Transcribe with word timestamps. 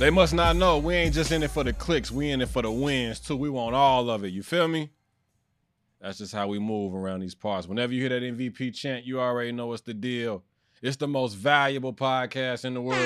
They 0.00 0.08
must 0.08 0.32
not 0.32 0.56
know 0.56 0.78
we 0.78 0.94
ain't 0.94 1.14
just 1.14 1.30
in 1.30 1.42
it 1.42 1.50
for 1.50 1.62
the 1.62 1.74
clicks. 1.74 2.10
We 2.10 2.30
in 2.30 2.40
it 2.40 2.48
for 2.48 2.62
the 2.62 2.70
wins 2.70 3.20
too. 3.20 3.36
We 3.36 3.50
want 3.50 3.74
all 3.74 4.08
of 4.08 4.24
it. 4.24 4.28
You 4.28 4.42
feel 4.42 4.66
me? 4.66 4.88
That's 6.00 6.16
just 6.16 6.34
how 6.34 6.48
we 6.48 6.58
move 6.58 6.94
around 6.94 7.20
these 7.20 7.34
parts. 7.34 7.66
Whenever 7.68 7.92
you 7.92 8.00
hear 8.00 8.08
that 8.08 8.22
MVP 8.22 8.74
chant, 8.74 9.04
you 9.04 9.20
already 9.20 9.52
know 9.52 9.66
what's 9.66 9.82
the 9.82 9.92
deal. 9.92 10.42
It's 10.80 10.96
the 10.96 11.06
most 11.06 11.34
valuable 11.34 11.92
podcast 11.92 12.64
in 12.64 12.72
the 12.72 12.80
world. 12.80 12.98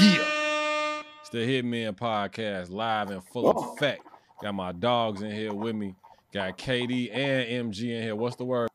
Yeah. 0.00 1.02
It's 1.20 1.28
the 1.28 1.40
Hitmen 1.46 1.94
Podcast, 1.98 2.70
live 2.70 3.10
and 3.10 3.22
full 3.22 3.48
Oh. 3.54 3.74
effect. 3.74 4.00
Got 4.40 4.54
my 4.54 4.72
dogs 4.72 5.20
in 5.20 5.30
here 5.30 5.52
with 5.52 5.76
me. 5.76 5.94
Got 6.32 6.56
KD 6.56 7.10
and 7.12 7.70
MG 7.70 7.94
in 7.94 8.02
here. 8.02 8.16
What's 8.16 8.36
the 8.36 8.46
word? 8.46 8.70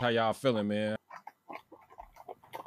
How 0.00 0.08
y'all 0.10 0.32
feeling, 0.32 0.68
man? 0.68 0.96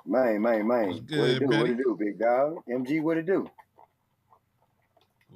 Man, 0.05 0.41
man, 0.41 0.67
man. 0.67 0.88
What's 0.89 0.99
what 0.99 1.30
it 1.30 1.39
do? 1.39 1.45
What 1.47 1.69
it 1.69 1.77
do, 1.77 1.95
big 1.97 2.19
dog? 2.19 2.58
MG, 2.67 3.02
what 3.02 3.16
it 3.16 3.25
do? 3.25 3.49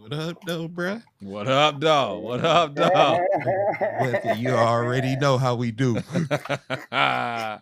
What 0.04 0.12
up, 0.12 0.44
though, 0.46 0.68
bruh? 0.68 1.02
What 1.22 1.48
up, 1.48 1.80
dog? 1.80 2.23
What 2.23 2.44
up, 2.44 2.76
dog? 2.76 3.22
Well, 3.80 4.36
you 4.38 4.50
already 4.50 5.16
know 5.22 5.38
how 5.38 5.56
we 5.56 5.72
do. 5.72 5.96
I 6.92 7.62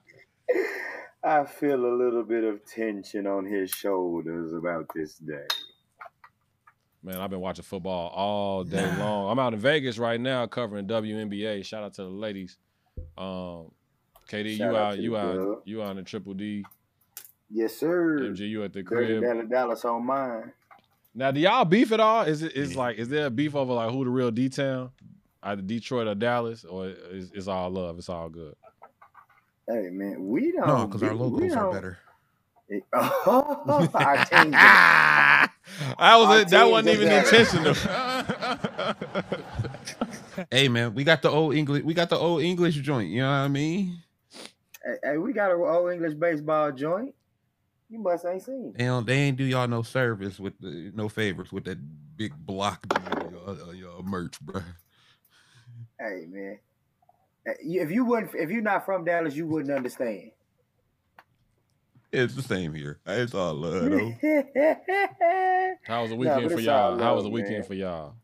feel 1.46 1.86
a 1.86 1.94
little 1.96 2.24
bit 2.24 2.44
of 2.44 2.66
tension 2.66 3.28
on 3.28 3.46
his 3.46 3.70
shoulders 3.70 4.54
about 4.54 4.88
this 4.96 5.20
day. 5.20 5.46
Man, 7.04 7.18
I've 7.18 7.30
been 7.30 7.42
watching 7.42 7.64
football 7.64 8.10
all 8.10 8.64
day 8.64 8.88
long. 8.98 9.30
I'm 9.30 9.38
out 9.38 9.54
in 9.54 9.60
Vegas 9.60 10.00
right 10.00 10.20
now 10.20 10.48
covering 10.48 10.88
WNBA. 10.88 11.64
Shout 11.64 11.84
out 11.84 11.94
to 11.94 12.02
the 12.02 12.10
ladies. 12.10 12.58
Um, 13.20 13.70
KD, 14.28 14.58
Shout 14.58 14.72
you 14.72 14.76
out 14.76 14.76
out, 14.76 14.98
you 14.98 15.16
out, 15.16 15.36
club. 15.36 15.62
you 15.66 15.84
out 15.84 15.96
in 15.96 16.06
Triple 16.06 16.34
D. 16.34 16.66
Yes, 17.52 17.76
sir. 17.78 18.18
MG, 18.20 18.50
you 18.50 18.64
at 18.64 18.74
the 18.74 18.82
Dirty 18.82 19.20
crib. 19.20 19.22
Dallas 19.22 19.46
Dallas 19.48 19.86
on 19.86 20.08
mine. 20.08 20.54
Now, 21.14 21.32
do 21.32 21.40
y'all 21.42 21.66
beef 21.66 21.92
at 21.92 22.00
all? 22.00 22.24
Is 22.24 22.42
it 22.42 22.56
is 22.56 22.74
Yeah. 22.74 22.80
like 22.80 22.98
is 22.98 23.10
there 23.10 23.26
a 23.26 23.30
beef 23.30 23.56
over 23.56 23.74
like 23.74 23.92
who 23.92 24.06
the 24.06 24.10
real 24.10 24.32
D 24.32 24.48
town, 24.50 24.92
either 25.44 25.62
Detroit 25.62 26.08
or 26.08 26.16
Dallas, 26.16 26.64
or 26.64 26.88
is 26.88 27.32
it's 27.34 27.48
all 27.48 27.70
love? 27.70 27.98
It's 27.98 28.08
all 28.10 28.30
good. 28.30 28.56
Hey, 29.68 29.90
man, 29.92 30.28
we 30.28 30.52
don't. 30.54 30.68
no, 30.68 30.88
because 30.88 31.04
our 31.04 31.12
we 31.14 31.20
locals 31.20 31.52
are 31.54 31.56
don't- 31.56 31.74
better. 31.74 31.98
Oh, 32.94 33.90
our 33.94 34.16
teams. 34.26 34.52
that 34.54 35.52
was 36.00 36.42
it. 36.42 36.48
That 36.50 36.72
wasn't 36.72 36.96
even 36.96 37.08
better. 37.10 37.28
intentional. 37.28 37.76
Hey, 40.50 40.70
man, 40.70 40.96
we 40.96 41.04
got 41.04 41.22
the 41.22 41.30
old 41.30 41.54
English. 41.54 41.84
We 41.84 41.94
got 41.94 42.10
the 42.10 42.18
old 42.18 42.42
English 42.42 42.76
joint. 42.78 43.10
You 43.10 43.22
know 43.22 43.30
what 43.30 43.36
I 43.36 43.48
mean? 43.50 43.98
hey, 44.84 44.96
hey, 45.04 45.18
we 45.18 45.34
got 45.34 45.52
an 45.52 45.60
old 45.60 45.92
English 45.92 46.14
baseball 46.16 46.72
joint. 46.72 47.14
You 47.92 48.00
must 48.00 48.26
ain't 48.26 48.42
seen. 48.42 48.74
They 48.78 48.86
don't. 48.86 49.06
They 49.06 49.16
ain't 49.16 49.36
do 49.36 49.44
y'all 49.44 49.68
no 49.68 49.82
service 49.82 50.40
with 50.40 50.58
the 50.62 50.94
no 50.96 51.10
favors 51.10 51.52
with 51.52 51.66
that 51.66 51.78
big 52.16 52.34
block 52.38 52.86
of 52.90 53.32
your, 53.32 53.50
uh, 53.50 53.72
your 53.74 54.02
merch, 54.02 54.40
bruh. 54.46 54.64
Hey, 56.00 56.26
man. 56.30 56.58
If 57.46 57.92
you 57.92 58.06
wouldn't, 58.06 58.34
if 58.34 58.50
you're 58.50 58.62
not 58.62 58.86
from 58.86 59.04
Dallas, 59.04 59.36
you 59.36 59.46
wouldn't 59.46 59.76
understand. 59.76 60.32
It's 62.14 62.34
the 62.34 62.42
same 62.42 62.74
here. 62.74 63.00
It's 63.06 63.34
all 63.34 63.56
love, 63.56 63.90
though. 63.90 64.14
How 65.84 66.04
was 66.04 66.12
the 66.12 66.16
weekend 66.16 66.44
but 66.44 66.52
for 66.54 66.60
it's 66.60 66.68
all 66.70 66.92
y'all? 66.92 67.00
How 67.00 67.16
was 67.16 67.24
the 67.26 67.30
weekend 67.30 67.56
man. 67.56 67.64
for 67.64 67.74
y'all? 67.74 68.16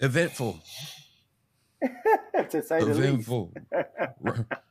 Eventful. 0.00 0.58
to 2.50 2.62
say 2.62 2.80
the 2.82 2.94
least. 2.94 3.28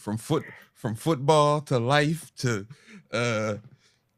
Eventful. 0.00 0.36
R- 0.38 0.42
from 0.42 0.42
foot 0.42 0.44
from 0.74 0.94
football 0.94 1.60
to 1.62 1.78
life 1.78 2.32
to 2.36 2.66
uh 3.12 3.56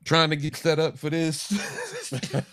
trying 0.05 0.31
to 0.31 0.37
get 0.37 0.57
set 0.57 0.79
up 0.79 0.99
for 0.99 1.11
this. 1.11 1.51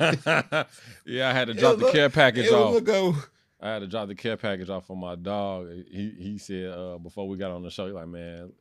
yeah, 1.06 1.30
I 1.30 1.34
had 1.34 1.46
to 1.46 1.52
It 1.52 1.58
drop 1.58 1.76
was 1.78 1.82
the 1.82 1.88
a- 1.88 1.92
care 1.92 2.10
package 2.10 2.46
it 2.46 2.52
was 2.54 2.76
off. 2.76 2.76
a 2.78 2.82
go. 2.82 3.16
I 3.62 3.70
had 3.72 3.80
to 3.80 3.88
drop 3.88 4.08
the 4.08 4.16
care 4.16 4.38
package 4.38 4.70
off 4.70 4.86
for 4.86 4.96
my 4.96 5.16
dog. 5.16 5.68
He 5.92 6.14
he 6.18 6.38
said 6.38 6.72
uh, 6.72 6.98
before 6.98 7.28
we 7.28 7.38
got 7.38 7.52
on 7.52 7.62
the 7.64 7.70
show, 7.70 7.88
he 7.88 7.92
like, 7.92 8.08
man, 8.08 8.52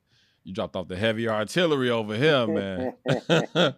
you 0.44 0.52
dropped 0.52 0.74
off 0.76 0.88
the 0.88 0.96
heavy 0.96 1.28
artillery 1.28 1.90
over 1.90 2.16
here, 2.16 2.46
man. 2.46 2.94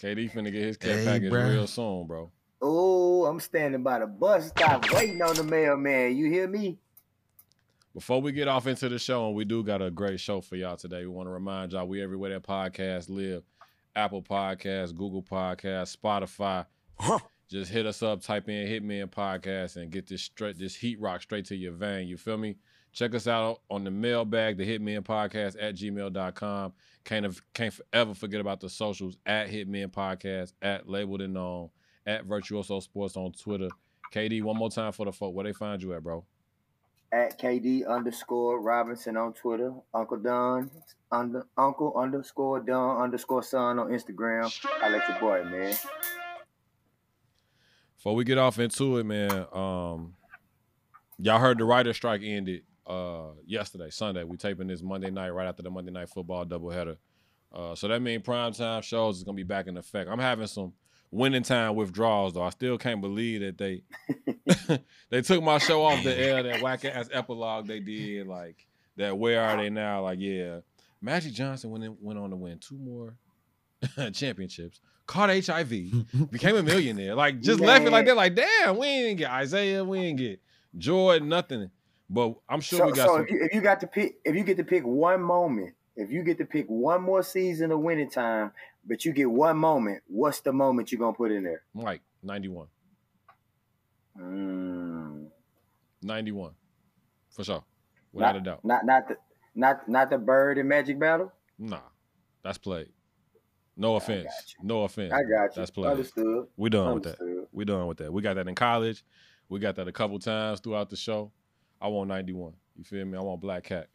KD 0.00 0.30
finna 0.32 0.52
get 0.52 0.62
his 0.62 0.76
care 0.76 0.98
Hey, 0.98 1.04
package 1.04 1.32
bruh. 1.32 1.50
real 1.50 1.66
soon, 1.66 2.06
bro. 2.06 2.30
Oh, 2.62 3.24
I'm 3.26 3.40
standing 3.40 3.82
by 3.82 3.98
the 3.98 4.06
bus 4.06 4.48
stop 4.48 4.90
waiting 4.92 5.20
on 5.22 5.34
the 5.36 5.42
mailman. 5.44 6.16
You 6.16 6.30
hear 6.30 6.48
me? 6.48 6.78
Before 7.96 8.20
we 8.20 8.30
get 8.30 8.46
off 8.46 8.66
into 8.66 8.90
the 8.90 8.98
show, 8.98 9.26
and 9.26 9.34
we 9.34 9.46
do 9.46 9.64
got 9.64 9.80
a 9.80 9.90
great 9.90 10.20
show 10.20 10.42
for 10.42 10.56
y'all 10.56 10.76
today. 10.76 11.00
We 11.00 11.06
want 11.06 11.28
to 11.28 11.32
remind 11.32 11.72
y'all 11.72 11.88
we 11.88 12.02
everywhere 12.02 12.28
that 12.28 12.42
podcast 12.42 13.08
live. 13.08 13.42
Apple 13.94 14.20
Podcasts, 14.20 14.94
Google 14.94 15.22
Podcasts, 15.22 15.96
Spotify. 15.96 16.66
Just 17.48 17.72
hit 17.72 17.86
us 17.86 18.02
up, 18.02 18.20
type 18.20 18.50
in 18.50 18.68
Hitmen 18.68 19.06
Podcast, 19.06 19.76
and 19.76 19.90
get 19.90 20.06
this 20.06 20.20
straight 20.20 20.58
this 20.58 20.74
heat 20.74 21.00
rock 21.00 21.22
straight 21.22 21.46
to 21.46 21.56
your 21.56 21.72
vein. 21.72 22.06
You 22.06 22.18
feel 22.18 22.36
me? 22.36 22.56
Check 22.92 23.14
us 23.14 23.26
out 23.26 23.62
on 23.70 23.82
the 23.82 23.90
mailbag, 23.90 24.58
the 24.58 24.66
Hitmen 24.66 25.00
Podcast 25.00 25.56
at 25.58 25.76
gmail.com. 25.76 26.74
Can't 27.02 27.40
can't 27.54 27.80
ever 27.94 28.12
forget 28.12 28.42
about 28.42 28.60
the 28.60 28.68
socials 28.68 29.16
at 29.24 29.48
Hitmen 29.48 29.88
Podcast, 29.88 30.52
at 30.60 30.86
Labeled 30.86 31.22
and 31.22 31.32
Known, 31.32 31.70
at 32.04 32.26
Virtuoso 32.26 32.78
Sports 32.80 33.16
on 33.16 33.32
Twitter. 33.32 33.70
KD, 34.12 34.42
one 34.42 34.58
more 34.58 34.70
time 34.70 34.92
for 34.92 35.06
the 35.06 35.12
folk. 35.12 35.34
Where 35.34 35.44
they 35.44 35.54
find 35.54 35.82
you 35.82 35.94
at, 35.94 36.02
bro? 36.02 36.26
At 37.12 37.38
KD 37.40 37.86
underscore 37.88 38.60
Robinson 38.60 39.16
on 39.16 39.32
Twitter. 39.32 39.72
Uncle 39.94 40.18
Don 40.18 40.70
under 41.12 41.46
Uncle 41.56 41.94
underscore 41.96 42.60
Don 42.60 43.00
underscore 43.00 43.42
Son 43.42 43.78
on 43.78 43.88
Instagram. 43.88 44.52
I 44.82 44.88
let 44.88 45.08
your 45.08 45.18
boy, 45.20 45.44
man. 45.44 45.74
Before 47.96 48.14
we 48.14 48.24
get 48.24 48.38
off 48.38 48.58
into 48.58 48.98
it, 48.98 49.04
man, 49.04 49.46
um, 49.52 50.14
y'all 51.18 51.38
heard 51.38 51.58
the 51.58 51.64
writer 51.64 51.92
strike 51.92 52.22
ended 52.24 52.62
uh 52.86 53.30
yesterday, 53.44 53.90
Sunday. 53.90 54.24
We 54.24 54.36
taping 54.36 54.66
this 54.68 54.82
Monday 54.82 55.10
night 55.10 55.30
right 55.30 55.48
after 55.48 55.62
the 55.62 55.70
Monday 55.70 55.92
night 55.92 56.08
football 56.08 56.44
doubleheader. 56.44 56.96
Uh, 57.52 57.74
so 57.74 57.88
that 57.88 58.02
means 58.02 58.22
primetime 58.22 58.82
shows 58.82 59.18
is 59.18 59.24
gonna 59.24 59.36
be 59.36 59.42
back 59.42 59.66
in 59.66 59.76
effect. 59.76 60.10
I'm 60.10 60.18
having 60.18 60.46
some 60.46 60.72
winning 61.10 61.42
time 61.42 61.74
withdrawals 61.74 62.34
though. 62.34 62.42
I 62.42 62.50
still 62.50 62.78
can't 62.78 63.00
believe 63.00 63.40
that 63.40 63.58
they 63.58 63.82
they 65.10 65.22
took 65.22 65.42
my 65.42 65.58
show 65.58 65.82
off 65.84 66.02
the 66.04 66.16
air, 66.18 66.42
that 66.42 66.62
whack 66.62 66.84
ass 66.84 67.08
epilogue 67.12 67.66
they 67.66 67.80
did, 67.80 68.26
like 68.26 68.66
that 68.96 69.16
where 69.18 69.42
are 69.42 69.56
they 69.56 69.70
now? 69.70 70.02
Like, 70.02 70.18
yeah. 70.20 70.60
Magic 71.02 71.32
Johnson 71.34 71.70
went 71.70 71.84
in, 71.84 71.96
went 72.00 72.18
on 72.18 72.30
to 72.30 72.36
win 72.36 72.58
two 72.58 72.78
more 72.78 73.14
championships, 74.12 74.80
caught 75.06 75.28
HIV, 75.28 76.30
became 76.30 76.56
a 76.56 76.62
millionaire. 76.62 77.14
Like 77.14 77.40
just 77.40 77.60
left 77.60 77.84
it 77.86 77.90
like 77.90 78.06
that. 78.06 78.16
Like 78.16 78.34
damn, 78.34 78.78
we 78.78 78.86
ain't 78.86 79.18
get 79.18 79.30
Isaiah, 79.30 79.84
we 79.84 79.98
ain't 80.00 80.18
get 80.18 80.40
Jordan, 80.76 81.28
nothing. 81.28 81.70
But 82.08 82.34
I'm 82.48 82.60
sure 82.60 82.78
So, 82.78 82.86
we 82.86 82.92
got 82.92 83.06
so 83.08 83.16
some. 83.16 83.24
if, 83.24 83.30
you, 83.30 83.44
if 83.44 83.54
you 83.54 83.60
got 83.60 83.80
to 83.80 83.86
pick, 83.86 84.16
if 84.24 84.34
you 84.34 84.44
get 84.44 84.56
to 84.58 84.64
pick 84.64 84.84
one 84.84 85.20
moment, 85.22 85.74
if 85.96 86.10
you 86.10 86.22
get 86.22 86.38
to 86.38 86.44
pick 86.44 86.66
one 86.68 87.02
more 87.02 87.22
season 87.22 87.72
of 87.72 87.80
winning 87.80 88.10
time, 88.10 88.52
but 88.86 89.04
you 89.04 89.12
get 89.12 89.30
one 89.30 89.56
moment, 89.56 90.02
what's 90.06 90.40
the 90.40 90.52
moment 90.52 90.92
you're 90.92 90.98
gonna 90.98 91.12
put 91.12 91.32
in 91.32 91.44
there? 91.44 91.62
Mike, 91.74 92.02
91. 92.22 92.68
Mm, 94.18 95.26
91. 96.02 96.52
For 97.30 97.44
sure. 97.44 97.64
Without 98.12 98.32
not, 98.32 98.36
a 98.36 98.40
doubt. 98.40 98.64
Not 98.64 98.86
not 98.86 99.08
the 99.08 99.16
not 99.54 99.88
not 99.88 100.10
the 100.10 100.18
bird 100.18 100.58
and 100.58 100.68
magic 100.68 100.98
battle. 100.98 101.32
Nah. 101.58 101.80
That's 102.46 102.58
played. 102.58 102.90
No 103.76 103.96
offense. 103.96 104.54
No 104.62 104.84
offense. 104.84 105.12
I 105.12 105.22
got 105.22 105.26
you. 105.26 105.50
That's 105.56 105.70
played. 105.70 105.90
Understood. 105.90 106.46
We 106.56 106.70
done 106.70 106.94
with 106.94 107.02
that. 107.02 107.46
We 107.52 107.64
done 107.64 107.88
with 107.88 107.98
that. 107.98 108.12
We 108.12 108.22
got 108.22 108.36
that 108.36 108.46
in 108.46 108.54
college. 108.54 109.04
We 109.48 109.58
got 109.58 109.74
that 109.76 109.88
a 109.88 109.92
couple 109.92 110.18
times 110.20 110.60
throughout 110.60 110.88
the 110.88 110.96
show. 110.96 111.32
I 111.80 111.88
want 111.88 112.08
91. 112.08 112.52
You 112.76 112.84
feel 112.84 113.04
me? 113.04 113.18
I 113.18 113.20
want 113.20 113.40
Black 113.40 113.64
Cat. 113.64 113.88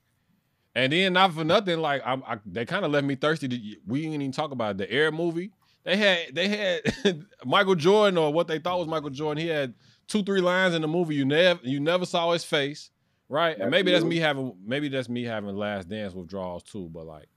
And 0.74 0.94
then 0.94 1.14
not 1.14 1.34
for 1.34 1.44
nothing, 1.44 1.80
like 1.80 2.02
I'm, 2.06 2.24
I, 2.26 2.40
they 2.46 2.66
kind 2.66 2.86
of 2.86 2.92
left 2.92 3.06
me 3.06 3.16
thirsty. 3.16 3.48
To, 3.48 3.60
we 3.86 4.02
didn't 4.02 4.22
even 4.22 4.32
talk 4.32 4.52
about 4.52 4.72
it. 4.72 4.78
the 4.78 4.92
Air 4.92 5.12
movie. 5.12 5.52
They 5.84 5.98
had 5.98 6.20
they 6.34 6.48
had 6.48 7.26
Michael 7.46 7.76
Jordan 7.76 8.18
or 8.18 8.32
what 8.32 8.48
they 8.48 8.60
thought 8.60 8.80
was 8.80 8.88
Michael 8.88 9.10
Jordan. 9.10 9.42
He 9.42 9.50
had 9.50 9.74
two 10.08 10.24
three 10.24 10.42
lines 10.42 10.76
in 10.76 10.82
the 10.82 10.88
movie. 10.88 11.16
You 11.16 11.26
never 11.26 11.60
you 11.64 11.80
never 11.80 12.06
saw 12.06 12.32
his 12.32 12.44
face, 12.44 12.92
right? 13.30 13.58
And 13.58 13.72
maybe 13.72 13.92
that's 13.92 14.06
me 14.06 14.18
having 14.18 14.56
maybe 14.64 14.90
that's 14.90 15.10
me 15.10 15.24
having 15.24 15.56
Last 15.56 15.90
Dance 15.90 16.14
withdrawals 16.14 16.64
too. 16.64 16.90
But 16.94 17.06
like, 17.06 17.28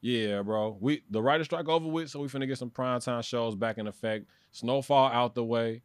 yeah, 0.00 0.42
bro, 0.42 0.76
we 0.80 1.02
the 1.10 1.22
writer 1.22 1.44
strike 1.44 1.68
over 1.68 1.88
with, 1.88 2.10
so 2.10 2.20
we 2.20 2.28
finna 2.28 2.46
get 2.46 2.58
some 2.58 2.70
primetime 2.70 3.24
shows 3.24 3.54
back 3.54 3.78
in 3.78 3.86
effect. 3.86 4.26
Snowfall 4.50 5.10
out 5.12 5.34
the 5.34 5.44
way. 5.44 5.82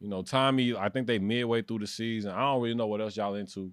You 0.00 0.08
know, 0.08 0.22
Tommy. 0.22 0.74
I 0.74 0.88
think 0.88 1.06
they 1.06 1.18
midway 1.18 1.62
through 1.62 1.80
the 1.80 1.86
season. 1.86 2.30
I 2.32 2.40
don't 2.40 2.62
really 2.62 2.74
know 2.74 2.86
what 2.86 3.00
else 3.00 3.16
y'all 3.16 3.34
into. 3.34 3.72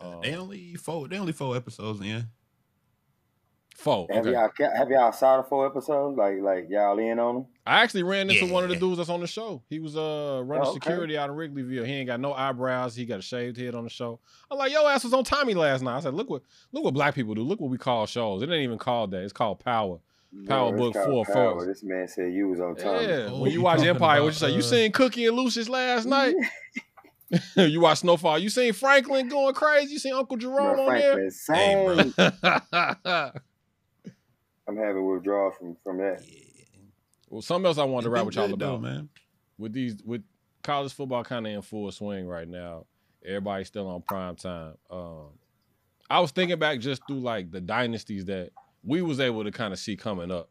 Um, 0.00 0.20
they 0.22 0.34
only 0.34 0.74
four. 0.74 1.08
They 1.08 1.18
only 1.18 1.32
four 1.32 1.56
episodes 1.56 2.00
in. 2.00 2.26
four. 3.76 4.06
Have 4.10 4.26
Okay. 4.26 4.32
y'all 4.36 4.48
ca- 4.50 4.76
have 4.76 4.90
y'all 4.90 5.12
saw 5.12 5.38
the 5.38 5.42
four 5.42 5.66
episodes? 5.66 6.16
Like 6.18 6.38
like 6.40 6.66
y'all 6.68 6.98
in 6.98 7.18
on 7.18 7.34
them? 7.34 7.46
I 7.66 7.82
actually 7.82 8.02
ran 8.02 8.28
into 8.28 8.46
one 8.52 8.62
of 8.64 8.68
the 8.70 8.76
dudes 8.76 8.98
that's 8.98 9.08
on 9.08 9.20
the 9.20 9.26
show. 9.26 9.62
He 9.70 9.78
was 9.78 9.96
uh 9.96 10.42
running 10.44 10.66
Oh, 10.66 10.70
okay. 10.70 10.74
security 10.80 11.16
out 11.16 11.30
in 11.30 11.36
Wrigleyville. 11.36 11.86
He 11.86 11.92
ain't 11.94 12.06
got 12.06 12.20
no 12.20 12.32
eyebrows. 12.34 12.94
He 12.94 13.06
got 13.06 13.20
a 13.20 13.22
shaved 13.22 13.56
head 13.56 13.74
on 13.74 13.84
the 13.84 13.90
show. 13.90 14.20
I'm 14.50 14.58
like, 14.58 14.72
yo, 14.72 14.86
ass 14.86 15.04
was 15.04 15.14
on 15.14 15.24
Tommy 15.24 15.54
last 15.54 15.82
night. 15.82 15.96
I 15.96 16.00
said, 16.00 16.14
look 16.14 16.28
what 16.28 16.42
look 16.72 16.84
what 16.84 16.94
black 16.94 17.14
people 17.14 17.34
do. 17.34 17.42
Look 17.42 17.60
what 17.60 17.70
we 17.70 17.78
call 17.78 18.06
shows. 18.06 18.42
It 18.42 18.50
ain't 18.50 18.64
even 18.64 18.78
called 18.78 19.12
that. 19.12 19.22
It's 19.22 19.32
called 19.32 19.60
Power. 19.60 19.98
Power 20.46 20.70
Bro, 20.70 20.78
Book 20.78 20.94
called 20.94 21.06
Four 21.06 21.24
Power. 21.34 21.54
first. 21.60 21.66
This 21.66 21.82
man 21.82 22.06
said 22.06 22.32
you 22.32 22.48
was 22.48 22.60
on 22.60 22.76
Tommy. 22.76 23.04
Yeah, 23.06 23.28
Oh, 23.30 23.40
when 23.40 23.50
you 23.50 23.58
you 23.58 23.62
watch 23.62 23.78
talking 23.78 23.90
Empire, 23.90 24.22
what 24.22 24.26
you 24.26 24.28
about, 24.28 24.34
say? 24.36 24.50
You 24.52 24.58
uh, 24.58 24.62
seen 24.62 24.92
Cookie 24.92 25.26
and 25.26 25.36
Lucius 25.36 25.68
last 25.68 26.06
night? 26.06 26.34
you 27.56 27.80
watch 27.80 27.98
Snowfall. 27.98 28.38
You 28.38 28.48
seen 28.48 28.72
Franklin 28.72 29.28
going 29.28 29.54
crazy? 29.54 29.92
You 29.92 29.98
seen 29.98 30.14
Uncle 30.14 30.36
Jerome 30.36 30.74
Bro, 30.76 30.82
on 30.82 30.88
Franklin, 30.88 31.30
Hey, 31.54 31.84
bro. 31.84 32.30
there? 32.32 33.32
I'm 34.68 34.76
having 34.76 35.06
withdrawal 35.06 35.50
from 35.52 35.76
from 35.82 35.98
that. 35.98 36.22
well, 37.28 37.42
something 37.42 37.66
else 37.66 37.78
I 37.78 37.84
wanted 37.84 38.04
to 38.04 38.10
It 38.10 38.14
rap 38.14 38.26
with 38.26 38.36
y'all 38.36 38.48
good, 38.48 38.58
though, 38.58 38.74
about. 38.74 38.82
man. 38.82 39.08
with 39.58 39.72
these 39.72 39.96
with 40.04 40.22
college 40.62 40.92
football 40.92 41.24
kind 41.24 41.46
of 41.46 41.52
in 41.52 41.62
full 41.62 41.90
swing 41.92 42.26
right 42.28 42.48
now. 42.48 42.86
Everybody's 43.24 43.66
still 43.68 43.88
on 43.88 44.02
prime 44.02 44.36
time. 44.36 44.74
Um, 44.90 45.28
I 46.08 46.20
was 46.20 46.30
thinking 46.30 46.58
back 46.58 46.80
just 46.80 47.02
through 47.06 47.20
like 47.20 47.50
the 47.50 47.60
dynasties 47.60 48.24
that 48.26 48.50
we 48.82 49.02
was 49.02 49.20
able 49.20 49.44
to 49.44 49.50
kind 49.50 49.72
of 49.72 49.78
see 49.78 49.96
coming 49.96 50.30
up, 50.30 50.48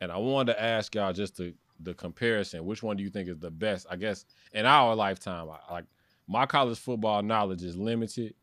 and 0.00 0.12
I 0.12 0.16
wanted 0.18 0.52
to 0.54 0.62
ask 0.62 0.94
y'all 0.94 1.12
just 1.12 1.36
to 1.38 1.52
the 1.80 1.94
comparison. 1.94 2.64
Which 2.64 2.82
one 2.82 2.96
do 2.96 3.02
you 3.02 3.10
think 3.10 3.28
is 3.28 3.38
the 3.38 3.50
best? 3.50 3.86
I 3.90 3.96
guess 3.96 4.24
in 4.52 4.66
our 4.66 4.94
lifetime, 4.94 5.48
like 5.70 5.84
my 6.32 6.46
college 6.46 6.78
football 6.78 7.22
knowledge 7.22 7.62
is 7.62 7.76
limited, 7.76 8.34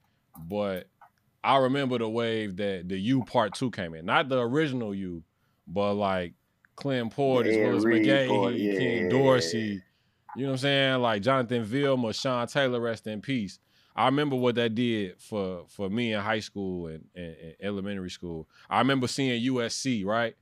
but 0.47 0.87
I 1.43 1.57
remember 1.57 1.97
the 1.97 2.07
wave 2.07 2.57
that 2.57 2.87
the 2.87 2.97
U 2.99 3.23
part 3.23 3.55
two 3.55 3.71
came 3.71 3.95
in, 3.95 4.05
not 4.05 4.29
the 4.29 4.39
original 4.39 4.93
U, 4.93 5.23
but 5.67 5.95
like 5.95 6.33
Clem 6.75 7.09
Portis, 7.09 7.55
Yeah, 7.55 7.67
Willis 7.67 7.83
Reed 7.83 8.05
McGahee, 8.05 8.27
Porter, 8.27 8.55
yeah, 8.55 8.79
Ken 8.79 9.03
yeah, 9.03 9.09
Dorsey. 9.09 9.81
You 10.35 10.43
know 10.43 10.49
what 10.49 10.51
I'm 10.51 10.57
saying? 10.59 11.01
Like 11.01 11.21
Jonathan 11.23 11.63
Vilma, 11.63 12.13
Sean 12.13 12.47
Taylor, 12.47 12.79
rest 12.79 13.07
in 13.07 13.21
peace. 13.21 13.59
I 13.95 14.05
remember 14.05 14.35
what 14.35 14.55
that 14.55 14.75
did 14.75 15.19
for 15.19 15.65
for 15.67 15.89
me 15.89 16.13
in 16.13 16.21
high 16.21 16.39
school 16.41 16.87
and, 16.87 17.05
and, 17.15 17.35
and 17.35 17.55
elementary 17.59 18.11
school. 18.11 18.47
I 18.69 18.77
remember 18.77 19.07
seeing 19.07 19.41
USC, 19.51 20.05
right? 20.05 20.35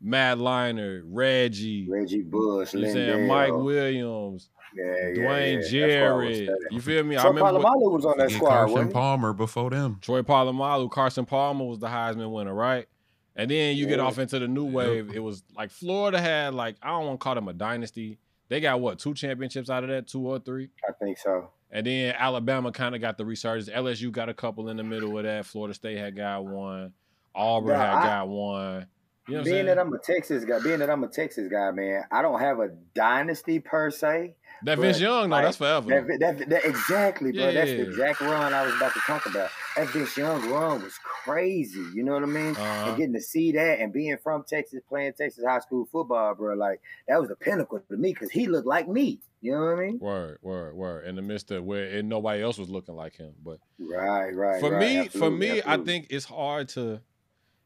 Matt 0.00 0.38
Leinart, 0.38 1.02
Reggie, 1.06 1.88
Reggie 1.88 2.22
Bush, 2.22 2.74
you 2.74 2.80
know 2.80 2.86
what 2.88 2.90
I'm 2.90 2.94
saying 2.94 3.18
LenDale. 3.24 3.26
Mike 3.28 3.52
Williams, 3.52 4.50
yeah, 4.76 4.84
yeah, 4.84 4.92
Dwayne 5.14 5.52
yeah. 5.52 5.56
That's 5.56 5.72
why 5.72 5.78
Jarrett. 5.78 6.50
You 6.70 6.80
feel 6.80 7.02
me? 7.04 7.16
I 7.16 7.20
Troy 7.22 7.30
remember 7.32 7.58
what- 7.60 7.62
Polamalu 7.78 7.92
was 7.92 8.04
on 8.04 8.18
that 8.18 8.30
squad, 8.30 8.48
Carson 8.50 8.72
wasn't? 8.74 8.92
Palmer 8.92 9.32
before 9.32 9.70
them. 9.70 9.98
Troy 10.02 10.22
Polamalu, 10.22 10.90
Carson 10.90 11.24
Palmer 11.24 11.64
was 11.64 11.78
the 11.78 11.86
Heisman 11.88 12.30
winner, 12.30 12.54
right? 12.54 12.86
And 13.34 13.50
then 13.50 13.76
you 13.76 13.86
get 13.86 14.00
off 14.00 14.18
into 14.18 14.38
the 14.38 14.48
new 14.48 14.64
Yep. 14.66 14.72
wave. 14.74 15.10
It 15.14 15.20
was 15.22 15.42
like 15.56 15.70
Florida 15.70 16.20
had 16.20 16.54
like 16.54 16.76
I 16.82 16.88
don't 16.88 17.06
want 17.06 17.20
to 17.20 17.24
call 17.24 17.34
them 17.34 17.48
a 17.48 17.52
dynasty. 17.52 18.18
They 18.48 18.60
got 18.60 18.80
what 18.80 18.98
two 18.98 19.12
championships 19.14 19.68
out 19.70 19.82
of 19.82 19.90
that, 19.90 20.06
two 20.06 20.26
or 20.26 20.38
three. 20.38 20.68
I 20.88 20.92
think 20.92 21.18
so. 21.18 21.50
And 21.70 21.86
then 21.86 22.14
Alabama 22.16 22.70
kind 22.70 22.94
of 22.94 23.00
got 23.00 23.18
the 23.18 23.24
resurgence. 23.26 23.68
LSU 23.68 24.10
got 24.12 24.28
a 24.28 24.34
couple 24.34 24.68
in 24.68 24.76
the 24.76 24.84
middle 24.84 25.18
of 25.18 25.24
that. 25.24 25.44
Florida 25.46 25.74
State 25.74 25.98
had 25.98 26.14
got 26.16 26.44
one. 26.46 26.92
Auburn 27.34 27.70
Yeah, 27.70 27.78
had 27.94 27.94
I- 27.96 28.06
got 28.06 28.28
one. 28.28 28.86
You 29.28 29.38
know 29.38 29.42
being 29.44 29.66
that 29.66 29.78
I'm 29.78 29.92
a 29.92 29.98
Texas 29.98 30.44
guy, 30.44 30.60
being 30.62 30.78
that 30.78 30.88
I'm 30.90 31.02
a 31.02 31.08
Texas 31.08 31.48
guy, 31.50 31.70
man, 31.72 32.04
I 32.12 32.22
don't 32.22 32.38
have 32.40 32.60
a 32.60 32.68
dynasty 32.94 33.58
per 33.58 33.90
se. 33.90 34.36
that 34.62 34.78
Vince 34.78 35.00
Young, 35.00 35.28
no, 35.28 35.36
like, 35.36 35.44
that's 35.44 35.56
forever. 35.56 35.88
That, 35.88 36.18
that, 36.38 36.48
that, 36.48 36.64
exactly, 36.64 37.32
bro. 37.32 37.52
That's 37.52 37.70
the 37.70 37.76
Yeah. 37.78 37.82
exact 37.82 38.20
run 38.20 38.54
I 38.54 38.64
was 38.64 38.74
about 38.74 38.92
to 38.94 39.00
talk 39.00 39.26
about. 39.26 39.50
That 39.76 39.88
Vince 39.88 40.16
Young 40.16 40.48
run 40.50 40.82
was 40.82 40.94
crazy. 41.02 41.84
You 41.94 42.04
know 42.04 42.12
what 42.14 42.22
I 42.22 42.26
mean? 42.26 42.50
Uh-huh. 42.56 42.88
And 42.88 42.96
getting 42.96 43.14
to 43.14 43.20
see 43.20 43.52
that 43.52 43.80
and 43.80 43.92
being 43.92 44.16
from 44.22 44.44
Texas, 44.48 44.80
playing 44.88 45.12
Texas 45.18 45.44
high 45.46 45.58
school 45.58 45.86
football, 45.90 46.34
bro, 46.34 46.54
like 46.54 46.80
that 47.08 47.18
was 47.20 47.28
the 47.28 47.36
pinnacle 47.36 47.80
to 47.80 47.96
me 47.96 48.12
because 48.12 48.30
he 48.30 48.46
looked 48.46 48.66
like 48.66 48.88
me. 48.88 49.20
You 49.42 49.52
know 49.52 49.60
what 49.64 49.78
I 49.78 49.86
mean? 49.86 49.98
Word, 49.98 50.38
word, 50.40 50.74
word. 50.74 51.06
In 51.06 51.16
the 51.16 51.22
midst 51.22 51.50
of 51.50 51.64
where 51.64 51.84
and 51.98 52.08
nobody 52.08 52.42
else 52.42 52.58
was 52.58 52.70
looking 52.70 52.94
like 52.96 53.16
him, 53.16 53.32
but 53.44 53.58
Right, 53.78 54.30
right. 54.34 54.60
for 54.60 54.70
right. 54.70 54.80
me, 54.80 54.96
for 55.08 55.26
Absolutely, 55.26 55.50
me, 55.50 55.62
I 55.66 55.76
think 55.78 56.06
it's 56.10 56.24
hard 56.24 56.68
to 56.70 57.00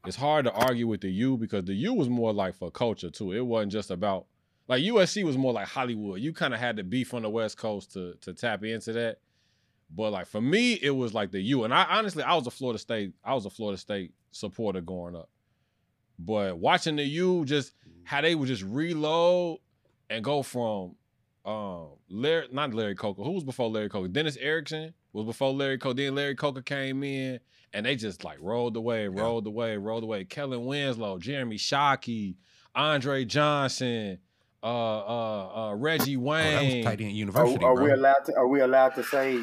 it's 0.05 0.17
hard 0.17 0.45
to 0.45 0.51
argue 0.51 0.87
with 0.87 1.01
the 1.01 1.11
U 1.11 1.37
because 1.37 1.65
the 1.65 1.73
U 1.73 1.93
was 1.93 2.09
more 2.09 2.33
like 2.33 2.55
for 2.55 2.71
culture 2.71 3.09
too. 3.09 3.33
It 3.33 3.45
wasn't 3.45 3.71
just 3.71 3.91
about 3.91 4.25
like 4.67 4.83
USC 4.83 5.23
was 5.23 5.37
more 5.37 5.53
like 5.53 5.67
Hollywood. 5.67 6.21
You 6.21 6.33
kind 6.33 6.53
of 6.53 6.59
had 6.59 6.77
to 6.77 6.83
be 6.83 7.03
from 7.03 7.23
the 7.23 7.29
West 7.29 7.57
Coast 7.57 7.93
to 7.93 8.15
to 8.21 8.33
tap 8.33 8.63
into 8.63 8.93
that. 8.93 9.19
But 9.93 10.11
like 10.11 10.27
for 10.27 10.41
me, 10.41 10.73
it 10.73 10.91
was 10.91 11.13
like 11.13 11.31
the 11.31 11.41
U. 11.41 11.65
And 11.65 11.73
I 11.73 11.83
honestly, 11.83 12.23
I 12.23 12.35
was 12.35 12.47
a 12.47 12.51
Florida 12.51 12.79
State, 12.79 13.13
I 13.23 13.33
was 13.33 13.45
a 13.45 13.49
Florida 13.49 13.77
State 13.77 14.13
supporter 14.31 14.81
growing 14.81 15.15
up. 15.15 15.29
But 16.17 16.57
watching 16.57 16.95
the 16.95 17.03
U, 17.03 17.45
just 17.45 17.73
how 18.03 18.21
they 18.21 18.35
would 18.35 18.47
just 18.47 18.63
reload 18.63 19.59
and 20.09 20.23
go 20.23 20.41
from 20.41 20.95
um 21.45 21.89
Larry, 22.09 22.47
not 22.51 22.73
Larry 22.73 22.95
Coker. 22.95 23.23
Who 23.23 23.31
was 23.31 23.43
before 23.43 23.69
Larry 23.69 23.89
Coker? 23.89 24.07
Dennis 24.07 24.37
Erickson 24.37 24.93
was 25.13 25.25
before 25.25 25.53
Larry 25.53 25.77
Coker. 25.77 25.95
Then 25.95 26.15
Larry 26.15 26.35
Coker 26.35 26.61
came 26.61 27.03
in 27.03 27.39
and 27.73 27.85
they 27.85 27.95
just 27.95 28.23
like 28.23 28.37
rolled 28.41 28.75
away, 28.77 29.07
rolled 29.07 29.47
away, 29.47 29.77
rolled 29.77 30.03
away. 30.03 30.25
Kellen 30.25 30.65
Winslow, 30.65 31.17
Jeremy 31.19 31.57
Shockey, 31.57 32.35
Andre 32.75 33.25
Johnson, 33.25 34.19
uh 34.63 34.65
uh 34.67 35.69
uh 35.71 35.73
Reggie 35.75 36.17
Oh, 36.17 36.19
that 36.19 36.53
was 36.63 36.63
Wayne. 36.73 36.83
tight 36.83 37.01
end 37.01 37.09
Are, 37.09 37.13
university, 37.13 37.65
are 37.65 37.75
bro. 37.75 37.83
we 37.85 37.91
allowed 37.91 38.25
to? 38.25 38.35
Are 38.37 38.47
we 38.47 38.61
allowed 38.61 38.95
to 38.95 39.03
say 39.03 39.39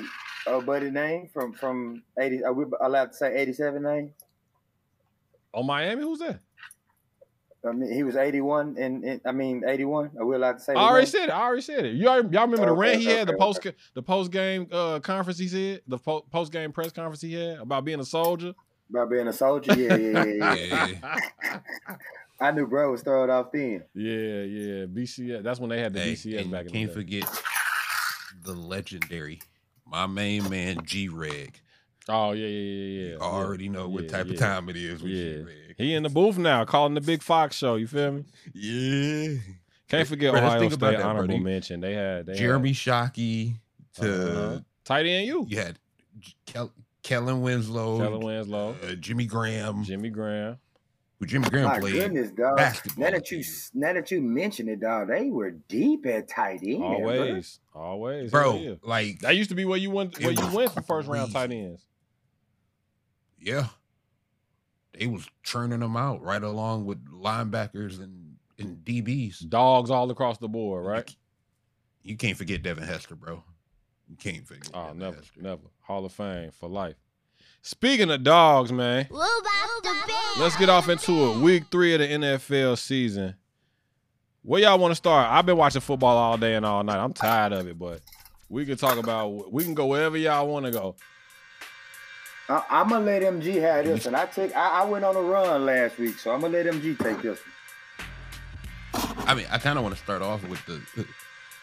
a 0.46 0.60
buddy 0.60 0.90
name 0.90 1.28
from 1.32 1.52
from 1.52 2.02
eighty? 2.20 2.44
Are 2.44 2.52
we 2.52 2.64
allowed 2.80 3.06
to 3.12 3.14
say 3.14 3.36
eighty 3.36 3.52
seven 3.52 3.82
name? 3.82 4.14
oh, 5.54 5.62
Miami, 5.62 6.02
who's 6.02 6.20
that? 6.20 6.40
I 7.66 7.72
mean, 7.72 7.92
he 7.92 8.02
was 8.04 8.16
eighty 8.16 8.40
one, 8.40 8.76
and, 8.78 9.04
and 9.04 9.20
I 9.24 9.32
mean 9.32 9.64
eighty 9.66 9.84
one. 9.84 10.10
Are 10.18 10.24
we 10.24 10.36
allowed 10.36 10.54
to 10.54 10.60
say? 10.60 10.74
I 10.74 10.88
already 10.90 11.06
name? 11.06 11.10
said 11.10 11.22
it. 11.28 11.30
I 11.30 11.42
already 11.42 11.62
said 11.62 11.84
it. 11.86 11.94
Y'all, 11.96 12.16
y'all 12.32 12.46
remember 12.46 12.66
the 12.66 12.72
Okay, 12.72 12.90
rant 12.90 13.00
he 13.00 13.06
had, 13.06 13.26
the 13.28 13.32
okay, 13.34 13.38
post 13.44 13.66
the 13.94 14.02
post 14.02 14.30
game 14.30 14.68
uh, 14.70 15.00
conference 15.00 15.38
he 15.38 15.48
said, 15.48 15.82
the 15.88 15.98
po- 15.98 16.24
post 16.30 16.52
game 16.52 16.70
press 16.72 16.92
conference 16.92 17.20
he 17.20 17.34
had 17.34 17.58
about 17.58 17.84
being 17.84 17.98
a 18.00 18.04
soldier. 18.04 18.54
about 18.90 19.10
being 19.10 19.26
a 19.26 19.32
soldier. 19.32 19.72
Yeah, 19.72 19.94
yeah, 19.96 20.20
yeah. 20.20 20.54
yeah. 20.54 20.96
Yeah. 21.50 21.58
I 22.40 22.52
knew 22.52 22.68
bro 22.68 22.92
was 22.92 23.02
thrown 23.02 23.30
off 23.30 23.48
then. 23.52 23.82
Yeah, 23.94 24.42
yeah. 24.42 24.86
BCS. 24.86 25.42
That's 25.42 25.58
when 25.58 25.70
they 25.70 25.80
had 25.80 25.92
the 25.92 25.98
Hey, 26.00 26.12
BCS 26.12 26.50
back 26.52 26.66
in 26.66 26.72
can't 26.72 26.94
the 26.94 27.02
day. 27.02 27.22
forget 27.24 27.42
the 28.44 28.52
legendary, 28.52 29.40
my 29.84 30.06
main 30.06 30.48
man 30.48 30.84
G 30.84 31.08
Reg. 31.08 31.58
Oh 32.08 32.32
yeah, 32.32 32.46
yeah, 32.46 32.48
yeah, 32.48 33.04
yeah. 33.06 33.12
You 33.14 33.18
already 33.20 33.68
know 33.68 33.88
what 33.88 34.04
Yeah, 34.04 34.10
type 34.10 34.26
yeah. 34.28 34.32
of 34.34 34.38
time 34.38 34.68
it 34.68 34.76
is 34.76 35.02
with 35.02 35.10
Yeah. 35.12 35.24
G 35.38 35.42
Reg. 35.42 35.67
He 35.78 35.94
in 35.94 36.02
the 36.02 36.08
booth 36.10 36.36
now, 36.36 36.64
calling 36.64 36.94
the 36.94 37.00
Big 37.00 37.22
Fox 37.22 37.56
show. 37.56 37.76
You 37.76 37.86
feel 37.86 38.12
me? 38.12 38.24
Yeah. 38.52 39.38
Can't 39.88 40.06
forget 40.08 40.32
Bro, 40.32 40.40
let's 40.42 40.50
Ohio 40.50 40.60
think 40.60 40.72
State 40.72 40.78
about 40.82 40.92
that, 40.98 41.02
honorable 41.06 41.28
buddy. 41.28 41.38
mention. 41.40 41.80
They 41.80 41.94
had 41.94 42.26
they 42.26 42.34
Jeremy 42.34 42.72
Shockey 42.72 43.54
to 43.94 44.32
uh-huh. 44.32 44.60
tight 44.84 45.06
end. 45.06 45.26
You 45.26 45.46
you 45.48 45.56
had 45.58 45.78
Kel- 46.44 46.72
Kellen 47.02 47.40
Winslow, 47.40 47.96
Kellen 47.98 48.20
Winslow, 48.20 48.74
uh, 48.86 48.94
Jimmy 48.96 49.24
Graham, 49.24 49.84
Jimmy 49.84 50.10
Graham. 50.10 50.58
who 51.18 51.26
Jimmy 51.26 51.48
Graham 51.48 51.66
My 51.68 51.78
played. 51.80 51.94
goodness, 51.94 52.30
dog. 52.32 52.56
basketball 52.58 53.04
Now 53.04 53.10
that 53.12 53.30
you 53.30 53.42
team. 53.42 53.52
now 53.74 53.92
that 53.94 54.10
you 54.10 54.20
mention 54.20 54.68
it, 54.68 54.80
dog, 54.80 55.08
they 55.08 55.30
were 55.30 55.52
deep 55.52 56.04
at 56.06 56.28
tight 56.28 56.60
end. 56.62 56.80
bro. 56.80 56.88
Always, 56.96 57.60
always, 57.74 58.30
Bro, 58.30 58.56
yeah. 58.58 58.74
like 58.82 59.20
That 59.20 59.36
used 59.36 59.48
to 59.50 59.56
be 59.56 59.64
where 59.64 59.78
you 59.78 59.90
went. 59.90 60.18
Where 60.20 60.32
you 60.32 60.44
was 60.44 60.52
went 60.54 60.72
for 60.72 60.82
first 60.82 61.08
round 61.08 61.32
tight 61.32 61.50
ends. 61.52 61.86
yeah, 63.40 63.68
they 64.98 65.06
was 65.06 65.28
churning 65.42 65.80
them 65.80 65.96
out 65.96 66.22
right 66.22 66.42
along 66.42 66.84
with 66.84 67.04
linebackers 67.06 68.02
and, 68.02 68.36
and 68.58 68.78
DBs. 68.84 69.48
Dogs 69.48 69.90
all 69.90 70.10
across 70.10 70.38
the 70.38 70.48
board, 70.48 70.84
right? 70.84 71.14
You 72.02 72.16
can't 72.16 72.36
forget 72.36 72.62
Devin 72.62 72.84
Hester, 72.84 73.14
bro. 73.14 73.42
You 74.08 74.16
can't 74.16 74.46
forget. 74.46 74.70
Oh, 74.74 74.84
Devin 74.86 74.98
never, 74.98 75.16
Hester. 75.16 75.42
never. 75.42 75.62
Hall 75.80 76.04
of 76.04 76.12
Fame 76.12 76.50
for 76.50 76.68
life. 76.68 76.96
Speaking 77.62 78.10
of 78.10 78.22
dogs, 78.22 78.72
man, 78.72 79.08
let's 80.38 80.56
get 80.56 80.68
off 80.68 80.88
into 80.88 81.30
it. 81.30 81.36
Week 81.38 81.64
three 81.70 81.94
of 81.94 82.00
the 82.00 82.06
NFL 82.06 82.78
season. 82.78 83.34
Where 84.42 84.62
y'all 84.62 84.78
want 84.78 84.92
to 84.92 84.96
start? 84.96 85.30
I've 85.30 85.44
been 85.44 85.56
watching 85.56 85.80
football 85.80 86.16
all 86.16 86.38
day 86.38 86.54
and 86.54 86.64
all 86.64 86.82
night. 86.82 86.98
I'm 86.98 87.12
tired 87.12 87.52
of 87.52 87.66
it, 87.66 87.78
but 87.78 88.00
we 88.48 88.64
can 88.64 88.76
talk 88.78 88.96
about. 88.96 89.52
We 89.52 89.64
can 89.64 89.74
go 89.74 89.86
wherever 89.86 90.16
y'all 90.16 90.48
want 90.48 90.66
to 90.66 90.72
go. 90.72 90.96
I, 92.48 92.62
I'm 92.70 92.88
gonna 92.88 93.04
let 93.04 93.22
MG 93.22 93.60
have 93.60 93.84
this, 93.84 94.06
and 94.06 94.16
I 94.16 94.26
took. 94.26 94.54
I, 94.56 94.82
I 94.82 94.84
went 94.84 95.04
on 95.04 95.16
a 95.16 95.20
run 95.20 95.66
last 95.66 95.98
week, 95.98 96.18
so 96.18 96.32
I'm 96.32 96.40
gonna 96.40 96.52
let 96.52 96.66
MG 96.66 96.98
take 96.98 97.22
this 97.22 97.38
one. 97.38 99.16
I 99.26 99.34
mean, 99.34 99.46
I 99.50 99.58
kind 99.58 99.76
of 99.78 99.84
want 99.84 99.94
to 99.94 100.02
start 100.02 100.22
off 100.22 100.46
with 100.48 100.64
the. 100.66 100.80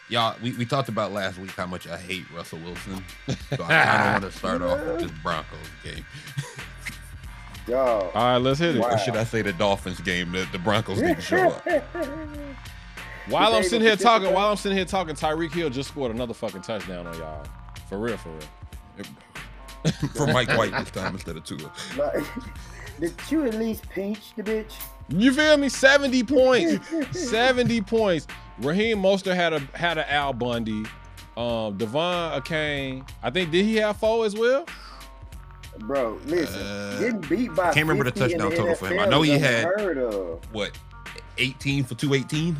Y'all, 0.08 0.36
we, 0.40 0.52
we 0.52 0.64
talked 0.64 0.88
about 0.88 1.12
last 1.12 1.38
week 1.38 1.50
how 1.50 1.66
much 1.66 1.88
I 1.88 1.96
hate 1.96 2.30
Russell 2.32 2.60
Wilson. 2.60 3.04
So 3.26 3.64
I 3.64 3.68
kind 3.68 4.16
of 4.16 4.22
want 4.22 4.32
to 4.32 4.38
start 4.38 4.62
off 4.62 4.78
with 4.86 5.00
this 5.00 5.10
Broncos 5.22 5.58
game. 5.82 6.06
Dog. 7.66 8.12
All 8.14 8.22
right, 8.22 8.36
let's 8.36 8.60
hit 8.60 8.76
it. 8.76 8.80
Wow. 8.80 8.90
Or 8.90 8.98
should 8.98 9.16
I 9.16 9.24
say 9.24 9.42
the 9.42 9.52
Dolphins 9.52 10.00
game? 10.00 10.30
The, 10.30 10.46
the 10.52 10.58
Broncos 10.60 11.00
didn't 11.00 11.22
show 11.22 11.48
up. 11.48 11.66
While 13.28 13.54
I'm 13.54 13.64
sitting 13.64 13.80
here 13.80 13.96
talking, 13.96 14.32
while 14.32 14.50
I'm 14.50 14.56
sitting 14.56 14.78
here 14.78 14.84
talking, 14.84 15.16
Tyreek 15.16 15.52
Hill 15.52 15.68
just 15.68 15.88
scored 15.88 16.12
another 16.12 16.32
fucking 16.32 16.62
touchdown 16.62 17.08
on 17.08 17.18
y'all. 17.18 17.44
For 17.88 17.98
real, 17.98 18.16
for 18.16 18.28
real. 18.28 19.06
For 20.14 20.26
Mike 20.26 20.48
White 20.56 20.72
this 20.72 20.90
time 20.90 21.14
instead 21.14 21.36
of 21.36 21.44
Tua. 21.44 21.70
Like, 21.96 22.24
did 23.00 23.12
you 23.30 23.46
at 23.46 23.54
least 23.54 23.88
pinch 23.88 24.34
the 24.36 24.42
bitch? 24.42 24.72
You 25.08 25.32
feel 25.32 25.56
me? 25.56 25.68
70 25.68 26.22
points. 26.24 26.88
70 27.12 27.80
points. 27.82 28.26
Raheem 28.58 28.98
Mostert 29.02 29.34
had 29.36 29.52
a 29.52 29.60
had 29.76 29.98
a 29.98 30.12
Al 30.12 30.32
Bundy. 30.32 30.84
Um, 31.36 31.76
De'Von 31.76 32.40
Achane. 32.40 33.08
I 33.22 33.30
think 33.30 33.50
did 33.50 33.64
he 33.64 33.76
have 33.76 33.98
four 33.98 34.24
as 34.24 34.34
well? 34.34 34.64
Bro, 35.80 36.18
listen, 36.24 36.62
Uh, 36.62 36.98
getting 36.98 37.20
beat 37.20 37.54
by 37.54 37.68
I 37.68 37.74
can't 37.74 37.86
remember 37.86 38.10
the 38.10 38.18
50 38.18 38.32
in 38.34 38.40
touchdown 38.40 38.56
total 38.58 38.74
for 38.76 38.88
him. 38.88 38.98
I 39.00 39.04
know 39.06 39.20
he 39.20 39.38
had- 39.38 39.64
unheard 39.76 39.98
of. 39.98 40.40
What, 40.52 40.70
18 41.36 41.84
for 41.84 41.94
218 41.94 42.56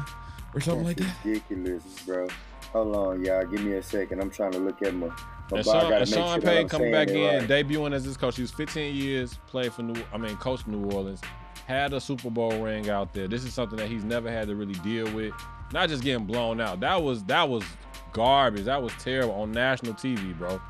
or 0.55 0.61
something 0.61 0.85
like 0.85 0.99
that? 0.99 1.15
ridiculous, 1.25 1.83
bro. 2.05 2.29
Hold 2.73 2.95
on, 2.95 3.25
y'all. 3.25 3.47
Give 3.47 3.63
me 3.65 3.73
a 3.73 3.83
second. 3.83 4.21
I'm 4.21 4.29
trying 4.31 4.53
to 4.53 4.59
look 4.59 4.83
at 4.83 4.95
my. 4.95 5.09
And 5.53 5.65
Sean, 5.65 5.93
and 5.93 6.09
Sean 6.09 6.41
Payton 6.41 6.69
coming 6.69 6.91
back 6.91 7.09
in, 7.09 7.25
right. 7.25 7.49
debuting 7.49 7.95
as 7.95 8.05
his 8.05 8.17
coach. 8.17 8.37
He 8.37 8.43
was 8.43 8.51
15 8.51 8.95
years, 8.95 9.39
played 9.47 9.73
for 9.73 9.83
New, 9.83 10.03
I 10.13 10.19
mean, 10.19 10.37
coached 10.37 10.67
New 10.67 10.91
Orleans, 10.91 11.21
had 11.67 11.93
a 11.93 12.01
Super 12.01 12.31
Bowl 12.31 12.61
ring 12.61 12.91
out 12.91 13.13
there. 13.13 13.29
This 13.29 13.45
is 13.45 13.55
something 13.55 13.79
that 13.79 13.89
he's 13.89 14.05
never 14.05 14.31
had 14.31 14.49
to 14.49 14.57
really 14.57 14.75
deal 14.75 15.11
with. 15.15 15.33
Not 15.73 15.89
just 15.89 16.03
getting 16.03 16.27
blown 16.27 16.61
out. 16.61 16.81
That 16.81 17.03
was 17.03 17.25
that 17.25 17.49
was 17.49 17.65
garbage. 18.13 18.65
That 18.65 18.83
was 18.83 18.93
terrible 18.99 19.35
on 19.35 19.53
national 19.53 19.95
TV, 19.95 20.37
bro. 20.37 20.61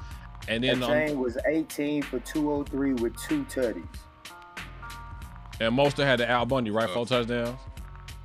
And 0.48 0.62
then 0.62 0.80
That 0.80 1.10
um, 1.10 1.18
was 1.18 1.36
18 1.46 2.02
for 2.02 2.18
203 2.20 2.94
with 2.94 3.16
two 3.20 3.44
tutties. 3.44 3.86
and 5.60 5.76
Mostert 5.76 6.04
had 6.04 6.20
the 6.20 6.30
Al 6.30 6.46
Bundy, 6.46 6.70
right? 6.70 6.88
Four 6.88 7.06
touchdowns. 7.06 7.58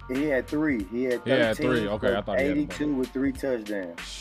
He 0.10 0.26
had 0.26 0.48
three. 0.48 0.86
He 0.92 1.04
had 1.06 1.24
13 1.24 1.34
He 1.34 1.40
had 1.42 1.58
three. 1.58 1.88
Okay, 1.88 2.16
I 2.16 2.22
thought 2.22 2.40
he 2.40 2.48
had 2.48 2.58
82 2.58 2.94
with 2.94 3.10
three 3.12 3.32
touchdowns. 3.32 4.21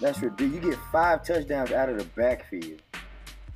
That's 0.00 0.20
ridiculous. 0.20 0.64
You 0.64 0.70
get 0.70 0.78
five 0.92 1.24
touchdowns 1.24 1.72
out 1.72 1.88
of 1.88 1.98
the 1.98 2.04
backfield. 2.04 2.82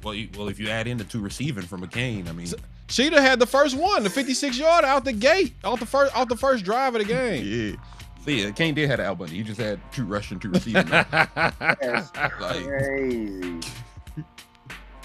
Well, 0.02 0.14
you, 0.14 0.28
well, 0.36 0.48
if 0.48 0.58
you 0.58 0.68
add 0.68 0.86
in 0.86 0.96
the 0.96 1.04
two 1.04 1.20
receiving 1.20 1.64
from 1.64 1.86
McCain, 1.86 2.28
I 2.28 2.32
mean, 2.32 2.46
Cheetah 2.88 3.20
had 3.20 3.38
the 3.38 3.46
first 3.46 3.76
one, 3.76 4.02
the 4.02 4.10
56 4.10 4.58
yard 4.58 4.84
out 4.84 5.04
the 5.04 5.12
gate, 5.12 5.54
out 5.62 5.78
the 5.78 5.86
first, 5.86 6.16
out 6.16 6.28
the 6.28 6.36
first 6.36 6.64
drive 6.64 6.94
of 6.94 7.00
the 7.02 7.08
game. 7.08 7.44
yeah. 7.44 7.76
See, 8.24 8.42
yeah, 8.42 8.50
Kane 8.50 8.74
did 8.74 8.90
have 8.90 9.00
Al 9.00 9.14
Bundy. 9.14 9.36
He 9.36 9.42
just 9.42 9.58
had 9.58 9.80
two 9.92 10.04
rushing, 10.04 10.38
two 10.38 10.50
receiving. 10.50 10.86
That's 10.90 12.14
like, 12.38 12.64
crazy. 12.64 13.60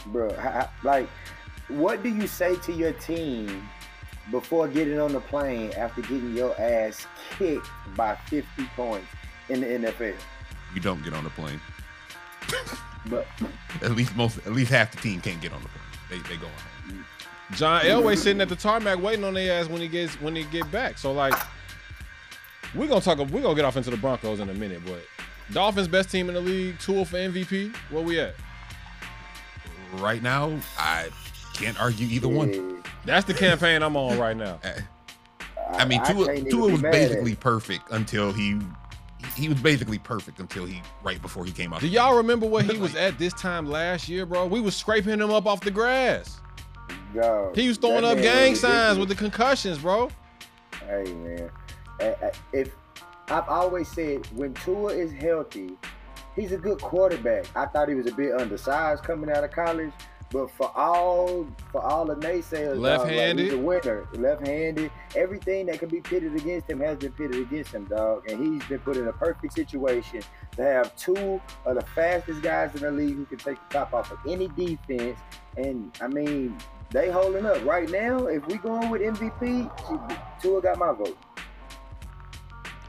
Bro, 0.07 0.31
h- 0.31 0.37
h- 0.63 0.67
like, 0.83 1.07
what 1.69 2.03
do 2.03 2.09
you 2.09 2.27
say 2.27 2.57
to 2.57 2.73
your 2.73 2.91
team 2.93 3.69
before 4.31 4.67
getting 4.67 4.99
on 4.99 5.13
the 5.13 5.21
plane 5.21 5.71
after 5.77 6.01
getting 6.01 6.35
your 6.35 6.59
ass 6.59 7.07
kicked 7.37 7.67
by 7.95 8.15
50 8.27 8.65
points 8.75 9.07
in 9.47 9.61
the 9.61 9.67
NFL? 9.67 10.15
You 10.75 10.81
don't 10.81 11.03
get 11.03 11.13
on 11.13 11.23
the 11.23 11.29
plane. 11.31 11.59
But 13.07 13.27
At 13.83 13.91
least 13.91 14.15
most, 14.15 14.37
at 14.47 14.53
least 14.53 14.71
half 14.71 14.91
the 14.91 14.97
team 14.97 15.21
can't 15.21 15.39
get 15.39 15.53
on 15.53 15.61
the 15.61 15.69
plane. 15.69 15.83
They 16.09 16.17
they 16.27 16.41
going 16.41 16.51
home. 16.51 17.05
John 17.53 17.81
Elway 17.81 18.17
sitting 18.17 18.41
at 18.41 18.49
the 18.49 18.55
tarmac 18.55 18.99
waiting 18.99 19.23
on 19.23 19.35
their 19.35 19.61
ass 19.61 19.69
when 19.69 19.79
he 19.79 19.87
gets 19.87 20.19
when 20.21 20.35
he 20.35 20.43
get 20.45 20.71
back. 20.71 20.97
So 20.97 21.11
like, 21.11 21.35
we're 22.73 22.87
gonna 22.87 23.01
talk. 23.01 23.19
We're 23.19 23.43
gonna 23.43 23.53
get 23.53 23.63
off 23.63 23.77
into 23.77 23.91
the 23.91 23.97
Broncos 23.97 24.39
in 24.39 24.49
a 24.49 24.53
minute, 24.55 24.81
but 24.85 25.03
Dolphins 25.53 25.87
best 25.87 26.09
team 26.09 26.29
in 26.29 26.35
the 26.35 26.41
league, 26.41 26.79
tool 26.79 27.01
oh 27.01 27.05
for 27.05 27.17
MVP. 27.17 27.75
Where 27.91 28.03
we 28.03 28.19
at? 28.19 28.33
Right 29.97 30.23
now, 30.23 30.57
I 30.79 31.09
can't 31.53 31.79
argue 31.79 32.07
either 32.07 32.27
one. 32.27 32.83
That's 33.05 33.25
the 33.25 33.33
campaign 33.33 33.83
I'm 33.83 33.95
on 33.95 34.17
right 34.17 34.35
now. 34.35 34.59
I 35.73 35.85
mean, 35.85 36.01
I 36.01 36.11
Tua, 36.11 36.25
can't 36.25 36.49
Tua 36.49 36.71
was 36.71 36.81
basically 36.81 37.35
perfect 37.35 37.91
until 37.91 38.33
he 38.33 38.59
he 39.35 39.49
was 39.49 39.59
basically 39.61 39.99
perfect 39.99 40.39
until 40.39 40.65
he 40.65 40.81
right 41.03 41.21
before 41.21 41.45
he 41.45 41.51
came 41.51 41.73
out. 41.73 41.81
Do 41.81 41.87
y'all 41.87 42.15
remember 42.17 42.45
where 42.45 42.63
he 42.63 42.77
was 42.79 42.95
at 42.95 43.17
this 43.19 43.33
time 43.33 43.65
last 43.69 44.07
year, 44.09 44.25
bro? 44.25 44.45
We 44.47 44.61
was 44.61 44.75
scraping 44.75 45.19
him 45.19 45.31
up 45.31 45.45
off 45.45 45.61
the 45.61 45.71
grass. 45.71 46.39
Dog, 47.13 47.55
He 47.55 47.67
was 47.67 47.77
throwing 47.77 48.03
up 48.03 48.17
gang 48.17 48.51
was 48.51 48.61
signs 48.61 48.97
with 48.97 49.09
the 49.09 49.15
concussions, 49.15 49.77
bro. 49.79 50.09
Hey 50.87 51.03
man, 51.13 51.49
I- 51.99 52.05
I- 52.21 52.31
if 52.53 52.75
I've 53.29 53.47
always 53.47 53.87
said 53.87 54.25
when 54.35 54.53
Tua 54.53 54.93
is 54.93 55.11
healthy, 55.13 55.71
he's 56.35 56.51
a 56.51 56.57
good 56.57 56.79
quarterback. 56.81 57.45
I 57.55 57.65
thought 57.65 57.89
he 57.89 57.95
was 57.95 58.07
a 58.07 58.11
bit 58.11 58.33
undersized 58.39 59.03
coming 59.03 59.29
out 59.31 59.43
of 59.43 59.51
college, 59.51 59.91
but 60.31 60.49
for 60.51 60.71
all 60.75 61.47
for 61.71 61.81
all 61.81 62.05
the 62.05 62.15
naysayers, 62.15 62.73
dog, 62.75 62.77
like, 62.77 62.99
Left-handed? 62.99 63.43
he's 63.45 63.53
a 63.53 63.57
winner. 63.57 64.07
Left-handed, 64.13 64.91
everything 65.15 65.67
that 65.67 65.79
can 65.79 65.89
be 65.89 66.01
pitted 66.01 66.35
against 66.35 66.69
him 66.69 66.79
has 66.81 66.97
been 66.97 67.11
pitted 67.13 67.35
against 67.41 67.71
him, 67.73 67.85
dog. 67.85 68.29
And 68.29 68.39
he's 68.43 68.67
been 68.67 68.79
put 68.79 68.97
in 68.97 69.07
a 69.07 69.13
perfect 69.13 69.53
situation 69.53 70.21
to 70.57 70.63
have 70.63 70.95
two 70.95 71.39
of 71.65 71.75
the 71.75 71.85
fastest 71.93 72.41
guys 72.41 72.73
in 72.75 72.81
the 72.81 72.91
league 72.91 73.15
who 73.15 73.25
can 73.25 73.37
take 73.37 73.57
the 73.69 73.73
top 73.73 73.93
off 73.93 74.11
of 74.11 74.17
any 74.27 74.47
defense. 74.49 75.19
And 75.57 75.95
I 76.01 76.07
mean, 76.07 76.57
they 76.91 77.09
holding 77.11 77.45
up 77.45 77.63
right 77.65 77.89
now. 77.89 78.25
If 78.27 78.45
we 78.47 78.55
going 78.57 78.89
with 78.89 79.01
MVP, 79.01 79.69
Tua 80.41 80.61
got 80.61 80.77
my 80.77 80.91
vote. 80.91 81.17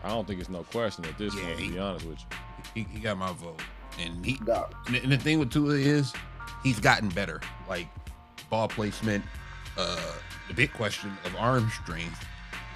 I 0.04 0.08
don't 0.10 0.26
think 0.26 0.40
it's 0.40 0.48
no 0.50 0.62
question 0.64 1.04
at 1.04 1.18
this 1.18 1.34
Yeah, 1.34 1.42
point. 1.42 1.56
To 1.58 1.62
he- 1.64 1.70
be 1.72 1.78
honest 1.78 2.06
with 2.06 2.18
you. 2.20 2.36
he, 2.84 2.86
he 2.92 2.98
got 3.00 3.18
my 3.18 3.32
vote, 3.32 3.60
and 4.00 4.24
he 4.24 4.34
Dog. 4.44 4.74
the- 4.90 5.02
and 5.02 5.10
the 5.12 5.18
thing 5.18 5.38
with 5.38 5.50
Tua 5.50 5.74
is 5.74 6.12
he's 6.66 6.80
gotten 6.80 7.08
better, 7.10 7.40
like 7.68 7.86
ball 8.50 8.66
placement. 8.66 9.24
Uh, 9.78 10.00
the 10.48 10.54
big 10.54 10.72
question 10.72 11.16
of 11.24 11.36
arm 11.36 11.70
strength. 11.82 12.26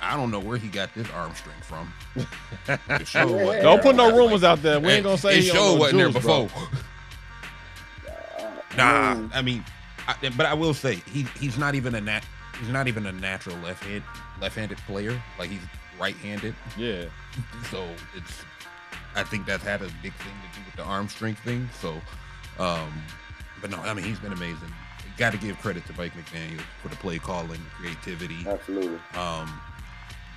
I 0.00 0.16
don't 0.16 0.30
know 0.30 0.38
where 0.38 0.56
he 0.56 0.68
got 0.68 0.94
this 0.94 1.08
arm 1.10 1.34
strength 1.34 1.64
from. 1.64 1.92
Yeah. 2.68 3.62
Don't 3.62 3.82
put 3.82 3.96
no 3.96 4.16
rumors 4.16 4.44
out 4.44 4.62
there. 4.62 4.78
We 4.78 4.92
ain't 4.92 5.02
gonna 5.04 5.18
say 5.18 5.38
it 5.38 5.42
he 5.44 5.50
on 5.50 5.56
sure 5.56 5.74
no 5.74 5.80
wasn't 5.80 5.98
there 5.98 6.12
before. 6.12 6.48
Nah, 8.76 9.18
I 9.34 9.42
mean, 9.42 9.64
I, 10.06 10.14
but 10.36 10.46
I 10.46 10.54
will 10.54 10.74
say 10.74 11.02
he 11.12 11.24
he's 11.40 11.58
not 11.58 11.74
even 11.74 11.96
a 11.96 12.00
nat 12.00 12.24
he's 12.60 12.68
not 12.68 12.86
even 12.86 13.04
a 13.06 13.10
natural 13.12 13.56
left 13.56 13.82
hand 13.82 14.04
left-handed 14.40 14.78
player. 14.86 15.20
Like 15.40 15.50
he's 15.50 15.60
right-handed, 15.98 16.54
Yeah. 16.78 17.06
so 17.68 17.84
it's 18.16 18.44
I 19.16 19.24
think 19.24 19.44
that's 19.46 19.64
had 19.64 19.82
a 19.82 19.90
big 20.02 20.14
thing 20.14 20.32
to 20.52 20.58
do 20.60 20.64
with 20.66 20.76
the 20.76 20.84
arm 20.84 21.08
strength 21.08 21.40
thing. 21.40 21.68
So, 21.80 22.00
um, 22.60 22.92
but 23.60 23.70
no, 23.70 23.78
I 23.78 23.94
mean 23.94 24.04
he's 24.04 24.18
been 24.18 24.32
amazing. 24.32 24.72
Got 25.16 25.32
to 25.32 25.38
give 25.38 25.58
credit 25.58 25.84
to 25.86 25.92
Mike 25.98 26.12
McDaniel 26.14 26.60
for 26.82 26.88
the 26.88 26.96
play 26.96 27.18
calling, 27.18 27.60
creativity. 27.74 28.46
absolutely. 28.46 28.98
Um, 29.14 29.60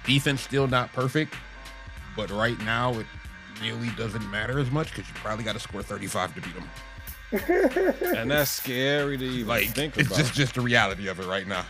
defense 0.05 0.41
still 0.41 0.67
not 0.67 0.91
perfect, 0.91 1.35
but 2.15 2.29
right 2.31 2.59
now 2.61 2.93
it 2.93 3.05
really 3.61 3.89
doesn't 3.97 4.29
matter 4.29 4.59
as 4.59 4.69
much 4.71 4.89
because 4.93 5.07
you 5.07 5.15
probably 5.15 5.45
got 5.45 5.53
to 5.53 5.59
score 5.59 5.81
35 5.81 6.35
to 6.35 6.41
beat 6.41 6.53
them. 6.53 6.69
And 8.15 8.29
that's 8.29 8.51
scary 8.51 9.17
to 9.17 9.25
even 9.25 9.47
Like 9.47 9.69
think 9.69 9.97
it's 9.97 10.15
just 10.15 10.33
just 10.33 10.55
the 10.55 10.61
reality 10.61 11.07
of 11.07 11.19
it 11.19 11.25
right 11.25 11.47
now. 11.47 11.65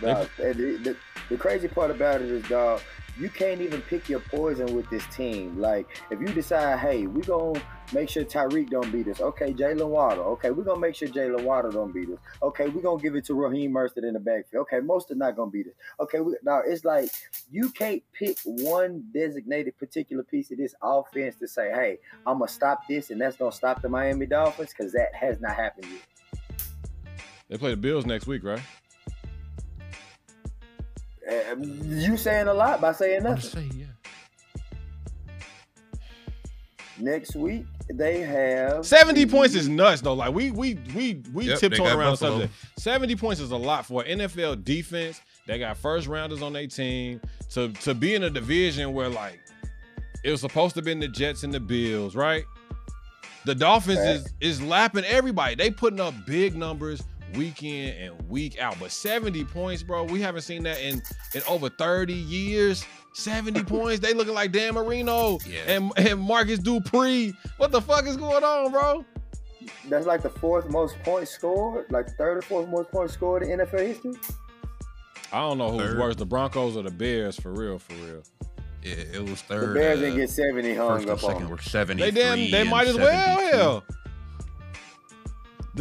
Dog, 0.00 0.28
and 0.42 0.54
the, 0.54 0.76
the, 0.76 0.96
the 1.28 1.36
crazy 1.36 1.68
part 1.68 1.90
about 1.90 2.22
it 2.22 2.28
is, 2.30 2.42
dog, 2.48 2.80
you 3.18 3.28
can't 3.28 3.60
even 3.60 3.82
pick 3.82 4.08
your 4.08 4.20
poison 4.20 4.74
with 4.74 4.88
this 4.88 5.04
team. 5.14 5.60
Like, 5.60 5.86
if 6.10 6.20
you 6.20 6.28
decide, 6.28 6.78
hey, 6.78 7.06
we 7.06 7.20
gonna 7.20 7.60
make 7.92 8.08
sure 8.08 8.24
Tyreek 8.24 8.70
don't 8.70 8.90
beat 8.90 9.08
us. 9.08 9.20
Okay, 9.20 9.52
Jalen 9.52 9.88
Waddle. 9.88 10.24
Okay, 10.24 10.50
we're 10.50 10.64
gonna 10.64 10.80
make 10.80 10.94
sure 10.94 11.08
Jalen 11.08 11.44
Waddle 11.44 11.70
don't 11.72 11.92
beat 11.92 12.08
us. 12.10 12.18
Okay, 12.42 12.68
we're 12.68 12.82
gonna 12.82 13.02
give 13.02 13.14
it 13.16 13.24
to 13.26 13.34
Raheem 13.34 13.72
Mostert 13.72 14.04
in 14.06 14.14
the 14.14 14.20
backfield. 14.20 14.62
Okay, 14.62 14.80
most 14.80 15.10
are 15.10 15.14
not 15.14 15.36
gonna 15.36 15.50
beat 15.50 15.66
us. 15.66 15.72
Okay, 16.00 16.20
we, 16.20 16.36
now 16.42 16.60
it's 16.64 16.84
like 16.84 17.10
you 17.50 17.70
can't 17.70 18.02
pick 18.12 18.38
one 18.44 19.04
designated 19.12 19.76
particular 19.78 20.22
piece 20.22 20.50
of 20.50 20.58
this 20.58 20.74
offense 20.82 21.36
to 21.36 21.48
say, 21.48 21.70
hey, 21.70 21.98
I'm 22.26 22.38
gonna 22.38 22.48
stop 22.48 22.86
this, 22.88 23.10
and 23.10 23.20
that's 23.20 23.36
gonna 23.36 23.52
stop 23.52 23.82
the 23.82 23.88
Miami 23.88 24.26
Dolphins 24.26 24.70
because 24.76 24.92
that 24.92 25.14
has 25.14 25.40
not 25.40 25.54
happened 25.54 25.86
yet. 25.86 27.12
they 27.48 27.58
play 27.58 27.70
the 27.70 27.76
Bills 27.76 28.06
next 28.06 28.26
week, 28.26 28.44
right? 28.44 28.60
Uh, 31.28 31.56
you 31.60 32.16
saying 32.16 32.48
a 32.48 32.54
lot 32.54 32.80
by 32.80 32.92
saying 32.92 33.18
I'm 33.18 33.22
nothing. 33.24 33.40
just 33.40 33.52
saying, 33.52 33.72
yeah. 33.76 33.86
Next 37.00 37.34
week 37.34 37.64
they 37.92 38.20
have 38.20 38.84
70 38.86 39.26
points 39.26 39.54
is 39.54 39.68
nuts 39.68 40.00
though. 40.00 40.14
Like 40.14 40.32
we 40.34 40.50
we 40.50 40.78
we 40.94 41.22
we 41.32 41.46
Yep, 41.46 41.58
tiptoeing 41.58 41.92
around 41.92 42.12
the 42.12 42.16
subject. 42.16 42.52
70 42.78 43.16
points 43.16 43.40
is 43.40 43.50
a 43.50 43.56
lot 43.56 43.86
for 43.86 44.02
an 44.04 44.20
NFL 44.20 44.64
defense. 44.64 45.20
They 45.46 45.58
got 45.58 45.76
first 45.76 46.06
rounders 46.06 46.42
on 46.42 46.52
their 46.52 46.66
team 46.66 47.20
to 47.50 47.68
to 47.72 47.94
be 47.94 48.14
in 48.14 48.22
a 48.24 48.30
division 48.30 48.92
where 48.92 49.08
like 49.08 49.40
it 50.22 50.30
was 50.30 50.40
supposed 50.40 50.74
to 50.76 50.82
be 50.82 50.92
in 50.92 51.00
the 51.00 51.08
Jets 51.08 51.42
and 51.42 51.52
the 51.52 51.60
Bills, 51.60 52.14
right? 52.14 52.44
The 53.46 53.54
Dolphins 53.54 54.00
is 54.00 54.32
is 54.40 54.62
lapping 54.62 55.04
everybody. 55.04 55.54
They 55.54 55.70
putting 55.70 56.00
up 56.00 56.14
big 56.26 56.54
numbers 56.56 57.02
week 57.34 57.62
in 57.62 57.88
and 57.96 58.28
week 58.30 58.58
out. 58.60 58.76
But 58.80 58.90
70 58.90 59.44
points, 59.44 59.82
bro, 59.82 60.04
we 60.04 60.20
haven't 60.20 60.42
seen 60.42 60.62
that 60.64 60.80
in 60.80 61.00
in 61.34 61.42
over 61.48 61.68
30 61.68 62.12
years. 62.12 62.84
70 63.12 63.62
points. 63.64 64.00
They 64.00 64.14
looking 64.14 64.34
like 64.34 64.52
Dan 64.52 64.74
Marino 64.74 65.38
Yeah. 65.46 65.60
and, 65.66 65.92
and 65.96 66.20
Marcus 66.20 66.58
Dupree. 66.58 67.34
What 67.56 67.72
the 67.72 67.80
fuck 67.80 68.06
is 68.06 68.16
going 68.16 68.44
on, 68.44 68.70
bro? 68.72 69.04
that's 69.88 70.06
like 70.06 70.22
the 70.22 70.30
fourth 70.30 70.70
most 70.70 70.98
points 71.02 71.30
scored, 71.30 71.84
like 71.90 72.08
third 72.16 72.38
or 72.38 72.42
fourth 72.42 72.68
most 72.68 72.90
points 72.90 73.12
scored 73.12 73.42
in 73.42 73.58
NFL 73.58 73.86
history. 73.86 74.12
I 75.32 75.40
don't 75.40 75.58
know 75.58 75.70
who's 75.72 75.82
Third. 75.90 75.98
worse, 75.98 76.16
the 76.16 76.26
Broncos 76.26 76.76
or 76.76 76.82
the 76.82 76.90
Bears, 76.90 77.38
for 77.38 77.52
real, 77.52 77.78
for 77.78 77.94
real. 77.94 78.22
Yeah, 78.82 78.94
it 78.94 79.28
was 79.28 79.42
third. 79.42 79.70
The. 79.70 79.74
Bears 79.74 79.98
uh, 79.98 80.02
didn't 80.02 80.16
get 80.16 80.30
70 80.30 80.74
hung 80.74 80.88
first 80.88 81.08
up 81.08 81.12
on. 81.12 81.18
second 81.30 81.42
them. 81.42 81.50
were 81.50 81.58
70. 81.58 82.02
They 82.02 82.10
damn, 82.10 82.50
they 82.50 82.64
might 82.64 82.88
as 82.88 82.96
well. 82.96 83.40
Hell, 83.52 83.84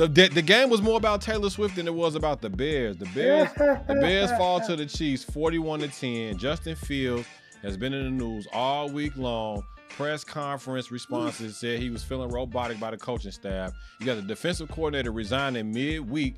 the, 0.07 0.27
the 0.29 0.41
game 0.41 0.69
was 0.69 0.81
more 0.81 0.97
about 0.97 1.21
Taylor 1.21 1.49
Swift 1.49 1.75
than 1.75 1.87
it 1.87 1.93
was 1.93 2.15
about 2.15 2.41
the 2.41 2.49
Bears. 2.49 2.97
The 2.97 3.05
Bears, 3.07 3.51
the 3.53 3.97
Bears 3.99 4.31
fall 4.31 4.61
to 4.61 4.75
the 4.75 4.85
Chiefs, 4.85 5.23
forty-one 5.23 5.79
to 5.79 5.87
ten. 5.87 6.37
Justin 6.37 6.75
Fields 6.75 7.27
has 7.61 7.75
been 7.77 7.93
in 7.93 8.03
the 8.03 8.23
news 8.23 8.47
all 8.53 8.89
week 8.89 9.15
long. 9.17 9.63
Press 9.89 10.23
conference 10.23 10.91
responses 10.91 11.57
said 11.57 11.79
he 11.79 11.89
was 11.89 12.03
feeling 12.03 12.29
robotic 12.29 12.79
by 12.79 12.91
the 12.91 12.97
coaching 12.97 13.31
staff. 13.31 13.73
You 13.99 14.05
got 14.05 14.15
the 14.15 14.21
defensive 14.21 14.69
coordinator 14.69 15.11
resigning 15.11 15.73
mid-week, 15.73 16.35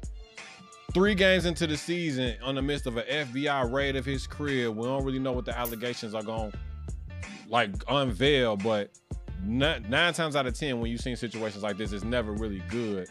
three 0.93 1.13
games 1.13 1.45
into 1.45 1.67
the 1.67 1.77
season, 1.77 2.37
on 2.41 2.55
the 2.55 2.61
midst 2.61 2.87
of 2.87 2.97
an 2.97 3.03
FBI 3.07 3.71
raid 3.71 3.95
of 3.95 4.05
his 4.05 4.25
crib. 4.25 4.75
We 4.75 4.83
don't 4.83 5.03
really 5.03 5.19
know 5.19 5.33
what 5.33 5.45
the 5.45 5.55
allegations 5.55 6.15
are 6.15 6.23
going 6.23 6.53
like 7.47 7.71
unveil, 7.89 8.57
but 8.57 8.97
nine, 9.43 9.85
nine 9.89 10.13
times 10.13 10.35
out 10.35 10.47
of 10.47 10.57
ten, 10.57 10.79
when 10.79 10.89
you've 10.89 11.01
seen 11.01 11.15
situations 11.15 11.61
like 11.61 11.77
this, 11.77 11.91
it's 11.91 12.03
never 12.03 12.31
really 12.31 12.63
good. 12.69 13.07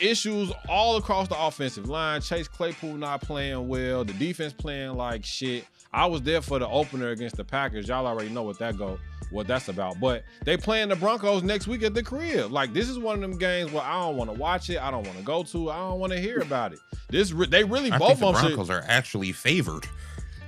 Issues 0.00 0.50
all 0.68 0.96
across 0.96 1.28
the 1.28 1.38
offensive 1.38 1.88
line. 1.88 2.20
Chase 2.20 2.48
Claypool 2.48 2.94
not 2.94 3.20
playing 3.20 3.68
well. 3.68 4.04
The 4.04 4.14
defense 4.14 4.52
playing 4.52 4.94
like 4.94 5.24
shit. 5.24 5.66
I 5.92 6.06
was 6.06 6.22
there 6.22 6.40
for 6.40 6.58
the 6.58 6.68
opener 6.68 7.10
against 7.10 7.36
the 7.36 7.44
Packers. 7.44 7.88
Y'all 7.88 8.06
already 8.06 8.30
know 8.30 8.44
what 8.44 8.58
that 8.60 8.78
go, 8.78 8.98
what 9.30 9.46
that's 9.48 9.68
about. 9.68 9.98
But 9.98 10.22
they 10.44 10.56
playing 10.56 10.88
the 10.88 10.96
Broncos 10.96 11.42
next 11.42 11.66
week 11.66 11.82
at 11.82 11.94
the 11.94 12.02
crib. 12.02 12.52
Like 12.52 12.72
this 12.72 12.88
is 12.88 12.98
one 12.98 13.16
of 13.16 13.20
them 13.20 13.36
games 13.38 13.72
where 13.72 13.82
I 13.82 14.00
don't 14.00 14.16
want 14.16 14.30
to 14.32 14.36
watch 14.38 14.70
it. 14.70 14.80
I 14.80 14.90
don't 14.90 15.04
want 15.04 15.18
to 15.18 15.24
go 15.24 15.42
to. 15.42 15.70
I 15.70 15.78
don't 15.78 15.98
want 15.98 16.12
to 16.12 16.20
hear 16.20 16.38
about 16.38 16.72
it. 16.72 16.78
This 17.08 17.30
they 17.48 17.64
really 17.64 17.90
I 17.90 17.98
both 17.98 18.08
think 18.08 18.20
the 18.20 18.26
of 18.28 18.34
them. 18.36 18.44
Broncos 18.46 18.70
are 18.70 18.84
actually 18.86 19.32
favored, 19.32 19.86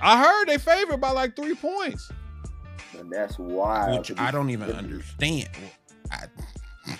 I 0.01 0.23
heard 0.23 0.47
they 0.47 0.57
favored 0.57 1.01
by 1.01 1.11
like 1.11 1.35
three 1.35 1.55
points. 1.55 2.09
And 2.97 3.11
that's 3.11 3.37
wild. 3.37 3.99
which 3.99 4.17
I 4.17 4.31
don't 4.31 4.49
even 4.49 4.71
understand. 4.71 5.49
I, 6.11 6.25
Now, 6.87 6.95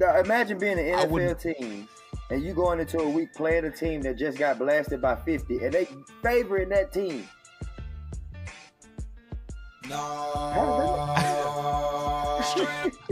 imagine 0.00 0.58
being 0.58 0.78
an 0.78 0.94
I 0.94 1.06
NFL 1.06 1.40
team 1.40 1.88
and 2.30 2.42
you 2.42 2.54
going 2.54 2.80
into 2.80 2.98
a 2.98 3.08
week 3.08 3.34
playing 3.34 3.64
a 3.64 3.70
team 3.70 4.02
that 4.02 4.16
just 4.16 4.38
got 4.38 4.58
blasted 4.58 5.00
by 5.02 5.16
50 5.16 5.64
and 5.64 5.72
they 5.72 5.88
favoring 6.22 6.68
that 6.70 6.92
team. 6.92 7.28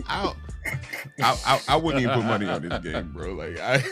I, 0.09 0.33
I, 1.21 1.37
I, 1.47 1.61
I 1.69 1.77
wouldn't 1.77 2.03
even 2.03 2.15
put 2.15 2.25
money 2.25 2.47
on 2.47 2.63
this 2.63 2.79
game, 2.81 3.11
bro. 3.13 3.33
Like 3.33 3.59
I, 3.59 3.83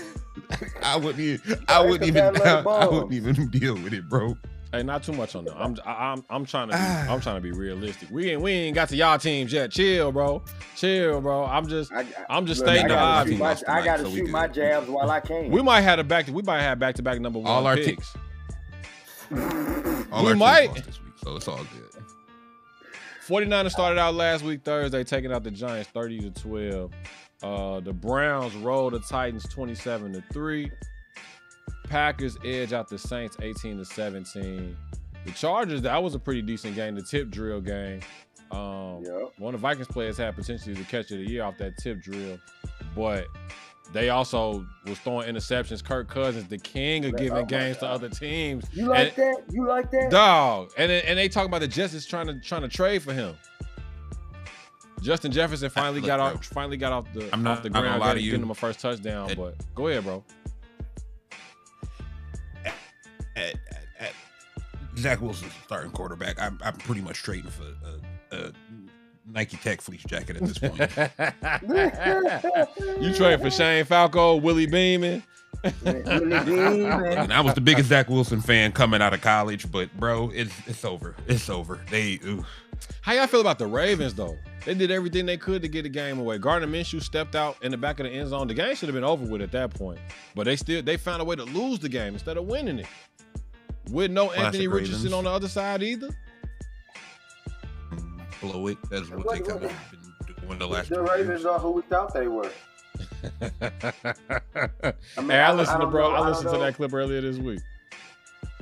I 0.83 0.97
wouldn't 0.97 1.19
even, 1.21 1.65
I 1.69 1.81
wouldn't 1.81 2.05
even, 2.05 2.37
I, 2.37 2.61
I 2.61 2.87
wouldn't 2.87 3.13
even 3.13 3.49
deal 3.51 3.75
with 3.75 3.93
it, 3.93 4.09
bro. 4.09 4.37
Hey, 4.77 4.83
not 4.83 5.03
too 5.03 5.13
much 5.13 5.35
on 5.35 5.45
them. 5.45 5.55
I'm 5.57 5.77
I, 5.87 6.13
I'm 6.13 6.25
I'm 6.29 6.45
trying 6.45 6.69
to 6.69 6.75
be, 6.75 6.81
I'm 7.13 7.21
trying 7.21 7.37
to 7.37 7.41
be 7.41 7.53
realistic. 7.53 8.11
We 8.11 8.31
ain't 8.31 8.43
we 8.43 8.53
ain't 8.53 8.75
got 8.75 8.89
to 8.91 8.97
y'all 8.97 9.19
teams 9.19 9.53
yet. 9.53 9.71
Chill, 9.71 10.13
bro. 10.13 10.43
Chill, 10.77 11.21
bro. 11.21 11.45
I'm 11.45 11.67
just 11.67 11.93
I, 11.93 12.05
I'm 12.29 12.47
just 12.47 12.61
look, 12.61 12.69
stating 12.69 12.87
I 12.87 12.89
the 12.89 12.95
gotta 12.95 13.31
shoot 13.31 13.39
my, 13.39 13.49
Lost 13.49 13.65
I 13.69 13.81
tonight, 13.81 13.85
gotta 13.85 14.03
so 14.05 14.11
we 14.11 14.17
shoot 14.17 14.29
my 14.31 14.49
jabs 14.49 14.89
while 14.89 15.11
I 15.11 15.21
can. 15.21 15.51
We 15.51 15.63
might 15.63 15.81
have 15.83 15.99
a 15.99 16.05
back 16.05 16.27
to 16.27 16.33
we 16.33 16.43
might 16.43 16.63
have 16.63 16.79
back 16.79 16.95
to 16.97 17.03
back 17.03 17.21
number 17.21 17.39
one 17.39 17.51
All 17.51 17.67
our 17.67 17.77
te- 17.77 17.85
picks. 17.97 18.15
All 19.31 19.39
We 19.39 19.39
our 19.39 20.25
teams 20.25 20.39
might. 20.39 20.75
this 20.75 21.01
week, 21.03 21.13
so 21.23 21.37
it's 21.37 21.49
all 21.49 21.57
good. 21.57 22.03
49ers 23.27 23.73
started 23.73 23.99
out 23.99 24.15
last 24.15 24.45
week 24.45 24.63
Thursday, 24.65 25.03
taking 25.03 25.33
out 25.33 25.43
the 25.43 25.51
Giants 25.51 25.91
30 25.91 26.31
to 26.31 26.43
12. 26.43 26.93
Uh, 27.43 27.81
the 27.81 27.93
Browns 27.93 28.55
rolled 28.55 28.93
the 28.93 29.01
Titans 29.01 29.43
27 29.49 30.13
to 30.13 30.23
3. 30.33 30.71
Packers 31.89 32.37
edge 32.45 32.73
out 32.73 32.89
the 32.89 32.99
Saints 32.99 33.37
18 33.41 33.79
to 33.79 33.85
17. 33.85 34.77
The 35.25 35.33
Chargers, 35.33 35.83
that 35.83 36.03
was 36.03 36.15
a 36.15 36.19
pretty 36.19 36.43
decent 36.43 36.75
game, 36.75 36.95
the 36.95 37.03
tip 37.03 37.31
drill 37.31 37.61
game. 37.61 38.01
Um, 38.53 39.03
Yep. 39.05 39.33
one 39.39 39.55
of 39.55 39.61
the 39.61 39.67
Vikings 39.67 39.89
players 39.89 40.17
had 40.17 40.37
potentially 40.37 40.75
the 40.75 40.85
catch 40.85 41.11
of 41.11 41.19
the 41.19 41.29
year 41.29 41.43
off 41.43 41.59
that 41.59 41.77
tip 41.79 42.01
drill, 42.01 42.39
but 42.95 43.27
they 43.93 44.09
also 44.11 44.65
was 44.87 44.99
throwing 45.01 45.29
interceptions. 45.29 45.83
Kirk 45.83 46.09
Cousins, 46.09 46.47
the 46.49 46.59
king 46.59 47.05
of 47.07 47.15
Oh 47.15 47.17
giving 47.17 47.33
my 47.33 47.43
games 47.43 47.79
to 47.79 47.87
other 47.89 48.09
teams. 48.09 48.65
You 48.73 48.87
like 48.87 49.17
And- 49.19 49.35
that? 49.37 49.43
You 49.53 49.67
like 49.67 49.91
that? 49.91 50.11
Dog, 50.11 50.71
and 50.79 50.93
and 50.93 51.19
they 51.19 51.29
talk 51.29 51.47
about 51.47 51.61
the 51.61 51.69
Jets 51.69 51.93
is 51.95 52.07
trying 52.07 52.27
to 52.29 52.39
trying 52.41 52.63
to 52.63 52.69
trade 52.69 53.03
for 53.03 53.13
him. 53.13 53.35
Justin 55.03 55.31
Jefferson 55.31 55.69
finally 55.71 56.01
Look, 56.01 56.07
got 56.09 56.17
bro. 56.19 56.27
off 56.27 56.45
finally 56.47 56.77
got 56.77 56.93
off 56.93 57.13
the 57.13 57.29
I'm 57.33 57.43
not- 57.43 57.59
off 57.59 57.63
the 57.63 57.69
I'm 57.69 57.73
not 57.75 57.81
ground, 57.83 58.01
lie 58.01 58.07
to 58.09 58.13
getting, 58.15 58.25
you. 58.25 58.31
getting 58.33 58.45
him 58.45 58.51
a 58.51 58.55
first 58.55 58.81
touchdown. 58.81 59.31
It- 59.31 59.37
but 59.37 59.55
go 59.75 59.89
ahead, 59.89 60.05
bro. 60.05 60.25
At, 63.37 63.55
at, 63.71 63.83
at 64.01 64.13
Zach 64.99 65.21
Wilson's 65.21 65.53
starting 65.65 65.91
quarterback. 65.93 66.41
I'm, 66.41 66.59
I'm 66.65 66.77
pretty 66.79 67.03
much 67.03 67.23
trading 67.23 67.51
for 67.51 67.65
a, 68.33 68.37
a 68.37 68.53
Nike 69.31 69.57
Tech 69.59 69.81
fleece 69.81 70.05
jacket 70.05 70.37
at 70.37 70.43
this 70.43 70.59
point. 70.59 70.79
you 73.03 73.15
trade 73.15 73.41
for 73.41 73.51
Shane 73.51 73.85
Falco, 73.85 74.37
Willie 74.37 74.67
Beamen. 74.67 75.23
Willie 75.85 76.45
Bean, 76.45 76.83
man. 76.83 77.19
and 77.19 77.33
I 77.33 77.41
was 77.41 77.55
the 77.55 77.61
biggest 77.61 77.89
Zach 77.89 78.09
Wilson 78.09 78.41
fan 78.41 78.73
coming 78.73 79.03
out 79.03 79.15
of 79.15 79.21
college, 79.21 79.71
but 79.71 79.95
bro, 79.99 80.31
it's 80.35 80.53
it's 80.67 80.85
over. 80.85 81.15
It's 81.27 81.49
over. 81.51 81.81
They 81.91 82.19
ooh. 82.25 82.45
How 83.01 83.15
y'all 83.15 83.27
feel 83.27 83.41
about 83.41 83.59
the 83.59 83.67
Ravens 83.67 84.15
though? 84.15 84.37
They 84.65 84.75
did 84.75 84.91
everything 84.91 85.27
they 85.27 85.37
could 85.37 85.63
to 85.63 85.69
get 85.69 85.85
the 85.85 85.89
game 85.89 86.19
away. 86.19 86.39
Gardner 86.39 86.67
Minshew 86.67 87.01
stepped 87.01 87.37
out 87.37 87.57
in 87.63 87.71
the 87.71 87.77
back 87.77 88.01
of 88.01 88.07
the 88.07 88.13
end 88.13 88.29
zone. 88.29 88.49
The 88.49 88.55
game 88.55 88.75
should 88.75 88.89
have 88.89 88.95
been 88.95 89.05
over 89.05 89.25
with 89.25 89.41
at 89.41 89.53
that 89.53 89.73
point, 89.73 89.99
but 90.35 90.45
they 90.45 90.57
still 90.57 90.83
they 90.83 90.97
found 90.97 91.23
a 91.23 91.25
way 91.25 91.37
to 91.37 91.45
lose 91.45 91.79
the 91.79 91.89
game 91.89 92.15
instead 92.15 92.37
of 92.37 92.47
winning 92.47 92.81
it. 92.81 92.87
With 93.91 94.11
no 94.11 94.27
Classic 94.27 94.45
Anthony 94.45 94.69
Richardson 94.69 94.97
Ravens. 94.97 95.15
on 95.15 95.25
the 95.25 95.31
other 95.31 95.49
side 95.49 95.83
either. 95.83 96.09
blow 98.41 98.67
it. 98.69 98.79
That's 98.91 99.09
what 99.11 99.29
they 99.31 99.41
kind 99.41 99.65
of 99.65 99.73
been 99.91 100.35
doing 100.47 100.59
the 100.59 100.67
last. 100.69 100.91
The 100.91 101.01
Ravens 101.03 101.29
years. 101.29 101.45
are 101.47 101.59
who 101.59 101.71
we 101.73 101.83
thought 101.83 102.13
they 102.13 102.27
were. 102.29 102.51
I 103.53 104.91
mean, 105.19 105.31
hey, 105.31 105.39
I 105.39 105.49
I- 105.49 105.51
I 105.51 105.53
listened 105.53 105.81
to 105.81 105.87
bro. 105.87 106.11
know- 106.11 106.15
I 106.17 106.19
I 106.21 106.29
listened 106.29 106.51
to 106.51 106.59
that 106.59 106.75
clip 106.75 106.93
earlier 106.93 107.21
this 107.21 107.39
week. 107.39 107.61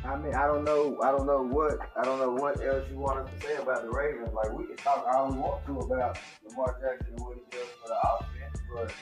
I 0.05 0.17
mean, 0.19 0.35
I 0.35 0.47
don't 0.47 0.65
know. 0.65 0.99
I 1.03 1.11
don't 1.11 1.27
know 1.27 1.43
what. 1.43 1.79
I 1.97 2.05
don't 2.05 2.19
know 2.19 2.31
what 2.31 2.61
else 2.63 2.85
you 2.91 2.99
want 2.99 3.21
us 3.21 3.31
to 3.41 3.47
say 3.47 3.57
about 3.57 3.83
the 3.83 3.91
Ravens. 3.91 4.35
Like 4.35 4.53
we 4.53 4.67
can 4.67 4.77
talk 4.77 5.07
all 5.11 5.33
we 5.33 5.39
want 5.39 5.65
to 5.67 5.79
about 5.79 6.19
Lamar 6.47 6.77
Jackson 6.83 7.15
and 7.15 7.21
what 7.25 7.37
he 7.37 7.43
does 7.51 7.67
for 7.83 7.89
the 7.89 7.97
offense, 8.09 8.63
but 8.75 8.93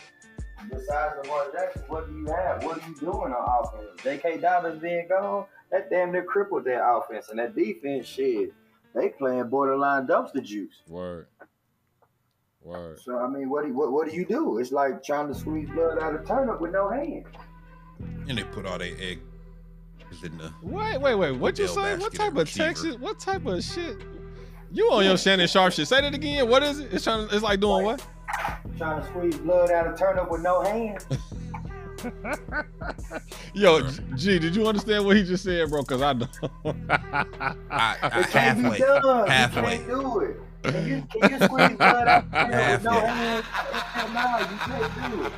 besides 0.70 1.14
Lamar 1.22 1.46
Jackson, 1.52 1.82
what 1.88 2.08
do 2.08 2.16
you 2.16 2.26
have? 2.26 2.62
What 2.62 2.78
are 2.80 2.88
you 2.88 2.94
doing 2.96 3.32
on 3.34 3.64
offense? 3.66 4.00
J.K. 4.04 4.38
Dobbins 4.38 4.80
being 4.80 5.08
gone, 5.08 5.46
that 5.72 5.90
damn 5.90 6.12
near 6.12 6.22
crippled 6.22 6.64
their 6.64 6.96
offense 6.96 7.30
and 7.30 7.38
that 7.38 7.56
defense. 7.56 8.06
Shit, 8.06 8.52
they 8.94 9.08
playing 9.08 9.48
borderline 9.48 10.06
dumpster 10.06 10.42
juice. 10.42 10.82
Word. 10.86 11.26
Word. 12.62 13.00
So 13.00 13.18
I 13.18 13.26
mean, 13.26 13.50
what 13.50 13.62
do 13.62 13.68
you, 13.68 13.74
what, 13.74 13.90
what 13.90 14.08
do 14.08 14.14
you 14.14 14.24
do? 14.24 14.58
It's 14.58 14.70
like 14.70 15.02
trying 15.02 15.28
to 15.28 15.34
squeeze 15.34 15.68
blood 15.70 15.98
out 15.98 16.14
of 16.14 16.26
turnip 16.26 16.60
with 16.60 16.72
no 16.72 16.88
hand. 16.88 17.24
And 18.28 18.38
they 18.38 18.44
put 18.44 18.66
all 18.66 18.78
their 18.78 18.94
egg 19.00 19.20
in 20.22 20.36
the. 20.38 20.52
Wait, 20.62 21.00
wait, 21.00 21.14
wait. 21.14 21.32
What 21.32 21.58
you 21.58 21.64
Odell 21.64 21.74
say? 21.74 21.96
What 21.96 22.14
type 22.14 22.36
of. 22.36 22.52
Texas? 22.52 22.96
What 22.96 23.18
type 23.18 23.46
of 23.46 23.64
shit? 23.64 23.96
You 24.70 24.90
on 24.90 25.04
your 25.04 25.18
Shannon 25.18 25.48
Sharpe 25.48 25.72
shit? 25.72 25.88
Say 25.88 26.00
that 26.00 26.14
again. 26.14 26.48
What 26.48 26.62
is 26.62 26.80
it? 26.80 26.92
It's 26.92 27.04
trying. 27.04 27.28
It's 27.30 27.42
like 27.42 27.60
doing 27.60 27.84
what? 27.84 28.06
Trying 28.78 29.02
to 29.02 29.08
squeeze 29.08 29.36
blood 29.38 29.70
out 29.70 29.86
of 29.86 29.98
turnip 29.98 30.30
with 30.30 30.42
no 30.42 30.62
hand. 30.62 31.04
Yo, 33.54 33.80
G, 34.16 34.38
did 34.38 34.54
you 34.56 34.66
understand 34.66 35.04
what 35.04 35.16
he 35.16 35.22
just 35.24 35.44
said, 35.44 35.68
bro? 35.70 35.82
Cause 35.82 36.02
I 36.02 36.12
don't. 36.14 36.30
I, 36.90 37.26
I, 37.70 38.20
It 38.20 38.28
can't 38.28 38.58
halfway. 38.60 38.78
be 38.78 38.84
done. 38.84 39.26
Halfway. 39.28 39.72
You 39.72 39.78
can't 39.78 39.86
do 39.88 40.18
it. 40.20 40.36
Can 40.62 40.86
you, 40.88 41.02
can 41.20 41.30
you 41.30 41.38
squeeze 41.46 41.76
blood 41.76 42.08
out 42.08 42.24
of 42.24 42.30
turnip 42.32 42.70
with 42.72 42.84
no 42.84 42.90
Halfway. 42.92 43.08
hand? 43.08 43.44
No, 44.14 44.38
you 44.38 44.58
can't 44.58 45.12
do 45.12 45.24
it. 45.26 45.32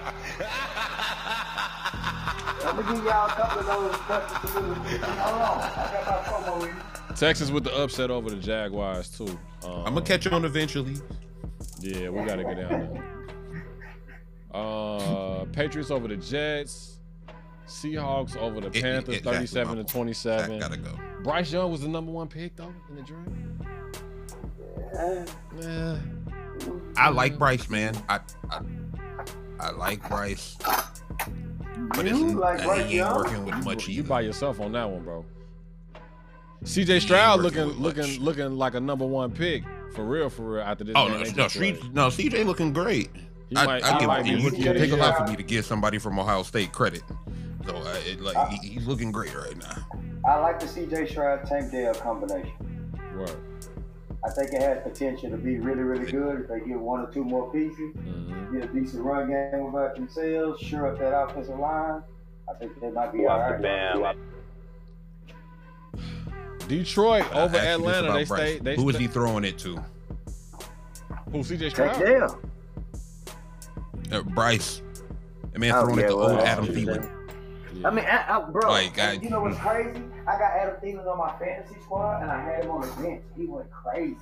I'm 2.66 2.77
gonna 2.77 2.94
give 2.94 3.05
y'all 3.05 3.27
a 3.27 3.31
couple 3.31 3.61
of 3.61 3.66
those 3.66 3.96
questions 3.96 4.53
to 4.55 4.61
do. 4.61 4.64
Hold 5.05 5.42
on, 5.42 5.61
I 5.61 5.90
got 5.92 6.05
my 6.07 6.50
promo 6.50 6.68
in. 6.68 7.14
Texas 7.16 7.50
with 7.50 7.64
the 7.64 7.74
upset 7.77 8.11
over 8.11 8.31
the 8.31 8.37
Jaguars 8.37 9.09
too. 9.11 9.27
Um, 9.64 9.72
I'm 9.87 9.94
gonna 9.94 10.03
catch 10.03 10.24
you 10.24 10.31
on 10.33 10.44
eventually. 10.44 10.96
Yeah, 11.81 12.09
we 12.11 12.24
gotta 12.27 12.42
get 12.44 12.57
down 12.57 12.68
there. 12.70 13.13
Uh, 14.55 15.45
Patriots 15.53 15.90
over 15.90 16.07
the 16.09 16.17
Jets. 16.17 16.93
Seahawks 17.67 18.37
over 18.37 18.61
the 18.61 18.67
It- 18.69 18.77
it- 18.77 18.83
Panthers, 18.83 19.17
exactly, 19.17 19.47
37 19.47 19.77
to 19.79 19.85
27. 19.85 20.59
Gotta 20.61 20.77
go. 20.77 20.99
Bryce 21.23 21.51
Young 21.53 21.71
was 21.73 21.81
the 21.81 21.88
number 21.88 22.12
one 22.12 22.29
pick 22.29 22.55
though 22.57 22.73
in 22.90 22.97
the 22.97 23.03
draft. 23.03 23.29
Yeah. 25.61 25.99
I 26.97 27.09
like 27.09 27.38
Bryce, 27.38 27.69
man. 27.69 27.97
I 28.09 28.21
I, 28.51 28.61
I 29.59 29.71
like 29.73 30.07
Bryce, 30.09 30.57
but 30.61 32.07
it's, 32.07 32.19
You 32.19 32.38
like 32.38 32.61
uh, 32.61 32.64
Bryce 32.64 32.79
he 32.79 32.83
ain't 32.85 32.93
Young? 32.93 33.17
working 33.17 33.45
with 33.47 33.64
much 33.64 33.88
You 33.88 34.03
by 34.05 34.21
yourself 34.21 34.61
on 34.61 34.73
that 34.73 34.88
one, 34.88 35.03
bro. 35.03 35.25
CJ 36.64 37.01
Stroud 37.01 37.43
working 37.43 37.62
looking 37.62 37.83
much. 37.83 37.97
looking 37.97 38.21
looking 38.23 38.57
like 38.57 38.75
a 38.75 38.81
number 38.81 39.07
one 39.07 39.31
pick 39.33 39.64
for 39.95 40.05
real, 40.05 40.29
for 40.31 40.43
real. 40.57 40.62
After 40.62 40.85
this, 40.85 40.95
Oh 40.97 41.09
game 41.09 41.19
no, 41.19 41.25
they 41.25 41.31
no, 41.33 41.49
just 41.49 41.93
no, 41.93 42.09
CJ 42.09 42.45
looking 42.47 42.73
great. 42.73 43.11
He 43.55 43.61
I, 43.61 43.67
might- 43.67 43.85
I 43.85 43.93
he 43.93 43.99
give, 44.01 44.09
might 44.09 44.21
it, 44.27 44.37
be 44.38 44.45
would 44.45 44.55
take 44.77 44.90
a 44.93 44.97
lot 44.97 45.17
for 45.17 45.31
me 45.31 45.37
to 45.37 45.43
give 45.45 45.64
somebody 45.64 45.99
from 45.99 46.19
Ohio 46.19 46.43
State 46.43 46.73
credit. 46.73 47.03
So 47.64 47.77
uh, 47.77 47.97
it, 48.05 48.21
like 48.21 48.49
he, 48.49 48.69
he's 48.69 48.87
looking 48.88 49.12
great 49.12 49.33
right 49.35 49.57
now. 49.57 49.87
I 50.27 50.37
like 50.40 50.59
the 50.59 50.67
CJ 50.67 51.09
Stroud 51.11 51.47
Tank 51.47 51.71
Dell 51.71 51.95
combination. 51.95 52.51
Word. 53.17 53.31
I 54.27 54.31
think 54.31 54.53
it 54.55 54.61
has 54.62 54.83
potential 54.83 55.31
to 55.31 55.37
be 55.37 55.59
really, 55.59 55.83
really 55.83 56.11
good 56.11 56.40
if 56.40 56.49
they 56.49 56.61
get 56.61 56.79
one 56.81 57.01
or 57.01 57.11
two 57.12 57.23
more 57.23 57.53
pieces. 57.53 57.95
Mhm. 57.95 58.53
Get 58.53 58.64
a 58.71 58.73
decent 58.73 59.05
run 59.05 59.29
game 59.29 59.67
about 59.67 59.95
themselves, 59.95 60.61
sure 60.61 60.88
up 60.88 60.99
that 60.99 61.17
offensive 61.17 61.59
line. 61.59 62.03
I 62.51 62.55
think 62.55 62.81
they 62.81 62.90
might 62.90 63.12
be 63.12 63.27
all 63.27 63.38
right. 63.38 63.61
Bam. 63.62 64.17
Detroit 66.69 67.25
over 67.35 67.38
asked 67.38 67.55
you 67.55 67.61
this 67.61 67.64
Atlanta. 67.67 68.07
about 68.07 68.14
They 68.17 68.25
Bryce. 68.25 68.40
stay. 68.40 68.59
They 68.59 68.77
Who 68.77 68.88
is 68.88 68.95
stay- 68.97 69.03
he 69.05 69.09
throwing 69.09 69.45
it 69.45 69.59
to? 69.59 69.77
Who 71.33 71.38
CJ 71.45 71.62
Heck 71.64 71.95
Stroud? 71.95 72.01
yeah. 72.01 72.29
Uh, 74.12 74.23
Bryce. 74.23 74.83
That 75.53 75.59
man 75.59 75.73
Oh, 75.75 75.83
throwing 75.85 75.99
yeah, 76.01 76.05
it 76.07 76.09
to 76.09 76.17
well, 76.17 76.31
old. 76.33 76.40
Adam 76.40 76.67
Thielen. 76.67 77.11
Yeah. 77.75 77.88
I 77.88 77.90
mean, 77.90 78.05
I, 78.05 78.37
I, 78.38 78.51
bro, 78.51 78.71
Like, 78.71 78.99
I- 78.99 79.12
you 79.14 79.31
know 79.31 79.40
what's 79.43 79.59
crazy? 79.59 80.01
I 80.27 80.38
got 80.38 80.53
Adam 80.53 80.77
Thielen 80.83 81.07
on 81.07 81.19
my 81.19 81.37
fantasy 81.38 81.75
squad, 81.83 82.23
and 82.23 82.31
I 82.31 82.40
had 82.43 82.64
him 82.64 82.71
on 82.71 82.81
the 82.83 83.03
bench. 83.03 83.23
He 83.37 83.47
went 83.47 83.71
crazy. 83.71 84.17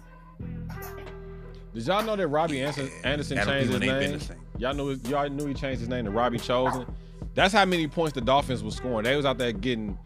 Did 1.74 1.86
y'all 1.86 2.02
know 2.04 2.16
that 2.16 2.28
Robbie 2.28 2.60
Anderson, 2.60 2.90
Anderson 3.04 3.38
Adam 3.38 3.54
changed 3.54 3.72
his 3.72 3.80
Thielen 3.80 4.02
ain't 4.02 4.20
been 4.20 4.28
name? 4.36 4.38
Y'all 4.58 4.74
knew 4.74 4.90
y'all 5.08 5.28
knew 5.30 5.46
he 5.46 5.54
changed 5.54 5.80
his 5.80 5.88
name 5.88 6.04
to 6.04 6.10
Robbie 6.10 6.38
Chosen. 6.38 6.86
That's 7.34 7.54
how 7.54 7.64
many 7.64 7.88
points 7.88 8.12
the 8.12 8.20
Dolphins 8.20 8.62
was 8.62 8.76
scoring. 8.76 9.04
They 9.04 9.16
was 9.16 9.24
out 9.24 9.38
there 9.38 9.52
getting 9.52 9.98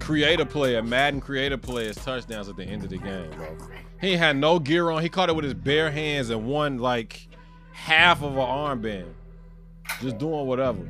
creative 0.00 0.48
player, 0.48 0.82
Madden 0.82 1.20
creative 1.20 1.60
players 1.60 1.96
touchdowns 1.96 2.48
at 2.48 2.56
the 2.56 2.64
end 2.64 2.82
of 2.84 2.90
the 2.90 2.96
game, 2.98 3.30
bro. 3.36 3.56
He 4.00 4.16
had 4.16 4.36
no 4.36 4.58
gear 4.58 4.90
on. 4.90 5.02
He 5.02 5.08
caught 5.10 5.28
it 5.28 5.36
with 5.36 5.44
his 5.44 5.54
bare 5.54 5.90
hands 5.90 6.30
and 6.30 6.46
won 6.46 6.78
like 6.78 7.28
half 7.74 8.22
of 8.22 8.32
an 8.32 8.38
armband. 8.38 9.12
Just 10.00 10.18
doing 10.18 10.46
whatever. 10.46 10.80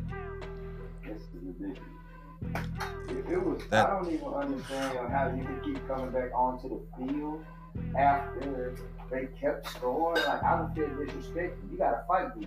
This 1.04 1.22
ridiculous. 1.34 1.78
It, 3.08 3.32
it 3.32 3.42
was. 3.44 3.62
That- 3.70 3.86
I 3.88 3.90
don't 3.90 4.12
even 4.12 4.28
understand 4.28 4.98
how 5.10 5.34
you 5.36 5.44
could 5.44 5.64
keep 5.64 5.88
coming 5.88 6.10
back 6.10 6.30
onto 6.34 6.68
the 6.68 6.80
field 7.06 7.44
after 7.98 8.76
they 9.10 9.26
kept 9.40 9.68
scoring. 9.70 10.22
Like 10.24 10.42
I 10.44 10.58
don't 10.58 10.74
feel 10.74 10.86
disrespected. 10.88 11.56
You 11.72 11.78
gotta 11.78 12.02
fight 12.06 12.36
me. 12.36 12.46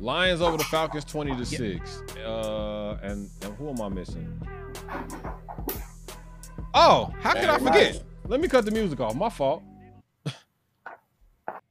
Lions 0.00 0.40
over 0.40 0.56
the 0.56 0.64
Falcons 0.64 1.04
20 1.04 1.36
to 1.36 1.46
6. 1.46 2.02
Uh 2.24 2.98
and, 3.02 3.30
and 3.42 3.54
who 3.56 3.70
am 3.70 3.80
I 3.80 3.88
missing? 3.88 4.40
Oh, 6.74 7.12
how 7.20 7.32
could 7.34 7.44
I 7.48 7.58
forget? 7.58 8.02
Let 8.26 8.40
me 8.40 8.48
cut 8.48 8.64
the 8.64 8.70
music 8.70 9.00
off. 9.00 9.14
My 9.14 9.28
fault. 9.28 9.62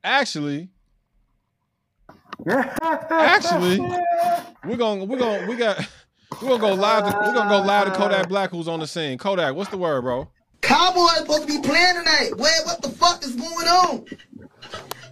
Actually, 0.04 0.70
actually, 2.48 3.80
we're 4.66 4.78
gonna 4.78 5.06
we're 5.06 5.18
gonna 5.18 5.48
we 5.48 5.56
got 5.56 5.88
we're 6.42 6.58
gonna 6.58 6.60
go 6.60 6.74
live 6.74 7.12
to 7.12 7.18
we're 7.20 7.34
gonna 7.34 7.50
go 7.50 7.62
live 7.62 7.86
to 7.86 7.94
Kodak 7.94 8.28
Black 8.28 8.50
who's 8.50 8.68
on 8.68 8.80
the 8.80 8.88
scene. 8.88 9.18
Kodak, 9.18 9.54
what's 9.54 9.70
the 9.70 9.78
word, 9.78 10.02
bro? 10.02 10.28
Cowboys 10.62 11.18
supposed 11.18 11.42
to 11.42 11.48
be 11.48 11.68
playing 11.68 11.96
tonight. 11.96 12.32
Where 12.36 12.66
what 12.66 12.82
the 12.82 12.90
fuck 12.90 13.24
is 13.24 13.36
going 13.36 13.68
on? 13.68 14.06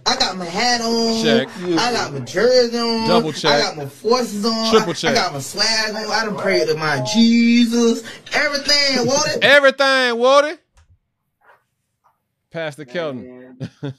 I 0.06 0.16
got 0.16 0.36
my 0.36 0.44
hat 0.44 0.80
on. 0.80 1.22
Check. 1.22 1.48
I 1.56 1.92
got 1.92 2.12
my 2.12 2.20
jersey 2.20 2.78
on. 2.78 3.06
Double 3.06 3.32
check. 3.32 3.52
I 3.52 3.60
got 3.60 3.76
my 3.76 3.86
forces 3.86 4.44
on. 4.44 4.70
Triple 4.70 4.90
I- 4.90 4.94
check. 4.94 5.10
I, 5.12 5.14
got 5.14 5.32
my 5.32 5.40
swag 5.40 5.94
on. 5.94 6.10
I 6.10 6.24
done 6.24 6.36
prayed 6.36 6.66
to 6.68 6.74
my 6.76 7.04
Jesus. 7.12 8.02
Everything. 8.32 9.06
What 9.06 9.36
it? 9.36 9.44
Everything, 9.44 10.18
Woody. 10.18 10.56
Pastor 12.50 12.84
Kelton. 12.84 13.49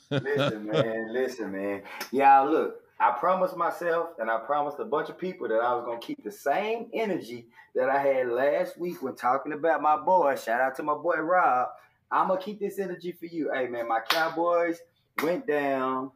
Listen, 0.10 0.65
man, 0.65 1.13
listen, 1.13 1.52
man. 1.52 1.84
Y'all, 2.12 2.50
look, 2.50 2.82
I 3.00 3.12
promised 3.12 3.58
myself 3.58 4.10
and 4.19 4.30
I 4.30 4.38
promised 4.39 4.80
a 4.80 4.86
bunch 4.86 5.10
of 5.10 5.17
people 5.17 5.47
that 5.47 5.60
I 5.60 5.74
was 5.74 5.86
gonna 5.86 6.00
keep 6.00 6.24
the 6.24 6.32
same 6.32 6.88
energy 6.93 7.47
that 7.76 7.89
I 7.89 8.00
had 8.00 8.30
last 8.30 8.78
week 8.78 9.02
when 9.02 9.15
talking 9.15 9.54
about 9.54 9.82
my 9.82 9.97
boy. 9.97 10.36
Shout 10.36 10.62
out 10.62 10.76
to 10.76 10.84
my 10.84 10.93
boy 10.93 11.15
Rob. 11.15 11.69
I'm 12.12 12.28
gonna 12.28 12.41
keep 12.41 12.60
this 12.60 12.78
energy 12.78 13.12
for 13.12 13.26
you. 13.26 13.52
Hey 13.54 13.67
man, 13.67 13.88
my 13.88 14.02
Cowboys 14.08 14.80
went 15.24 15.47
down. 15.47 16.12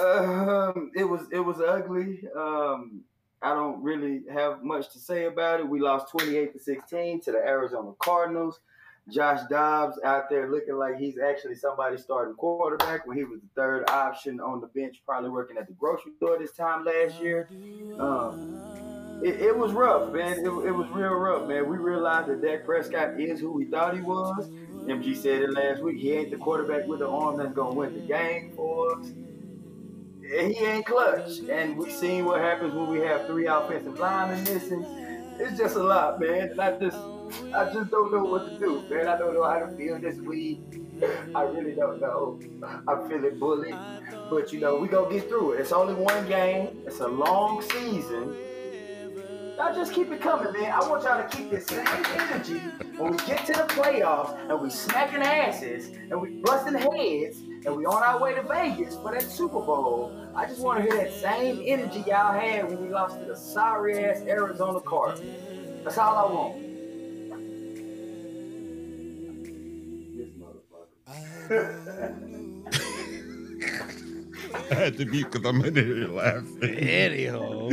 Um, 0.00 0.90
it 0.96 1.04
was 1.04 1.28
it 1.30 1.38
was 1.38 1.60
ugly. 1.60 2.26
Um, 2.36 3.02
I 3.42 3.54
don't 3.54 3.82
really 3.82 4.22
have 4.32 4.62
much 4.62 4.92
to 4.92 4.98
say 4.98 5.26
about 5.26 5.60
it. 5.60 5.68
We 5.68 5.80
lost 5.80 6.10
28 6.10 6.52
to 6.52 6.58
16 6.58 7.20
to 7.22 7.32
the 7.32 7.38
Arizona 7.38 7.92
Cardinals. 7.98 8.60
Josh 9.08 9.40
Dobbs 9.50 9.98
out 10.04 10.30
there 10.30 10.50
looking 10.50 10.76
like 10.76 10.96
he's 10.96 11.18
actually 11.18 11.56
somebody 11.56 11.96
starting 11.98 12.34
quarterback 12.34 13.06
when 13.06 13.16
he 13.16 13.24
was 13.24 13.40
the 13.40 13.48
third 13.56 13.88
option 13.90 14.40
on 14.40 14.60
the 14.60 14.68
bench, 14.68 15.02
probably 15.04 15.30
working 15.30 15.56
at 15.56 15.66
the 15.66 15.72
grocery 15.74 16.12
store 16.16 16.38
this 16.38 16.52
time 16.52 16.84
last 16.84 17.20
year. 17.20 17.48
Um, 17.98 19.20
it, 19.22 19.40
it 19.40 19.56
was 19.56 19.72
rough, 19.72 20.12
man. 20.12 20.38
It, 20.38 20.46
it 20.46 20.72
was 20.72 20.88
real 20.90 21.14
rough, 21.14 21.48
man. 21.48 21.68
We 21.68 21.78
realized 21.78 22.28
that 22.28 22.42
Dak 22.42 22.64
Prescott 22.64 23.20
is 23.20 23.40
who 23.40 23.52
we 23.52 23.64
thought 23.66 23.94
he 23.94 24.02
was. 24.02 24.48
MG 24.86 25.16
said 25.16 25.42
it 25.42 25.52
last 25.52 25.82
week. 25.82 25.98
He 25.98 26.12
ain't 26.12 26.30
the 26.30 26.36
quarterback 26.36 26.86
with 26.86 27.00
the 27.00 27.08
arm 27.08 27.38
that's 27.38 27.52
gonna 27.52 27.74
win 27.74 27.94
the 27.94 28.00
game 28.00 28.52
for 28.54 28.98
us. 28.98 29.06
And 29.06 30.52
he 30.52 30.64
ain't 30.64 30.86
clutch. 30.86 31.40
And 31.50 31.76
we 31.76 31.90
seen 31.90 32.24
what 32.24 32.40
happens 32.40 32.72
when 32.72 32.88
we 32.88 33.00
have 33.00 33.26
three 33.26 33.46
offensive 33.46 33.98
linemen 33.98 34.42
missing. 34.44 34.84
It's 35.38 35.58
just 35.58 35.76
a 35.76 35.82
lot, 35.82 36.20
man. 36.20 36.58
I 36.58 36.72
just 36.72 36.96
I 37.54 37.70
just 37.72 37.90
don't 37.90 38.10
know 38.12 38.24
what 38.24 38.48
to 38.48 38.58
do, 38.58 38.82
man. 38.88 39.08
I 39.08 39.18
don't 39.18 39.34
know 39.34 39.44
how 39.44 39.58
to 39.58 39.76
feel 39.76 39.98
this 39.98 40.16
week. 40.18 40.60
I 41.34 41.42
really 41.42 41.74
don't 41.74 42.00
know. 42.00 42.40
I'm 42.88 43.08
feeling 43.08 43.38
bullied. 43.38 43.74
But 44.30 44.52
you 44.52 44.60
know, 44.60 44.76
we 44.76 44.88
gonna 44.88 45.12
get 45.12 45.28
through 45.28 45.52
it. 45.52 45.60
It's 45.60 45.72
only 45.72 45.94
one 45.94 46.26
game. 46.28 46.82
It's 46.86 47.00
a 47.00 47.08
long 47.08 47.60
season. 47.62 48.34
Y'all 49.56 49.74
just 49.74 49.92
keep 49.92 50.10
it 50.10 50.20
coming, 50.20 50.52
man. 50.54 50.72
I 50.72 50.88
want 50.88 51.04
y'all 51.04 51.22
to 51.22 51.36
keep 51.36 51.50
this 51.50 51.66
same 51.66 51.86
energy 51.86 52.58
when 52.96 53.12
we 53.12 53.18
get 53.18 53.44
to 53.46 53.52
the 53.52 53.64
playoffs 53.68 54.36
and 54.50 54.60
we 54.60 54.70
smacking 54.70 55.22
asses 55.22 55.88
and 56.10 56.20
we 56.20 56.30
busting 56.42 56.74
heads 56.74 57.38
and 57.66 57.76
we 57.76 57.84
on 57.84 58.02
our 58.02 58.20
way 58.20 58.34
to 58.34 58.42
Vegas 58.42 58.96
for 58.96 59.12
that 59.12 59.22
Super 59.22 59.60
Bowl. 59.60 60.10
I 60.34 60.46
just 60.46 60.60
want 60.60 60.78
to 60.78 60.82
hear 60.82 61.04
that 61.04 61.12
same 61.12 61.62
energy 61.66 62.02
y'all 62.06 62.32
had 62.32 62.66
when 62.68 62.82
we 62.82 62.88
lost 62.88 63.18
to 63.20 63.26
the 63.26 63.36
sorry 63.36 64.04
ass 64.04 64.22
Arizona 64.22 64.80
Cardinals. 64.80 65.36
That's 65.84 65.98
all 65.98 66.16
I 66.16 66.32
want. 66.32 66.61
I 74.70 74.74
had 74.74 74.96
to 74.98 75.04
mute 75.06 75.30
because 75.30 75.48
I'm 75.48 75.64
in 75.64 75.74
here 75.74 76.08
laughing. 76.08 76.62
Anyhow. 76.62 77.70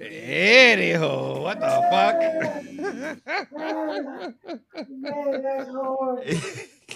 Anyhow, 0.00 1.40
what 1.42 1.60
the 1.60 1.66
fuck? 1.90 2.20
Man, 4.88 5.42
that's 5.42 5.70
hard. 5.70 6.24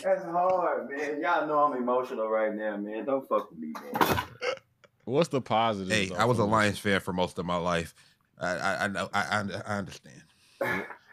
That's 0.02 0.24
hard, 0.24 0.90
man. 0.90 1.20
Y'all 1.20 1.46
know 1.46 1.58
I'm 1.64 1.76
emotional 1.76 2.28
right 2.28 2.54
now, 2.54 2.76
man. 2.76 3.04
Don't 3.04 3.28
fuck 3.28 3.50
with 3.50 3.58
me, 3.58 3.72
man. 3.82 4.22
What's 5.04 5.28
the 5.28 5.40
positive? 5.40 5.92
Hey, 5.92 6.14
I 6.16 6.24
was 6.24 6.38
a 6.38 6.44
Lions 6.44 6.78
fan 6.78 7.00
for 7.00 7.12
most 7.12 7.38
of 7.38 7.46
my 7.46 7.56
life. 7.56 7.94
I 8.40 8.56
I 8.56 8.84
I 8.84 8.88
know 8.88 9.08
I, 9.12 9.20
I, 9.20 9.44
I 9.66 9.78
understand. 9.78 10.22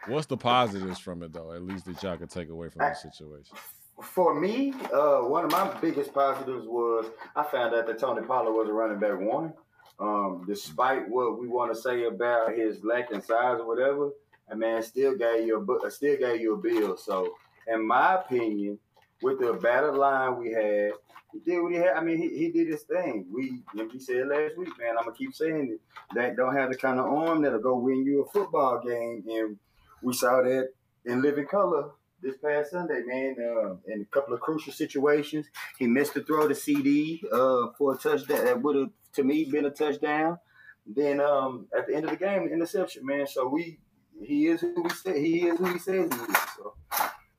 What's 0.06 0.26
the 0.26 0.36
positives 0.36 0.98
from 1.00 1.22
it 1.22 1.32
though? 1.32 1.52
At 1.52 1.62
least 1.62 1.86
that 1.86 2.02
y'all 2.02 2.16
could 2.16 2.30
take 2.30 2.48
away 2.48 2.68
from 2.68 2.80
the 2.80 2.94
situation. 2.94 3.56
For 4.02 4.38
me, 4.38 4.72
uh, 4.92 5.20
one 5.20 5.44
of 5.44 5.50
my 5.50 5.72
biggest 5.80 6.14
positives 6.14 6.66
was 6.66 7.06
I 7.36 7.42
found 7.42 7.74
out 7.74 7.86
that 7.86 7.98
Tony 7.98 8.22
Pollard 8.26 8.52
was 8.52 8.68
a 8.68 8.72
running 8.72 8.98
back 8.98 9.18
one. 9.20 9.52
Um, 9.98 10.44
despite 10.46 11.08
what 11.08 11.38
we 11.38 11.46
want 11.46 11.74
to 11.74 11.80
say 11.80 12.04
about 12.04 12.54
his 12.54 12.82
lack 12.82 13.10
in 13.10 13.20
size 13.20 13.58
or 13.60 13.66
whatever, 13.66 14.10
a 14.48 14.56
man 14.56 14.82
still 14.82 15.16
gave 15.16 15.46
you 15.46 15.58
a 15.58 15.60
bu- 15.60 15.90
still 15.90 16.16
gave 16.16 16.40
you 16.40 16.54
a 16.54 16.56
bill. 16.56 16.96
So, 16.96 17.34
in 17.66 17.86
my 17.86 18.14
opinion, 18.14 18.78
with 19.22 19.40
the 19.40 19.52
battle 19.52 19.98
line 19.98 20.38
we 20.38 20.52
had, 20.52 20.92
he 21.32 21.38
did 21.40 21.60
what 21.60 21.72
he 21.72 21.78
had. 21.78 21.96
I 21.96 22.00
mean, 22.00 22.16
he, 22.16 22.28
he 22.30 22.50
did 22.50 22.68
his 22.68 22.82
thing. 22.82 23.26
We, 23.30 23.60
like 23.74 23.92
he 23.92 24.00
said 24.00 24.28
last 24.28 24.56
week, 24.56 24.70
man. 24.78 24.96
I'm 24.98 25.04
gonna 25.04 25.16
keep 25.16 25.34
saying 25.34 25.72
it. 25.74 25.80
That 26.14 26.36
don't 26.36 26.56
have 26.56 26.70
the 26.70 26.76
kind 26.76 26.98
of 26.98 27.06
arm 27.06 27.42
that'll 27.42 27.60
go 27.60 27.76
win 27.76 28.04
you 28.04 28.22
a 28.22 28.30
football 28.30 28.80
game, 28.80 29.24
and 29.28 29.58
we 30.02 30.14
saw 30.14 30.42
that 30.42 30.70
in 31.04 31.20
living 31.20 31.46
color 31.46 31.90
this 32.22 32.36
past 32.38 32.70
Sunday, 32.70 33.02
man. 33.06 33.36
Uh, 33.38 33.76
in 33.92 34.02
a 34.02 34.04
couple 34.06 34.34
of 34.34 34.40
crucial 34.40 34.72
situations, 34.72 35.46
he 35.78 35.86
missed 35.86 36.14
the 36.14 36.22
throw 36.22 36.48
to 36.48 36.54
CD 36.54 37.22
uh, 37.32 37.68
for 37.76 37.94
a 37.94 37.98
touchdown 37.98 38.44
that 38.44 38.62
would 38.62 38.76
have, 38.76 38.90
to 39.14 39.24
me, 39.24 39.44
been 39.44 39.66
a 39.66 39.70
touchdown. 39.70 40.38
Then 40.86 41.20
um, 41.20 41.66
at 41.76 41.86
the 41.86 41.94
end 41.94 42.04
of 42.04 42.10
the 42.10 42.16
game, 42.16 42.42
an 42.42 42.52
interception, 42.52 43.04
man. 43.06 43.26
So 43.26 43.48
we, 43.48 43.78
he 44.22 44.46
is 44.46 44.60
who 44.60 44.82
we 44.82 44.90
say 44.90 45.20
he 45.20 45.46
is 45.46 45.58
who 45.58 45.72
he 45.72 45.78
says 45.78 46.10
he 46.12 46.20
is. 46.20 46.36
So 46.56 46.74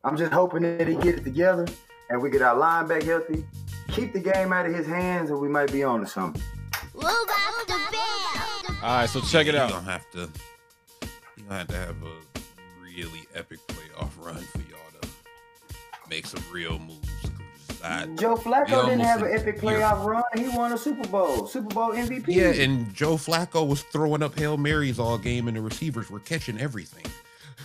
I'm 0.03 0.17
just 0.17 0.31
hoping 0.31 0.63
that 0.63 0.87
he 0.87 0.95
get 0.95 1.15
it 1.15 1.23
together 1.23 1.65
and 2.11 2.21
we 2.21 2.29
get 2.29 2.41
our 2.41 2.55
line 2.55 2.87
back 2.87 3.03
healthy. 3.03 3.45
Keep 3.89 4.13
the 4.13 4.19
game 4.19 4.53
out 4.53 4.65
of 4.65 4.73
his 4.73 4.85
hands, 4.85 5.29
and 5.31 5.39
we 5.39 5.47
might 5.47 5.71
be 5.71 5.83
on 5.83 6.01
to 6.01 6.07
something. 6.07 6.41
Move 6.93 7.05
out 7.05 7.67
the 7.67 7.73
bed. 7.91 8.75
All 8.83 8.97
right, 8.97 9.09
so 9.09 9.21
check 9.21 9.47
it 9.47 9.55
out. 9.55 9.69
You're 9.69 9.77
out. 9.77 9.85
gonna 9.85 9.91
have 9.91 10.11
to. 10.11 10.29
You're 11.37 11.47
gonna 11.47 11.59
have 11.59 11.67
to 11.67 11.75
have 11.75 11.95
a 12.03 12.39
really 12.83 13.27
epic 13.33 13.59
playoff 13.67 14.11
run 14.17 14.35
for 14.35 14.59
y'all 14.59 14.69
to 14.69 14.70
make 16.11 16.27
some 16.27 16.43
real 16.51 16.77
moves. 16.77 17.07
'cause 17.67 17.81
I- 17.83 18.05
Joe 18.17 18.35
Flacco 18.35 18.83
didn't 18.85 18.99
have 18.99 19.21
an 19.23 19.29
in 19.29 19.39
epic 19.39 19.61
year- 19.63 19.79
playoff 19.79 20.05
run. 20.05 20.21
He 20.35 20.47
won 20.49 20.73
a 20.73 20.77
Super 20.77 21.07
Bowl, 21.07 21.47
Super 21.47 21.73
Bowl 21.73 21.93
MVP. 21.93 22.33
Yeah, 22.33 22.49
and 22.49 22.93
Joe 22.93 23.15
Flacco 23.15 23.65
was 23.65 23.81
throwing 23.83 24.21
up 24.21 24.37
hail 24.37 24.57
marys 24.57 24.99
all 24.99 25.17
game, 25.17 25.47
and 25.47 25.55
the 25.57 25.61
receivers 25.61 26.11
were 26.11 26.19
catching 26.19 26.59
everything. 26.59 27.05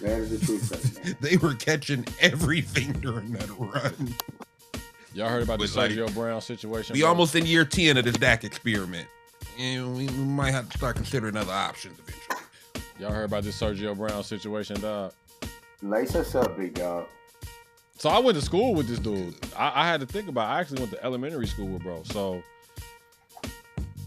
that 0.00 0.18
is 0.20 0.30
the 0.38 0.46
truth. 0.46 1.04
man. 1.04 1.16
They 1.20 1.36
were 1.38 1.54
catching 1.54 2.06
everything 2.20 2.92
during 3.00 3.32
that 3.32 3.48
run. 3.58 4.14
Y'all 5.14 5.28
heard 5.30 5.42
about 5.42 5.58
the 5.58 5.62
With, 5.62 5.74
like, 5.76 5.90
Sergio 5.90 6.12
Brown 6.14 6.40
situation? 6.42 6.92
We 6.94 7.00
bro? 7.00 7.08
almost 7.08 7.34
in 7.34 7.46
year 7.46 7.64
ten 7.64 7.96
of 7.96 8.04
this 8.04 8.16
Dak 8.16 8.44
experiment, 8.44 9.08
and 9.58 9.96
we 9.96 10.06
we 10.06 10.12
might 10.24 10.50
have 10.52 10.68
to 10.68 10.76
start 10.78 10.96
considering 10.96 11.36
other 11.36 11.52
options 11.52 11.98
eventually. 11.98 12.84
Y'all 13.00 13.10
heard 13.12 13.24
about 13.24 13.42
this 13.44 13.58
Sergio 13.60 13.96
Brown 13.96 14.22
situation, 14.22 14.78
dog? 14.80 15.12
Lace 15.82 16.14
us 16.14 16.34
up, 16.34 16.56
big 16.58 16.74
dog. 16.74 17.06
So 17.98 18.10
I 18.10 18.18
went 18.18 18.36
to 18.36 18.44
school 18.44 18.74
with 18.74 18.88
this 18.88 18.98
dude. 18.98 19.34
I, 19.56 19.82
I 19.82 19.86
had 19.86 20.00
to 20.00 20.06
think 20.06 20.28
about. 20.28 20.50
I 20.50 20.60
actually 20.60 20.80
went 20.80 20.92
to 20.92 21.02
elementary 21.04 21.46
school 21.46 21.66
with 21.66 21.82
bro. 21.82 22.02
So 22.04 22.42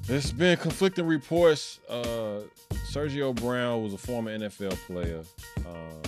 there's 0.06 0.32
been 0.32 0.58
conflicting 0.58 1.08
reports. 1.08 1.80
Uh, 1.90 2.42
Sergio 2.92 3.34
Brown 3.36 3.84
was 3.84 3.94
a 3.94 3.98
former 3.98 4.38
NFL 4.38 4.76
player, 4.86 5.24
um, 5.68 6.02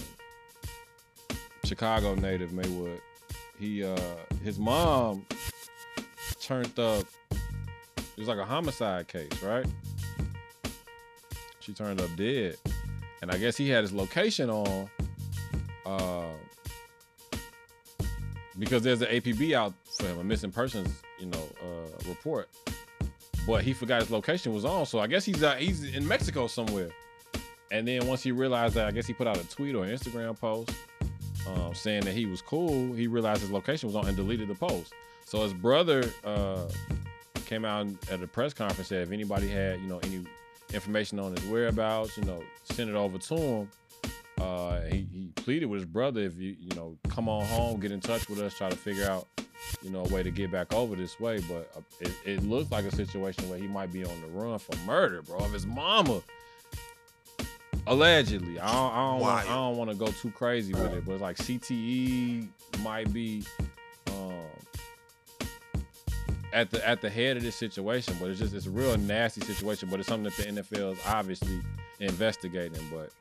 Chicago 1.66 2.14
native, 2.16 2.54
Maywood. 2.54 3.02
He 3.60 3.84
uh, 3.84 3.98
his 4.44 4.60
mom 4.60 5.26
turned 6.40 6.78
up. 6.80 7.06
It 7.32 8.18
was 8.18 8.28
like 8.28 8.38
a 8.40 8.46
homicide 8.46 9.08
case, 9.08 9.42
right? 9.42 9.66
She 11.62 11.74
turned 11.74 12.00
up 12.00 12.10
dead, 12.16 12.58
and 13.24 13.32
I 13.32 13.38
guess 13.38 13.58
he 13.58 13.70
had 13.70 13.84
his 13.84 13.92
location 13.92 14.52
on. 14.52 14.90
Uh, 15.84 16.26
because 18.60 18.84
there's 18.84 19.02
an 19.02 19.08
APB 19.10 19.54
out 19.54 19.74
for 19.98 20.08
him, 20.08 20.20
a 20.20 20.24
missing 20.24 20.52
persons, 20.52 21.02
you 21.20 21.28
know, 21.28 21.48
uh, 21.62 22.10
report. 22.10 22.50
But 23.48 23.64
he 23.64 23.74
forgot 23.74 24.02
his 24.02 24.12
location 24.12 24.54
was 24.54 24.66
on, 24.66 24.86
so 24.86 25.00
I 25.00 25.08
guess 25.08 25.26
he's 25.26 25.42
uh, 25.42 25.56
he's 25.56 25.84
in 25.96 26.08
Mexico 26.08 26.48
somewhere. 26.48 26.90
And 27.72 27.88
then 27.88 28.06
once 28.06 28.22
he 28.22 28.32
realized 28.32 28.76
that, 28.76 28.88
I 28.88 28.92
guess 28.92 29.08
he 29.08 29.14
put 29.14 29.28
out 29.28 29.38
a 29.38 29.48
tweet 29.48 29.76
or 29.76 29.86
Instagram 29.86 30.38
post 30.38 30.72
um, 31.48 31.74
saying 31.74 32.04
that 32.04 32.14
he 32.14 32.26
was 32.26 32.42
cool. 32.42 32.94
He 32.94 33.08
realized 33.08 33.42
his 33.42 33.52
location 33.52 33.88
was 33.88 33.96
on 33.96 34.08
and 34.08 34.16
deleted 34.16 34.48
the 34.48 34.56
post. 34.56 34.94
So 35.26 35.42
his 35.44 35.54
brother 35.54 36.04
uh, 36.24 36.68
came 37.46 37.66
out 37.66 37.88
at 38.12 38.22
a 38.22 38.28
press 38.28 38.54
conference 38.54 38.90
said 38.90 39.04
if 39.04 39.12
anybody 39.12 39.48
had 39.48 39.80
you 39.80 39.88
know 39.88 40.00
any 40.04 40.24
information 40.74 41.20
on 41.20 41.36
his 41.36 41.46
whereabouts, 41.46 42.18
you 42.18 42.24
know, 42.24 42.44
send 42.64 42.90
it 42.90 42.96
over 42.96 43.18
to 43.18 43.36
him. 43.36 43.70
Uh, 44.42 44.82
he, 44.86 45.08
he 45.14 45.32
pleaded 45.36 45.68
with 45.68 45.82
his 45.82 45.90
brother 45.90 46.22
if 46.22 46.36
you 46.38 46.56
you 46.60 46.76
know 46.76 46.98
come 47.10 47.30
on 47.30 47.46
home, 47.46 47.80
get 47.80 47.92
in 47.92 48.00
touch 48.00 48.28
with 48.28 48.40
us, 48.40 48.58
try 48.58 48.70
to 48.70 48.76
figure 48.76 49.08
out 49.08 49.28
you 49.84 49.92
know 49.92 50.04
a 50.04 50.08
way 50.10 50.24
to 50.24 50.32
get 50.32 50.52
back 50.52 50.74
over 50.74 50.96
this 50.96 51.20
way. 51.20 51.40
But 51.42 51.72
uh, 51.78 51.82
it, 52.00 52.12
it 52.26 52.44
looks 52.44 52.72
like 52.72 52.86
a 52.86 52.96
situation 52.96 53.48
where 53.50 53.60
he 53.60 53.68
might 53.68 53.92
be 53.92 54.04
on 54.04 54.22
the 54.22 54.28
run 54.28 54.58
for 54.58 54.76
murder, 54.86 55.22
bro. 55.22 55.38
Of 55.38 55.54
his 55.54 55.68
mama, 55.68 56.22
allegedly. 57.86 58.60
I 58.60 58.72
don't, 58.72 58.94
I 58.94 59.20
don't. 59.20 59.50
I 59.52 59.54
don't 59.54 59.78
want 59.78 59.92
to 59.92 59.96
go 59.96 60.08
too 60.08 60.32
crazy 60.32 60.74
with 60.74 60.94
it, 60.94 61.06
but 61.06 61.14
it's 61.14 61.22
like 61.22 61.38
CTE 61.38 62.48
might 62.82 63.14
be 63.14 63.44
um, 64.08 64.34
at 66.52 66.72
the 66.72 66.88
at 66.88 67.02
the 67.02 67.10
head 67.10 67.38
of 67.38 67.44
this 67.44 67.56
situation. 67.56 68.16
But 68.20 68.32
it's 68.32 68.40
just 68.40 68.56
it's 68.56 68.66
a 68.66 68.72
real 68.72 68.98
nasty 68.98 69.42
situation. 69.42 69.90
But 69.90 70.00
it's 70.00 70.10
something 70.10 70.32
that 70.36 70.56
the 70.56 70.62
NFL 70.62 70.94
is 70.94 71.00
obviously 71.06 71.62
investigating. 72.00 72.82
But 72.92 73.12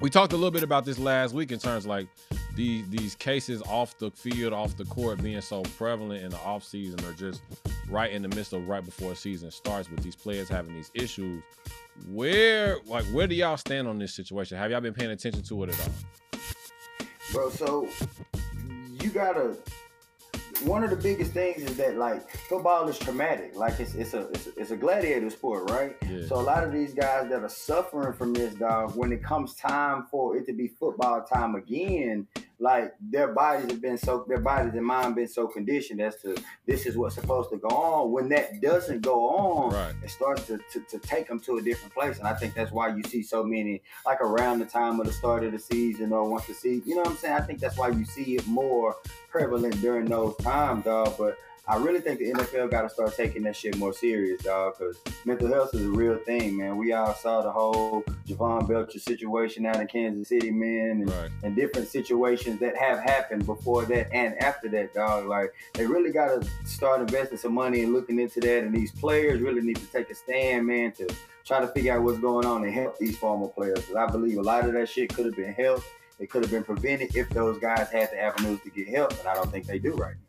we 0.00 0.10
talked 0.10 0.32
a 0.32 0.36
little 0.36 0.50
bit 0.50 0.62
about 0.62 0.84
this 0.84 0.98
last 0.98 1.34
week 1.34 1.52
in 1.52 1.58
terms 1.58 1.86
like 1.86 2.06
these 2.54 2.88
these 2.88 3.14
cases 3.14 3.62
off 3.62 3.96
the 3.98 4.10
field, 4.10 4.52
off 4.52 4.76
the 4.76 4.84
court 4.84 5.22
being 5.22 5.40
so 5.40 5.62
prevalent 5.76 6.22
in 6.22 6.30
the 6.30 6.38
off 6.38 6.64
season 6.64 6.98
or 7.04 7.12
just 7.12 7.42
right 7.88 8.12
in 8.12 8.22
the 8.22 8.28
midst 8.28 8.52
of 8.52 8.66
right 8.68 8.84
before 8.84 9.12
a 9.12 9.16
season 9.16 9.50
starts 9.50 9.90
with 9.90 10.02
these 10.02 10.16
players 10.16 10.48
having 10.48 10.74
these 10.74 10.90
issues. 10.94 11.42
Where 12.08 12.78
like 12.86 13.04
where 13.06 13.26
do 13.26 13.34
y'all 13.34 13.56
stand 13.56 13.88
on 13.88 13.98
this 13.98 14.14
situation? 14.14 14.58
Have 14.58 14.70
y'all 14.70 14.80
been 14.80 14.94
paying 14.94 15.10
attention 15.10 15.42
to 15.44 15.64
it 15.64 15.70
at 15.70 15.80
all? 15.80 16.38
bro. 17.32 17.50
So 17.50 17.88
you 19.02 19.10
gotta. 19.10 19.56
One 20.64 20.82
of 20.82 20.90
the 20.90 20.96
biggest 20.96 21.32
things 21.32 21.62
is 21.62 21.76
that 21.76 21.96
like 21.96 22.28
football 22.30 22.88
is 22.88 22.98
traumatic. 22.98 23.54
Like 23.54 23.78
it's 23.78 23.94
it's 23.94 24.14
a 24.14 24.28
it's 24.28 24.46
a, 24.46 24.50
it's 24.56 24.70
a 24.70 24.76
gladiator 24.76 25.28
sport, 25.30 25.70
right? 25.70 25.96
Yeah. 26.08 26.26
So 26.26 26.36
a 26.36 26.42
lot 26.42 26.64
of 26.64 26.72
these 26.72 26.94
guys 26.94 27.28
that 27.28 27.42
are 27.42 27.48
suffering 27.48 28.14
from 28.14 28.32
this, 28.32 28.54
dog, 28.54 28.96
when 28.96 29.12
it 29.12 29.22
comes 29.22 29.54
time 29.54 30.06
for 30.10 30.36
it 30.36 30.46
to 30.46 30.52
be 30.52 30.68
football 30.68 31.22
time 31.22 31.54
again, 31.56 32.26
like 32.58 32.94
their 33.00 33.28
bodies 33.34 33.70
have 33.70 33.82
been 33.82 33.98
so 33.98 34.24
their 34.28 34.40
bodies 34.40 34.72
and 34.74 34.84
mind 34.84 35.14
been 35.14 35.28
so 35.28 35.46
conditioned 35.46 36.00
as 36.00 36.16
to 36.22 36.34
this 36.66 36.86
is 36.86 36.96
what's 36.96 37.14
supposed 37.14 37.50
to 37.50 37.58
go 37.58 37.68
on. 37.68 38.12
When 38.12 38.28
that 38.30 38.62
doesn't 38.62 39.02
go 39.02 39.28
on, 39.28 39.74
Right. 39.74 39.94
it 40.02 40.10
starts 40.10 40.46
to, 40.46 40.58
to, 40.72 40.80
to 40.90 40.98
take 41.00 41.28
them 41.28 41.38
to 41.40 41.58
a 41.58 41.62
different 41.62 41.92
place. 41.92 42.18
And 42.18 42.26
I 42.26 42.32
think 42.34 42.54
that's 42.54 42.72
why 42.72 42.88
you 42.96 43.02
see 43.04 43.22
so 43.22 43.44
many, 43.44 43.82
like 44.06 44.20
around 44.22 44.60
the 44.60 44.64
time 44.64 44.98
of 45.00 45.06
the 45.06 45.12
start 45.12 45.44
of 45.44 45.52
the 45.52 45.58
season 45.58 46.12
or 46.12 46.28
once 46.28 46.46
the 46.46 46.54
season, 46.54 46.88
you 46.88 46.94
know 46.94 47.02
what 47.02 47.10
I'm 47.10 47.16
saying? 47.18 47.34
I 47.34 47.40
think 47.42 47.60
that's 47.60 47.76
why 47.76 47.88
you 47.88 48.04
see 48.06 48.36
it 48.36 48.46
more 48.46 48.96
prevalent 49.30 49.78
during 49.82 50.06
those 50.06 50.34
times, 50.36 50.84
dog. 50.84 51.14
But 51.18 51.36
I 51.68 51.76
really 51.78 52.00
think 52.00 52.20
the 52.20 52.30
NFL 52.32 52.70
got 52.70 52.82
to 52.82 52.88
start 52.88 53.16
taking 53.16 53.42
that 53.42 53.56
shit 53.56 53.76
more 53.76 53.92
serious, 53.92 54.40
dog, 54.40 54.74
because 54.78 55.00
mental 55.24 55.48
health 55.48 55.74
is 55.74 55.84
a 55.84 55.90
real 55.90 56.16
thing, 56.18 56.56
man. 56.56 56.76
We 56.76 56.92
all 56.92 57.12
saw 57.12 57.42
the 57.42 57.50
whole 57.50 58.04
Jovan 58.24 58.66
Belcher 58.66 59.00
situation 59.00 59.66
out 59.66 59.80
in 59.80 59.88
Kansas 59.88 60.28
City, 60.28 60.52
man, 60.52 61.02
and, 61.02 61.10
Right. 61.10 61.30
and 61.42 61.56
different 61.56 61.88
situations 61.88 62.60
that 62.60 62.76
have 62.76 63.00
happened 63.00 63.46
before 63.46 63.84
that 63.86 64.12
and 64.12 64.40
after 64.40 64.68
that, 64.68 64.94
dog. 64.94 65.26
Like, 65.26 65.52
they 65.74 65.86
really 65.86 66.12
got 66.12 66.40
to 66.40 66.48
start 66.64 67.00
investing 67.00 67.38
some 67.38 67.54
money 67.54 67.82
and 67.82 67.92
looking 67.92 68.20
into 68.20 68.38
that. 68.40 68.62
And 68.62 68.72
these 68.72 68.92
players 68.92 69.40
really 69.40 69.60
need 69.62 69.76
to 69.76 69.86
take 69.86 70.08
a 70.08 70.14
stand, 70.14 70.68
man, 70.68 70.92
to 70.92 71.08
try 71.44 71.58
to 71.60 71.66
figure 71.68 71.94
out 71.96 72.02
what's 72.04 72.18
going 72.18 72.46
on 72.46 72.62
and 72.62 72.72
help 72.72 72.96
these 72.98 73.18
former 73.18 73.48
players. 73.48 73.80
Because 73.80 73.96
I 73.96 74.06
believe 74.06 74.38
a 74.38 74.42
lot 74.42 74.66
of 74.66 74.72
that 74.74 74.88
shit 74.88 75.12
could 75.12 75.26
have 75.26 75.34
been 75.36 75.52
helped. 75.52 75.84
It 76.20 76.30
could 76.30 76.42
have 76.42 76.50
been 76.52 76.64
prevented 76.64 77.16
if 77.16 77.28
those 77.30 77.58
guys 77.58 77.90
had 77.90 78.10
the 78.12 78.20
avenues 78.22 78.60
to 78.62 78.70
get 78.70 78.88
help, 78.88 79.18
and 79.18 79.26
I 79.26 79.34
don't 79.34 79.50
think 79.50 79.66
they 79.66 79.80
do 79.80 79.94
right 79.94 80.14
now. 80.14 80.25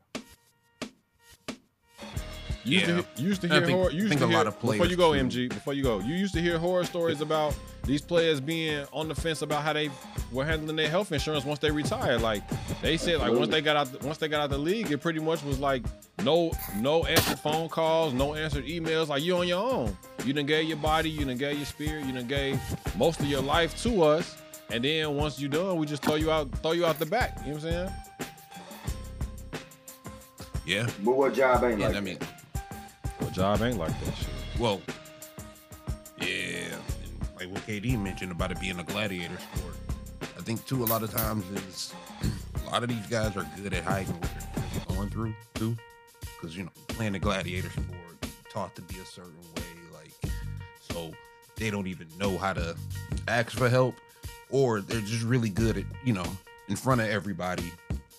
You 2.68 2.80
used 2.80 2.90
Yeah. 2.90 2.96
to, 3.02 3.06
you 3.22 3.28
used 3.30 3.42
to 3.42 3.48
hear 3.48 3.62
think- 3.62 3.72
horror. 3.78 3.92
You 3.92 3.98
used 4.00 4.10
think 4.10 4.20
to 4.20 4.26
a 4.26 4.30
hear, 4.30 4.38
lot 4.40 4.48
of 4.48 4.60
before 4.60 4.86
you 4.88 4.98
go, 4.98 5.14
too. 5.14 5.20
MG. 5.24 5.48
Before 5.50 5.74
you 5.74 5.84
go, 5.84 6.00
you 6.00 6.16
used 6.16 6.34
to 6.34 6.42
hear 6.42 6.58
horror 6.60 6.84
stories 6.84 7.22
about 7.22 7.56
these 7.84 8.02
players 8.02 8.42
being 8.42 8.86
on 8.92 9.08
the 9.08 9.16
fence 9.16 9.42
about 9.42 9.64
how 9.64 9.72
they 9.72 9.90
were 10.34 10.44
handling 10.44 10.76
their 10.76 10.90
health 10.90 11.12
insurance 11.14 11.46
once 11.46 11.60
they 11.60 11.72
retired. 11.72 12.22
Like 12.22 12.44
they 12.82 12.98
said, 12.98 13.20
like 13.20 13.32
once 13.32 13.48
they 13.48 13.62
got 13.62 13.78
out, 13.78 14.04
once 14.04 14.18
they 14.18 14.28
got 14.28 14.42
out 14.42 14.50
the 14.50 14.58
league, 14.58 14.92
it 14.92 14.98
pretty 14.98 15.20
much 15.20 15.42
was 15.44 15.60
like 15.60 15.84
no, 16.24 16.52
no 16.78 17.06
answered 17.06 17.40
phone 17.40 17.70
calls, 17.70 18.14
no 18.14 18.34
answered 18.34 18.66
emails. 18.66 19.08
Like 19.08 19.24
you 19.24 19.38
on 19.38 19.48
your 19.48 19.64
own. 19.64 19.96
You 20.26 20.34
done 20.34 20.46
gave 20.48 20.68
your 20.68 20.78
body, 20.78 21.10
you 21.10 21.24
done 21.24 21.38
gave 21.38 21.56
your 21.56 21.66
spirit, 21.66 22.06
you 22.06 22.12
done 22.12 22.28
gave 22.28 22.60
most 22.98 23.20
of 23.22 23.28
your 23.28 23.42
life 23.42 23.82
to 23.84 24.02
us. 24.04 24.36
And 24.70 24.84
then 24.84 25.16
once 25.16 25.40
you're 25.40 25.50
done, 25.50 25.78
we 25.78 25.86
just 25.86 26.04
throw 26.04 26.16
you 26.16 26.30
out, 26.30 26.52
throw 26.62 26.74
you 26.74 26.86
out 26.86 27.00
the 27.00 27.06
back. 27.06 27.38
You 27.46 27.54
know 27.54 27.60
what 27.60 27.64
I'm 27.66 27.72
saying? 27.72 27.90
Yeah. 30.66 30.88
But 31.06 31.16
what 31.16 31.34
job 31.34 31.64
ain't 31.64 31.74
And 31.76 31.82
like 31.84 31.96
I 31.96 32.00
mean, 32.02 32.18
Well, 32.20 32.30
job 33.38 33.62
ain't 33.62 33.78
like 33.78 33.92
that 34.04 34.16
shit. 34.16 34.28
well, 34.60 34.82
yeah. 36.20 36.76
Like 37.40 37.52
what 37.52 37.62
KD 37.68 38.02
mentioned 38.02 38.32
about 38.32 38.52
it 38.52 38.60
being 38.60 38.80
a 38.80 38.84
gladiator 38.84 39.38
sport. 39.38 39.76
I 40.22 40.42
think 40.42 40.66
too 40.66 40.84
a 40.84 40.86
lot 40.86 41.04
of 41.04 41.12
times 41.12 41.46
is 41.52 41.94
a 42.66 42.72
lot 42.72 42.82
of 42.82 42.90
these 42.90 43.06
guys 43.06 43.38
are 43.38 43.46
good 43.62 43.76
at 43.76 43.84
hiding 43.84 44.20
what 44.20 44.32
they're 44.56 44.96
going 44.96 45.10
through 45.12 45.36
too, 45.54 45.78
because 46.20 46.58
you 46.58 46.64
know 46.64 46.72
playing 46.88 47.14
a 47.14 47.20
gladiator 47.20 47.70
sport, 47.70 48.28
taught 48.50 48.76
to 48.76 48.82
be 48.82 48.96
a 48.98 49.06
certain 49.06 49.38
way, 49.56 49.64
like 49.94 50.34
so 50.80 51.12
they 51.58 51.70
don't 51.70 51.86
even 51.86 52.08
know 52.18 52.40
how 52.40 52.54
to 52.54 52.76
ask 53.28 53.52
for 53.52 53.70
help, 53.70 53.94
or 54.50 54.82
they're 54.82 55.00
just 55.02 55.24
really 55.24 55.52
good 55.52 55.78
at 55.78 55.86
you 56.04 56.14
know 56.14 56.26
in 56.70 56.76
front 56.76 57.02
of 57.02 57.08
everybody. 57.08 57.72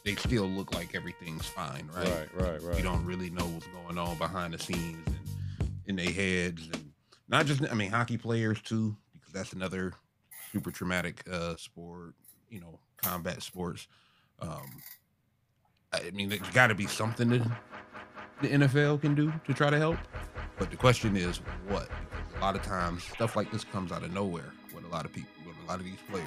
They 0.05 0.15
still 0.15 0.47
look 0.47 0.75
like 0.75 0.95
everything's 0.95 1.47
fine, 1.47 1.91
right? 1.95 2.09
Right, 2.09 2.29
right, 2.35 2.63
right. 2.63 2.77
you 2.77 2.83
don't 2.83 3.05
really 3.05 3.31
know 3.31 3.45
what's 3.47 3.67
going 3.67 3.99
on 3.99 4.17
behind 4.17 4.55
the 4.55 4.59
scenes 4.59 5.07
and 5.07 5.29
in 5.89 5.97
their 5.97 6.11
heads 6.13 6.69
and 6.73 6.93
not 7.29 7.47
just 7.47 7.63
i 7.71 7.75
mean 7.75 7.91
hockey 7.91 8.17
players 8.17 8.61
too 8.63 8.97
because 9.13 9.33
that's 9.33 9.53
another 9.53 9.93
super 10.53 10.71
traumatic 10.71 11.25
uh 11.31 11.57
sport 11.57 12.15
you 12.49 12.61
know 12.61 12.79
combat 12.97 13.43
sports 13.43 13.89
um 14.41 14.67
i 15.93 16.11
mean 16.11 16.29
there's 16.29 16.41
got 16.51 16.69
to 16.69 16.75
be 16.75 16.87
something 16.87 17.29
that 17.31 17.43
the 18.43 18.49
nfl 18.49 19.01
can 19.01 19.15
do 19.15 19.33
to 19.47 19.55
try 19.55 19.71
to 19.71 19.79
help 19.79 19.97
but 20.59 20.71
the 20.71 20.77
question 20.77 21.17
is 21.17 21.39
what 21.69 21.89
because 22.19 22.37
a 22.37 22.41
lot 22.41 22.55
of 22.55 22.63
times 22.63 23.03
stuff 23.05 23.35
like 23.35 23.51
this 23.51 23.65
comes 23.65 23.91
out 23.91 24.03
of 24.03 24.13
nowhere 24.13 24.53
with 24.75 24.85
a 24.85 24.89
lot 24.89 25.05
of 25.05 25.13
people 25.13 25.31
with 25.47 25.57
a 25.65 25.67
lot 25.67 25.79
of 25.79 25.85
these 25.87 25.99
players 26.11 26.27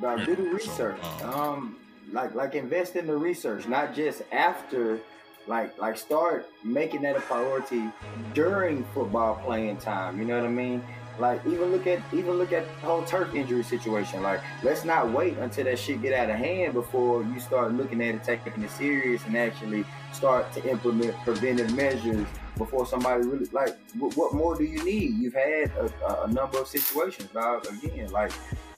Dog, 0.00 0.24
do 0.24 0.34
the 0.36 0.42
So, 0.44 0.52
research. 0.52 1.00
um, 1.22 1.30
Um, 1.34 1.76
like 2.12 2.34
like 2.34 2.54
invest 2.54 2.96
in 2.96 3.06
the 3.06 3.16
research, 3.16 3.66
not 3.68 3.94
just 3.94 4.22
after. 4.32 4.98
Like 5.46 5.76
like 5.78 5.98
start 5.98 6.46
making 6.64 7.02
that 7.02 7.16
a 7.16 7.20
priority 7.20 7.90
during 8.32 8.82
football 8.94 9.34
playing 9.44 9.76
time. 9.76 10.18
You 10.18 10.24
know 10.24 10.36
what 10.38 10.46
I 10.46 10.50
mean? 10.50 10.82
Like 11.18 11.44
even 11.46 11.70
look 11.70 11.86
at 11.86 12.00
even 12.14 12.32
look 12.38 12.50
at 12.52 12.64
the 12.66 12.86
whole 12.86 13.02
turf 13.02 13.34
injury 13.34 13.62
situation. 13.62 14.22
Like 14.22 14.40
let's 14.62 14.86
not 14.86 15.12
wait 15.12 15.36
until 15.36 15.64
that 15.64 15.78
shit 15.78 16.00
get 16.00 16.14
out 16.14 16.30
of 16.30 16.36
hand 16.36 16.72
before 16.72 17.22
you 17.24 17.38
start 17.40 17.74
looking 17.74 18.00
at 18.02 18.14
it, 18.14 18.24
taking 18.24 18.62
it 18.62 18.70
serious, 18.70 19.22
and 19.26 19.36
actually 19.36 19.84
start 20.14 20.50
to 20.54 20.66
implement 20.66 21.14
preventive 21.24 21.74
measures 21.74 22.26
before 22.56 22.86
somebody 22.86 23.26
really 23.26 23.44
like. 23.52 23.76
What, 23.98 24.16
what 24.16 24.32
more 24.32 24.56
do 24.56 24.64
you 24.64 24.82
need? 24.82 25.10
You've 25.18 25.34
had 25.34 25.70
a, 25.76 25.92
a, 26.08 26.22
a 26.24 26.28
number 26.32 26.56
of 26.58 26.68
situations, 26.68 27.28
dog. 27.34 27.66
Again, 27.66 28.10
like 28.12 28.32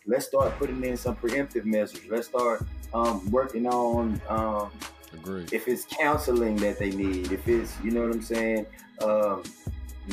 let's 0.07 0.27
start 0.27 0.57
putting 0.59 0.83
in 0.85 0.97
some 0.97 1.16
preemptive 1.16 1.64
measures. 1.64 2.01
Let's 2.09 2.29
start 2.29 2.64
um, 2.95 3.29
working 3.31 3.66
on 3.66 4.21
um, 4.29 4.71
Agreed. 5.12 5.53
if 5.53 5.69
it's 5.69 5.85
counseling 5.85 6.57
that 6.57 6.79
they 6.79 6.90
need, 6.90 7.33
if 7.33 7.47
it's 7.49 7.75
you 7.83 7.90
know 7.90 8.03
what 8.03 8.14
I'm 8.14 8.23
saying, 8.23 8.66
um, 9.03 9.42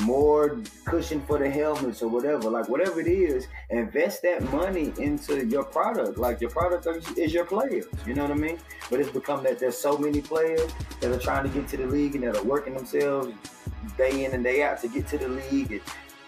more 0.00 0.58
cushion 0.84 1.22
for 1.24 1.38
the 1.38 1.48
helmets 1.48 2.02
or 2.02 2.08
whatever. 2.08 2.50
Like 2.50 2.68
whatever 2.68 3.00
it 3.00 3.06
is, 3.06 3.46
invest 3.70 4.22
that 4.22 4.42
money 4.52 4.92
into 4.98 5.46
your 5.46 5.62
product. 5.62 6.18
Like 6.18 6.40
your 6.40 6.50
product 6.50 6.86
is, 6.86 7.08
is 7.16 7.32
your 7.32 7.44
players. 7.44 7.86
You 8.04 8.14
know 8.14 8.22
what 8.22 8.32
I 8.32 8.34
mean? 8.34 8.58
But 8.90 9.00
it's 9.00 9.10
become 9.10 9.44
that 9.44 9.60
there's 9.60 9.78
so 9.78 9.96
many 9.96 10.20
players 10.20 10.72
that 11.00 11.12
are 11.12 11.18
trying 11.18 11.44
to 11.44 11.50
get 11.50 11.68
to 11.68 11.76
the 11.76 11.86
league 11.86 12.16
and 12.16 12.24
that 12.24 12.36
are 12.36 12.42
working 12.42 12.74
themselves 12.74 13.32
day 13.96 14.24
in 14.24 14.32
and 14.32 14.42
day 14.42 14.62
out 14.64 14.80
to 14.80 14.88
get 14.88 15.06
to 15.08 15.18
the 15.18 15.28
league 15.28 15.70
and, 15.70 15.80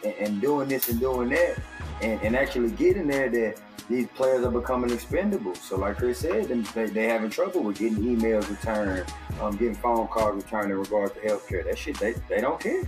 and, 0.05 0.15
and 0.15 0.41
doing 0.41 0.69
this 0.69 0.89
and 0.89 1.01
doing 1.01 1.31
that 1.31 1.59
and, 2.03 2.21
and 2.23 2.37
actually 2.37 2.71
getting 2.71 3.07
there 3.07 3.29
that 3.29 3.61
these 3.89 4.09
players 4.09 4.45
are 4.45 4.51
becoming 4.51 4.91
expendable. 4.91 5.55
So 5.55 5.77
like 5.77 5.97
Chris 5.97 6.19
said, 6.19 6.49
them- 6.49 6.67
they, 6.75 6.87
they 6.87 7.05
having 7.09 7.31
trouble 7.31 7.63
with 7.63 7.79
getting 7.79 7.99
emails 7.99 8.49
returned, 8.51 9.13
um, 9.41 9.57
getting 9.57 9.75
phone 9.75 10.09
calls 10.09 10.43
returned 10.43 10.73
in 10.73 10.79
regards 10.79 11.13
to 11.15 11.21
healthcare. 11.21 11.65
That 11.65 11.79
shit, 11.79 11.99
they, 11.99 12.15
they 12.29 12.41
don't 12.41 12.59
care. 12.61 12.83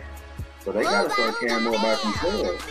So 0.65 0.73
they 0.73 0.83
gotta 0.83 1.11
start 1.11 1.37
caring 1.41 1.65
more 1.65 1.75
about 1.75 2.03
themselves. 2.03 2.65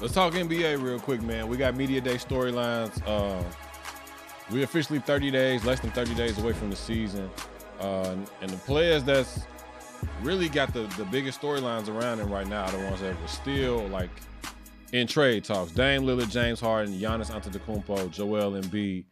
Let's 0.00 0.14
talk 0.14 0.34
NBA 0.34 0.82
real 0.82 0.98
quick, 0.98 1.22
man. 1.22 1.48
We 1.48 1.56
got 1.56 1.76
media 1.76 2.00
day 2.00 2.14
storylines. 2.14 3.00
Uh, 3.06 3.42
we 4.50 4.62
officially 4.62 4.98
30 4.98 5.30
days, 5.30 5.64
less 5.64 5.80
than 5.80 5.90
30 5.90 6.14
days 6.14 6.38
away 6.38 6.52
from 6.52 6.70
the 6.70 6.76
season, 6.76 7.30
uh, 7.80 8.10
and, 8.10 8.30
and 8.42 8.50
the 8.50 8.56
players 8.58 9.02
that's 9.02 9.46
really 10.22 10.48
got 10.48 10.72
the 10.74 10.82
the 10.98 11.04
biggest 11.06 11.40
storylines 11.40 11.88
around 11.88 12.20
him 12.20 12.30
right 12.30 12.46
now 12.46 12.64
are 12.64 12.72
the 12.72 12.78
ones 12.78 13.00
that 13.00 13.18
were 13.20 13.28
still 13.28 13.86
like 13.88 14.10
in 14.94 15.08
trade 15.08 15.42
talks. 15.42 15.72
Dame 15.72 16.02
Lillard, 16.04 16.30
James 16.30 16.60
Harden, 16.60 16.94
Giannis 16.94 17.28
Antetokounmpo, 17.28 18.12
Joel 18.12 18.52
Embiid. 18.52 19.04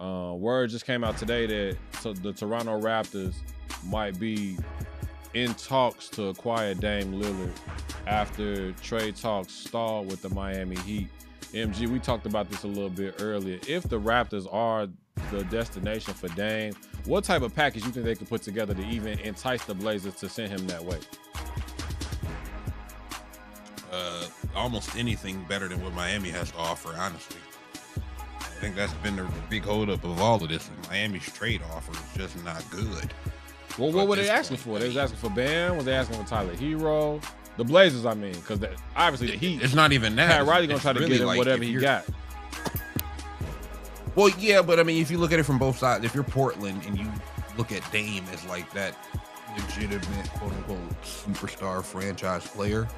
Uh, 0.00 0.34
word 0.34 0.68
just 0.68 0.84
came 0.84 1.04
out 1.04 1.16
today 1.16 1.46
that 1.46 1.76
the 2.22 2.32
Toronto 2.32 2.80
Raptors 2.80 3.34
might 3.86 4.18
be 4.18 4.56
in 5.34 5.54
talks 5.54 6.08
to 6.08 6.26
acquire 6.26 6.74
Dame 6.74 7.12
Lillard 7.12 7.52
after 8.08 8.72
trade 8.72 9.14
talks 9.14 9.52
stalled 9.52 10.10
with 10.10 10.22
the 10.22 10.28
Miami 10.30 10.76
Heat. 10.78 11.08
MG, 11.52 11.86
we 11.86 12.00
talked 12.00 12.26
about 12.26 12.50
this 12.50 12.64
a 12.64 12.68
little 12.68 12.90
bit 12.90 13.14
earlier. 13.20 13.60
If 13.68 13.84
the 13.84 14.00
Raptors 14.00 14.52
are 14.52 14.88
the 15.30 15.44
destination 15.44 16.14
for 16.14 16.28
Dame, 16.30 16.74
what 17.04 17.22
type 17.22 17.42
of 17.42 17.54
package 17.54 17.84
you 17.84 17.92
think 17.92 18.04
they 18.04 18.16
could 18.16 18.28
put 18.28 18.42
together 18.42 18.74
to 18.74 18.84
even 18.86 19.20
entice 19.20 19.64
the 19.66 19.74
Blazers 19.74 20.16
to 20.16 20.28
send 20.28 20.50
him 20.50 20.66
that 20.66 20.84
way? 20.84 20.98
Uh, 23.90 24.26
almost 24.54 24.94
anything 24.96 25.44
better 25.48 25.68
than 25.68 25.82
what 25.82 25.92
Miami 25.94 26.28
has 26.30 26.50
to 26.50 26.58
offer, 26.58 26.94
honestly. 26.98 27.40
I 28.40 28.60
think 28.60 28.76
that's 28.76 28.92
been 28.94 29.16
the 29.16 29.26
big 29.48 29.64
holdup 29.64 30.04
of 30.04 30.20
all 30.20 30.42
of 30.42 30.48
this. 30.48 30.68
Miami's 30.90 31.30
trade 31.32 31.62
offer 31.72 31.92
is 31.92 32.16
just 32.16 32.44
not 32.44 32.62
good. 32.70 33.12
Well, 33.78 33.92
what 33.92 34.08
were 34.08 34.16
they 34.16 34.28
asking 34.28 34.56
point, 34.56 34.64
for? 34.64 34.78
They 34.80 34.88
was 34.88 34.96
asking 34.96 35.18
for 35.18 35.30
Bam. 35.30 35.76
Was 35.76 35.84
they 35.84 35.94
asking 35.94 36.22
for 36.22 36.28
Tyler 36.28 36.54
Herro? 36.54 37.22
The 37.56 37.64
Blazers, 37.64 38.04
I 38.04 38.14
mean, 38.14 38.32
because 38.32 38.60
obviously 38.96 39.28
the 39.30 39.36
Heat. 39.36 39.62
It's 39.62 39.74
not 39.74 39.92
even 39.92 40.16
that. 40.16 40.28
Pat 40.30 40.46
Riley 40.46 40.64
It's- 40.64 40.82
gonna 40.82 40.82
try 40.82 40.92
to 40.92 41.00
really 41.00 41.12
get 41.12 41.20
him 41.22 41.26
like 41.28 41.38
whatever 41.38 41.62
he 41.64 41.74
got. 41.74 42.04
Well, 44.14 44.30
yeah, 44.38 44.62
but 44.62 44.80
I 44.80 44.82
mean, 44.82 45.00
if 45.00 45.10
you 45.10 45.18
look 45.18 45.32
at 45.32 45.38
it 45.38 45.44
from 45.44 45.58
both 45.58 45.78
sides, 45.78 46.04
if 46.04 46.14
you're 46.14 46.24
Portland 46.24 46.82
and 46.86 46.98
you 46.98 47.10
look 47.56 47.70
at 47.70 47.88
Dame 47.92 48.24
as 48.32 48.44
like 48.46 48.72
that 48.74 48.96
legitimate 49.58 50.30
quote 50.30 50.52
unquote 50.52 51.02
superstar 51.02 51.84
franchise 51.84 52.46
player, 52.46 52.88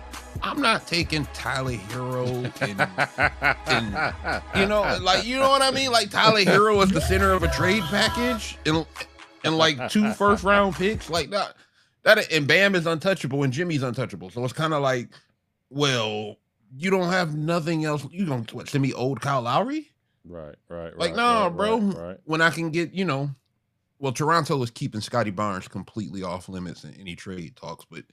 I'm 0.42 0.60
not 0.60 0.86
taking 0.86 1.26
Tyler 1.32 1.72
Herro 1.72 2.44
and, 2.62 3.50
and 3.66 4.44
you 4.60 4.66
know, 4.66 4.98
like 5.02 5.24
you 5.24 5.38
know 5.38 5.48
what 5.48 5.62
I 5.62 5.70
mean? 5.70 5.90
Like 5.90 6.10
Tyler 6.10 6.40
Herro 6.40 6.82
is 6.82 6.90
the 6.90 7.00
center 7.00 7.32
of 7.32 7.42
a 7.42 7.48
trade 7.48 7.82
package 7.84 8.58
and 8.66 8.86
and 9.44 9.56
like 9.56 9.90
two 9.90 10.12
first 10.12 10.44
round 10.44 10.74
picks, 10.76 11.10
like 11.10 11.30
that. 11.30 11.54
That 12.02 12.32
and 12.32 12.46
Bam 12.46 12.74
is 12.74 12.86
untouchable 12.86 13.42
and 13.42 13.52
Jimmy's 13.52 13.82
untouchable. 13.82 14.30
So 14.30 14.42
it's 14.44 14.52
kind 14.52 14.72
of 14.72 14.82
like, 14.82 15.08
well, 15.68 16.36
you 16.76 16.90
don't 16.90 17.10
have 17.10 17.36
nothing 17.36 17.84
else. 17.84 18.06
You 18.10 18.24
don't 18.24 18.50
what, 18.52 18.68
send 18.68 18.82
me 18.82 18.92
old 18.92 19.20
Kyle 19.20 19.42
Lowry? 19.42 19.90
Right, 20.24 20.54
right, 20.68 20.96
Like, 20.96 21.10
right, 21.10 21.16
nah, 21.16 21.44
right, 21.44 21.56
bro. 21.56 21.78
Right, 21.78 21.96
right. 22.08 22.16
When 22.24 22.40
I 22.40 22.50
can 22.50 22.70
get, 22.70 22.92
you 22.92 23.04
know, 23.04 23.30
well, 24.00 24.12
Toronto 24.12 24.60
is 24.62 24.70
keeping 24.70 25.02
Scottie 25.02 25.30
Barnes 25.30 25.68
completely 25.68 26.22
off 26.22 26.48
limits 26.48 26.84
in 26.84 26.94
any 26.98 27.14
trade 27.14 27.54
talks. 27.54 27.84
But 27.88 28.04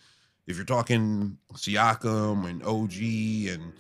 if 0.45 0.58
you're 0.58 0.65
talking 0.65 1.38
Siakam 1.54 2.45
and 2.47 2.63
OG 2.63 3.56
and 3.56 3.73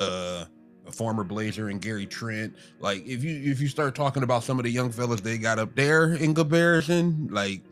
uh 0.00 0.44
a 0.84 0.90
former 0.90 1.22
Blazer 1.22 1.68
and 1.68 1.80
Gary 1.80 2.06
Trent, 2.06 2.54
like 2.80 3.06
if 3.06 3.22
you 3.22 3.50
if 3.50 3.60
you 3.60 3.68
start 3.68 3.94
talking 3.94 4.22
about 4.22 4.44
some 4.44 4.58
of 4.58 4.64
the 4.64 4.70
young 4.70 4.90
fellas 4.90 5.20
they 5.20 5.38
got 5.38 5.58
up 5.58 5.74
there 5.74 6.14
in 6.14 6.34
comparison, 6.34 7.28
like 7.30 7.62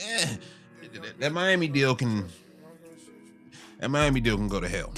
eh, 0.00 0.36
that 1.18 1.32
Miami 1.32 1.68
deal 1.68 1.94
can 1.94 2.26
that 3.78 3.90
Miami 3.90 4.20
deal 4.20 4.36
can 4.36 4.48
go 4.48 4.60
to 4.60 4.68
hell. 4.68 4.92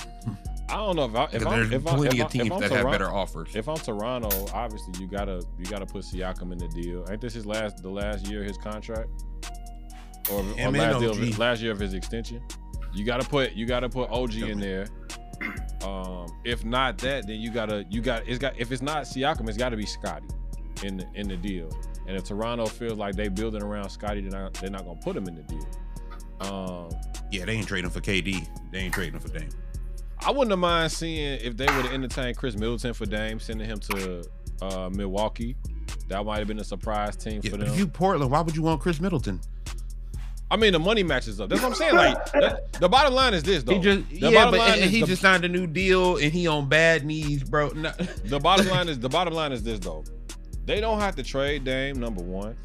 I 0.70 0.76
don't 0.76 0.96
know 0.96 1.04
if 1.07 1.14
I, 1.14 1.24
if 1.24 1.42
there's 1.44 1.72
if 1.72 1.87
I'm, 1.87 1.96
plenty 1.96 2.18
if 2.18 2.26
of 2.26 2.33
teams 2.33 2.61
that 2.61 2.70
have 2.70 2.90
better 2.90 3.11
offers. 3.11 3.57
If 3.57 3.68
I'm 3.68 3.76
Toronto, 3.76 4.46
obviously 4.52 5.00
you 5.00 5.07
gotta 5.07 5.42
you 5.59 5.64
gotta 5.64 5.87
put 5.87 6.04
Siakam 6.04 6.52
in 6.52 6.59
the 6.59 6.68
deal. 6.68 7.07
Ain't 7.11 7.20
this 7.20 7.35
his 7.35 7.46
last 7.46 7.83
the 7.83 7.88
last 7.88 8.28
year 8.28 8.42
of 8.42 8.48
his 8.48 8.59
contract, 8.59 9.09
or, 10.31 10.40
or 10.40 10.70
last, 10.70 11.00
deal 11.00 11.11
of 11.11 11.38
last 11.38 11.62
year 11.62 11.72
of 11.72 11.78
his 11.78 11.94
extension? 11.94 12.42
You 12.92 13.04
gotta 13.04 13.26
put 13.26 13.52
you 13.52 13.66
gotta 13.66 13.88
put 13.88 14.11
OG 14.11 14.35
in 14.37 14.61
there. 14.61 14.87
Um, 15.85 16.26
if 16.44 16.64
not 16.64 16.98
that, 16.98 17.26
then 17.26 17.40
you 17.40 17.50
gotta 17.50 17.87
you 17.88 18.00
got 18.00 18.28
it's 18.28 18.38
got 18.38 18.59
if 18.59 18.72
it's 18.72 18.83
not 18.83 19.04
Siakam, 19.04 19.48
it's 19.48 19.57
got 19.57 19.68
to 19.68 19.76
be 19.76 19.87
Scottie 19.87 20.26
in 20.83 20.98
the 20.98 21.07
in 21.14 21.28
the 21.28 21.37
deal. 21.37 21.70
And 22.07 22.16
if 22.16 22.24
Toronto 22.24 22.66
feels 22.66 22.98
like 22.98 23.14
they 23.14 23.28
building 23.28 23.62
around 23.62 23.88
Scottie, 23.90 24.22
they're 24.22 24.31
not 24.31 24.54
they're 24.54 24.70
not 24.70 24.85
gonna 24.85 25.00
put 25.00 25.16
him 25.16 25.28
in 25.28 25.37
the 25.37 25.42
deal. 25.42 25.66
Um, 26.40 26.90
Yeah, 27.31 27.44
they 27.44 27.52
ain't 27.52 27.68
trading 27.68 27.90
for 27.90 28.00
KD. 28.00 28.48
They 28.72 28.78
ain't 28.78 28.94
trading 28.94 29.20
for 29.20 29.28
Dame. 29.28 29.50
I 30.24 30.31
wouldn't 30.31 30.50
have 30.50 30.59
mind 30.59 30.92
seeing 30.92 31.38
if 31.40 31.57
they 31.57 31.66
would 31.66 31.85
have 31.87 31.92
entertained 31.92 32.37
Khris 32.37 32.54
Middleton 32.57 32.92
for 32.94 33.07
Dame, 33.07 33.38
sending 33.40 33.66
him 33.68 33.78
to 33.81 34.24
uh, 34.61 34.90
Milwaukee. 34.92 35.57
That 36.09 36.24
might 36.24 36.38
have 36.38 36.48
been 36.48 36.59
a 36.59 36.64
surprise 36.64 37.16
team 37.16 37.40
Yeah, 37.42 37.50
for 37.50 37.57
but 37.59 37.66
them. 37.66 37.74
if 37.74 37.78
you 37.78 37.87
Portland, 37.87 38.31
why 38.31 38.40
would 38.40 38.57
you 38.57 38.62
want 38.62 38.81
Khris 38.81 39.00
Middleton? 39.00 39.40
I 40.50 40.57
mean, 40.57 40.72
the 40.72 40.78
money 40.78 41.02
matches 41.02 41.40
up. 41.40 41.50
That's 41.50 41.61
what 41.62 41.68
I'm 41.72 41.74
saying. 41.74 41.94
Like, 41.94 42.33
that, 42.33 42.73
the 42.73 42.88
bottom 42.88 43.12
line 43.12 43.35
is 43.35 43.42
this, 43.42 43.62
though. 43.62 43.75
He 43.75 43.81
just 43.81 44.08
the 44.08 44.31
yeah, 44.31 44.50
but 44.50 44.58
line 44.58 44.79
and 44.81 44.90
he 44.90 45.00
the, 45.02 45.06
just 45.06 45.21
signed 45.23 45.44
a 45.44 45.48
new 45.48 45.66
deal 45.66 46.16
and 46.16 46.33
he 46.33 46.46
on 46.46 46.69
bad 46.69 47.04
knees, 47.04 47.42
bro. 47.44 47.69
No- 47.75 47.92
the 48.25 48.38
bottom 48.40 48.66
line 48.71 48.88
is 48.88 48.98
the 48.98 49.08
bottom 49.10 49.35
line 49.35 49.52
is 49.52 49.62
this, 49.62 49.79
though. 49.79 50.04
They 50.64 50.81
don't 50.81 51.00
have 51.00 51.16
to 51.16 51.23
trade 51.23 51.64
Dame. 51.64 51.98
Number 52.00 52.23
one. 52.23 52.56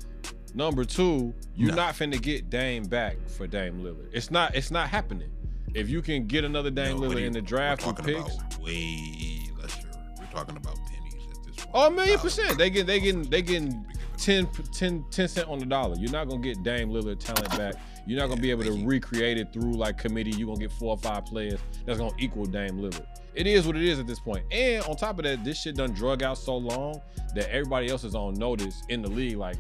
Number 0.56 0.86
two, 0.86 1.34
you're 1.56 1.70
No. 1.72 1.76
not 1.76 1.96
finna 1.96 2.22
get 2.22 2.50
Dame 2.50 2.84
back 2.84 3.18
for 3.28 3.48
Dame 3.48 3.80
Lillard. 3.82 4.10
It's 4.14 4.32
not. 4.32 4.56
It's 4.56 4.72
not 4.72 4.88
happening. 4.88 5.30
If 5.74 5.90
you 5.90 6.02
can 6.02 6.28
get 6.28 6.44
another 6.44 6.70
Dame 6.72 7.00
No, 7.00 7.08
Lillard 7.10 7.20
he- 7.20 7.26
in 7.26 7.34
the 7.34 7.42
draft 7.42 7.86
with 7.86 7.98
talking 7.98 8.16
picks, 8.16 8.36
about 8.36 8.60
way 8.60 9.50
lesser. 9.60 9.88
We're 10.20 10.26
talking 10.28 10.56
about 10.58 10.76
pennies 10.86 11.14
at 11.32 11.44
this 11.46 11.56
point. 11.66 11.70
Oh, 11.74 11.88
a 11.88 11.92
million 11.92 12.20
percent. 12.20 12.58
They 12.58 12.70
get 12.70 12.86
they 12.88 13.00
getting 13.00 13.24
they 13.24 13.42
getting 13.42 13.86
10, 14.18 14.48
10, 14.74 15.06
10 15.10 15.28
cent 15.28 15.48
on 15.50 15.60
the 15.60 15.66
dollar. 15.66 15.96
You're 15.98 16.12
not 16.12 16.30
gonna 16.30 16.42
get 16.42 16.62
Dame 16.64 16.90
Lillard 16.90 17.20
talent 17.20 17.50
back. 17.58 17.76
You're 18.06 18.20
not 18.20 18.28
gonna 18.30 18.42
be 18.42 18.52
able 18.52 18.64
to 18.64 18.86
recreate 18.86 19.38
it 19.38 19.52
through 19.54 19.74
like 19.74 19.98
committee. 19.98 20.32
You're 20.32 20.48
gonna 20.48 20.60
get 20.60 20.72
four 20.72 20.92
or 20.92 20.98
five 20.98 21.26
players 21.26 21.60
that's 21.86 21.98
gonna 22.00 22.12
equal 22.20 22.46
Dame 22.46 22.78
Lillard. 22.80 23.06
It 23.34 23.48
is 23.48 23.66
what 23.66 23.76
it 23.76 23.82
is 23.84 23.98
at 24.00 24.06
this 24.06 24.20
point. 24.20 24.46
And 24.52 24.84
on 24.86 24.96
top 24.96 25.18
of 25.18 25.26
that, 25.26 25.44
this 25.44 25.60
shit 25.62 25.76
done 25.76 25.92
drug 25.94 26.22
out 26.22 26.38
so 26.38 26.56
long 26.56 27.02
that 27.34 27.50
everybody 27.50 27.90
else 27.90 28.04
is 28.04 28.14
on 28.14 28.36
notice 28.36 28.84
in 28.90 29.02
the 29.02 29.10
league. 29.10 29.38
Like 29.38 29.56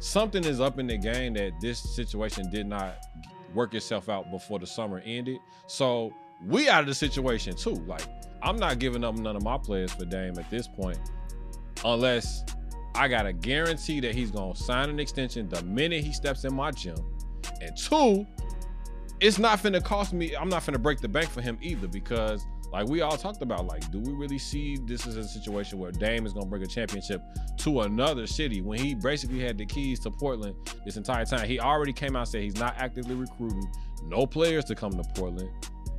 something 0.00 0.42
is 0.44 0.60
up 0.60 0.78
in 0.78 0.86
the 0.86 0.96
game 0.96 1.34
that 1.34 1.52
this 1.60 1.78
situation 1.78 2.50
did 2.50 2.66
not 2.66 2.96
work 3.54 3.74
itself 3.74 4.08
out 4.08 4.30
before 4.30 4.58
the 4.58 4.66
summer 4.66 5.02
ended. 5.04 5.38
So 5.66 6.12
we 6.46 6.68
out 6.68 6.80
of 6.80 6.86
the 6.86 6.94
situation 6.94 7.56
too. 7.56 7.74
Like 7.74 8.06
I'm 8.42 8.56
not 8.56 8.78
giving 8.78 9.04
up 9.04 9.16
none 9.16 9.36
of 9.36 9.42
my 9.42 9.58
players 9.58 9.92
for 9.92 10.04
Dame 10.04 10.38
at 10.38 10.48
this 10.50 10.68
point, 10.68 10.98
unless 11.84 12.44
I 12.94 13.08
got 13.08 13.26
a 13.26 13.32
guarantee 13.32 14.00
that 14.00 14.14
he's 14.14 14.30
gonna 14.30 14.56
sign 14.56 14.90
an 14.90 15.00
extension 15.00 15.48
the 15.48 15.62
minute 15.62 16.04
he 16.04 16.12
steps 16.12 16.44
in 16.44 16.54
my 16.54 16.70
gym. 16.70 16.96
And 17.60 17.76
two, 17.76 18.26
it's 19.20 19.38
not 19.38 19.58
finna 19.58 19.82
cost 19.82 20.12
me. 20.12 20.34
I'm 20.36 20.48
not 20.48 20.62
finna 20.62 20.80
break 20.80 21.00
the 21.00 21.08
bank 21.08 21.28
for 21.28 21.40
him 21.40 21.58
either 21.60 21.88
because, 21.88 22.46
like 22.72 22.86
we 22.88 23.00
all 23.00 23.16
talked 23.16 23.42
about, 23.42 23.66
like, 23.66 23.90
do 23.90 23.98
we 23.98 24.12
really 24.12 24.38
see 24.38 24.76
this 24.86 25.06
as 25.06 25.16
a 25.16 25.24
situation 25.24 25.78
where 25.78 25.90
Dame 25.90 26.26
is 26.26 26.32
gonna 26.32 26.46
bring 26.46 26.62
a 26.62 26.66
championship 26.66 27.22
to 27.58 27.80
another 27.80 28.26
city 28.26 28.60
when 28.60 28.78
he 28.78 28.94
basically 28.94 29.40
had 29.40 29.56
the 29.56 29.66
keys 29.66 29.98
to 30.00 30.10
Portland 30.10 30.54
this 30.84 30.96
entire 30.96 31.24
time? 31.24 31.48
He 31.48 31.58
already 31.58 31.92
came 31.92 32.16
out 32.16 32.20
and 32.20 32.28
said 32.28 32.42
he's 32.42 32.56
not 32.56 32.74
actively 32.76 33.14
recruiting 33.14 33.66
no 34.04 34.26
players 34.26 34.64
to 34.66 34.74
come 34.74 34.92
to 34.92 35.02
Portland. 35.14 35.50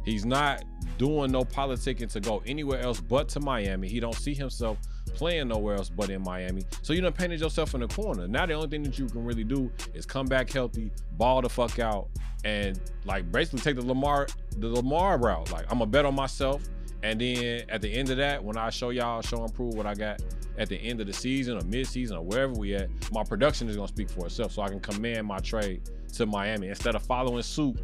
He's 0.05 0.25
not 0.25 0.63
doing 0.97 1.31
no 1.31 1.43
politicking 1.43 2.11
to 2.13 2.19
go 2.19 2.41
anywhere 2.45 2.79
else 2.79 2.99
but 2.99 3.29
to 3.29 3.39
Miami. 3.39 3.87
He 3.87 3.99
don't 3.99 4.15
see 4.15 4.33
himself 4.33 4.77
playing 5.09 5.49
nowhere 5.49 5.75
else 5.75 5.89
but 5.89 6.09
in 6.09 6.21
Miami. 6.21 6.63
So 6.81 6.93
you 6.93 7.01
done 7.01 7.13
painted 7.13 7.39
yourself 7.39 7.73
in 7.73 7.81
the 7.81 7.87
corner. 7.87 8.27
Now 8.27 8.45
the 8.45 8.53
only 8.53 8.67
thing 8.67 8.83
that 8.83 8.97
you 8.97 9.07
can 9.07 9.23
really 9.23 9.43
do 9.43 9.71
is 9.93 10.05
come 10.05 10.25
back 10.25 10.49
healthy, 10.49 10.91
ball 11.13 11.41
the 11.41 11.49
fuck 11.49 11.79
out, 11.79 12.07
and 12.43 12.79
like 13.05 13.31
basically 13.31 13.59
take 13.59 13.75
the 13.75 13.85
Lamar 13.85 14.27
the 14.57 14.67
Lamar 14.67 15.17
route. 15.17 15.51
Like 15.51 15.65
I'm 15.71 15.79
gonna 15.79 15.91
bet 15.91 16.05
on 16.05 16.15
myself, 16.15 16.63
and 17.03 17.19
then 17.19 17.63
at 17.69 17.81
the 17.81 17.91
end 17.91 18.09
of 18.09 18.17
that, 18.17 18.43
when 18.43 18.57
I 18.57 18.69
show 18.69 18.89
y'all, 18.89 19.21
show 19.21 19.43
and 19.43 19.53
prove 19.53 19.73
what 19.73 19.85
I 19.85 19.93
got 19.93 20.21
at 20.57 20.67
the 20.67 20.77
end 20.77 20.99
of 20.99 21.07
the 21.07 21.13
season 21.13 21.57
or 21.57 21.63
mid-season 21.63 22.17
or 22.17 22.23
wherever 22.25 22.53
we 22.53 22.75
at, 22.75 22.89
my 23.11 23.23
production 23.23 23.69
is 23.69 23.75
gonna 23.75 23.87
speak 23.87 24.09
for 24.09 24.25
itself, 24.25 24.51
so 24.51 24.61
I 24.61 24.69
can 24.69 24.79
command 24.79 25.25
my 25.25 25.39
trade 25.39 25.81
to 26.13 26.25
Miami 26.25 26.67
instead 26.67 26.95
of 26.95 27.03
following 27.03 27.43
suit 27.43 27.79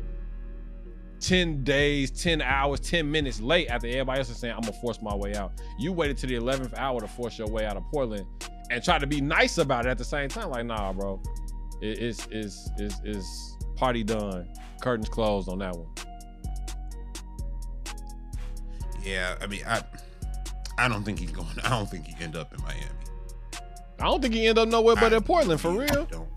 10 1.19 1.63
days, 1.63 2.11
10 2.11 2.41
hours, 2.41 2.79
10 2.79 3.09
minutes 3.09 3.39
late 3.39 3.67
after 3.69 3.87
everybody 3.87 4.19
else 4.19 4.29
is 4.29 4.37
saying, 4.37 4.53
I'm 4.53 4.61
gonna 4.61 4.73
force 4.73 5.01
my 5.01 5.15
way 5.15 5.35
out. 5.35 5.53
You 5.79 5.91
waited 5.91 6.17
to 6.19 6.27
the 6.27 6.35
11th 6.35 6.77
hour 6.77 6.99
to 7.01 7.07
force 7.07 7.37
your 7.37 7.47
way 7.47 7.65
out 7.65 7.77
of 7.77 7.83
Portland 7.91 8.25
and 8.71 8.83
try 8.83 8.97
to 8.99 9.07
be 9.07 9.21
nice 9.21 9.57
about 9.57 9.85
it 9.85 9.89
at 9.89 9.97
the 9.97 10.03
same 10.05 10.29
time. 10.29 10.49
Like, 10.49 10.65
nah, 10.65 10.91
bro. 10.93 11.21
It, 11.81 11.99
it's, 11.99 12.27
it's, 12.31 12.69
it's, 12.77 12.95
it's 13.03 13.57
party 13.75 14.03
done. 14.03 14.47
Curtains 14.81 15.09
closed 15.09 15.49
on 15.49 15.59
that 15.59 15.75
one. 15.75 15.87
Yeah, 19.03 19.35
I 19.41 19.47
mean, 19.47 19.61
I 19.67 19.83
I 20.77 20.87
don't 20.87 21.03
think 21.03 21.19
he's 21.19 21.31
going. 21.31 21.47
I 21.63 21.69
don't 21.69 21.89
think 21.89 22.05
he 22.05 22.23
end 22.23 22.35
up 22.35 22.53
in 22.53 22.61
Miami. 22.63 22.81
I 23.99 24.05
don't 24.05 24.21
think 24.21 24.33
he 24.33 24.47
end 24.47 24.57
up 24.57 24.67
nowhere 24.67 24.95
but 24.95 25.13
I- 25.13 25.17
in 25.17 25.23
Portland 25.23 25.61
for 25.61 25.69
I 25.69 25.75
real. 25.85 26.05
don't. 26.05 26.27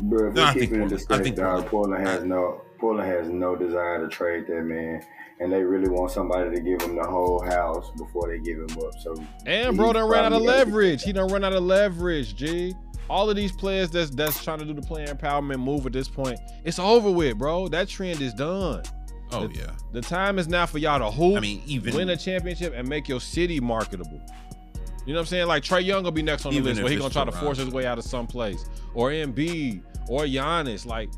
Bro, 0.00 0.28
if 0.28 0.34
No, 0.34 0.44
I 0.44 0.54
we 0.54 0.60
think 0.60 0.70
keep 0.70 0.72
it 0.72 0.74
in 0.74 0.80
Portland- 0.80 0.92
I 0.92 0.94
respect, 0.94 1.24
think 1.24 1.36
dog, 1.36 1.66
Portland- 1.66 1.70
Portland 1.70 2.06
has 2.06 2.24
no 2.24 2.60
Portland 2.78 3.08
has 3.10 3.28
no 3.28 3.56
desire 3.56 4.00
to 4.00 4.08
trade 4.08 4.46
that 4.46 4.62
man, 4.62 5.02
and 5.40 5.52
they 5.52 5.62
really 5.64 5.88
want 5.88 6.12
somebody 6.12 6.54
to 6.54 6.60
give 6.60 6.80
him 6.82 6.94
the 6.94 7.02
whole 7.08 7.42
house 7.44 7.90
before 7.96 8.28
they 8.28 8.38
give 8.38 8.56
him 8.58 8.78
up. 8.84 8.92
So 9.00 9.14
And 9.46 9.76
bro 9.76 9.88
He 9.88 9.92
done 9.94 10.08
ran 10.08 10.24
out 10.26 10.32
of 10.32 10.42
leverage. 10.42 11.02
He 11.02 11.12
done 11.12 11.28
run 11.28 11.42
out 11.44 11.52
of 11.52 11.62
leverage, 11.64 12.36
G. 12.36 12.74
All 13.10 13.28
of 13.30 13.36
these 13.36 13.52
players 13.52 13.90
that's 13.90 14.10
that's 14.10 14.44
trying 14.44 14.58
to 14.60 14.64
do 14.64 14.74
the 14.74 14.82
player 14.82 15.06
empowerment 15.06 15.58
move 15.60 15.86
at 15.86 15.92
this 15.92 16.08
point, 16.08 16.38
it's 16.64 16.78
over 16.78 17.10
with, 17.10 17.36
bro. 17.38 17.66
That 17.68 17.88
trend 17.88 18.20
is 18.20 18.32
done. 18.34 18.82
Oh 19.32 19.46
The- 19.48 19.54
yeah. 19.58 19.70
The 19.92 20.00
time 20.00 20.38
is 20.38 20.46
now 20.46 20.66
for 20.66 20.78
y'all 20.78 20.98
to 21.00 21.10
hoop, 21.10 21.36
I 21.36 21.40
mean, 21.40 21.62
even 21.66 21.94
win 21.94 22.10
a 22.10 22.16
championship, 22.16 22.72
and 22.76 22.88
make 22.88 23.08
your 23.08 23.20
city 23.20 23.58
marketable. 23.60 24.20
You 25.08 25.14
know 25.14 25.20
what 25.20 25.22
I'm 25.22 25.26
saying? 25.28 25.46
Like 25.46 25.62
Trae 25.62 25.82
Young 25.82 26.04
will 26.04 26.10
be 26.10 26.20
next 26.20 26.44
on 26.44 26.52
the 26.52 26.58
Even 26.58 26.66
list 26.66 26.80
if 26.80 26.84
where 26.84 26.92
he 26.92 26.98
gonna 26.98 27.08
try 27.08 27.24
to 27.24 27.32
for 27.32 27.38
force 27.38 27.56
his 27.56 27.70
way 27.70 27.86
out 27.86 27.96
of 27.96 28.04
some 28.04 28.26
place, 28.26 28.66
or 28.92 29.08
Embiid, 29.08 29.80
or 30.06 30.24
Giannis. 30.24 30.84
Like, 30.84 31.08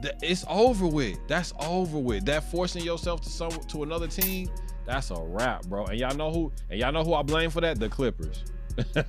th- 0.00 0.14
it's 0.22 0.46
over 0.48 0.86
with. 0.86 1.18
That's 1.28 1.52
over 1.60 1.98
with. 1.98 2.24
That 2.24 2.50
forcing 2.50 2.82
yourself 2.82 3.20
to 3.20 3.28
some 3.28 3.50
to 3.50 3.82
another 3.82 4.08
team, 4.08 4.48
that's 4.86 5.10
a 5.10 5.20
wrap, 5.20 5.66
bro. 5.66 5.84
And 5.84 6.00
y'all 6.00 6.16
know 6.16 6.32
who? 6.32 6.52
And 6.70 6.80
y'all 6.80 6.90
know 6.90 7.04
who 7.04 7.12
I 7.12 7.20
blame 7.20 7.50
for 7.50 7.60
that? 7.60 7.78
The 7.78 7.90
Clippers. 7.90 8.44
man. 8.96 9.04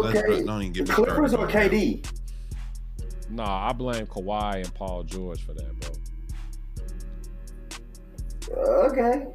Let's 0.00 0.18
okay. 0.18 0.44
don't 0.44 0.62
even 0.62 0.72
get 0.72 0.88
me 0.88 0.94
Clippers 0.94 1.32
started 1.32 1.54
or. 1.54 1.60
KD? 1.60 2.10
Nah, 3.28 3.68
I 3.68 3.74
blame 3.74 4.06
Kawhi 4.06 4.64
and 4.64 4.72
Paul 4.72 5.02
George 5.02 5.44
for 5.44 5.52
that, 5.52 5.98
bro. 8.48 8.86
Okay. 8.86 9.26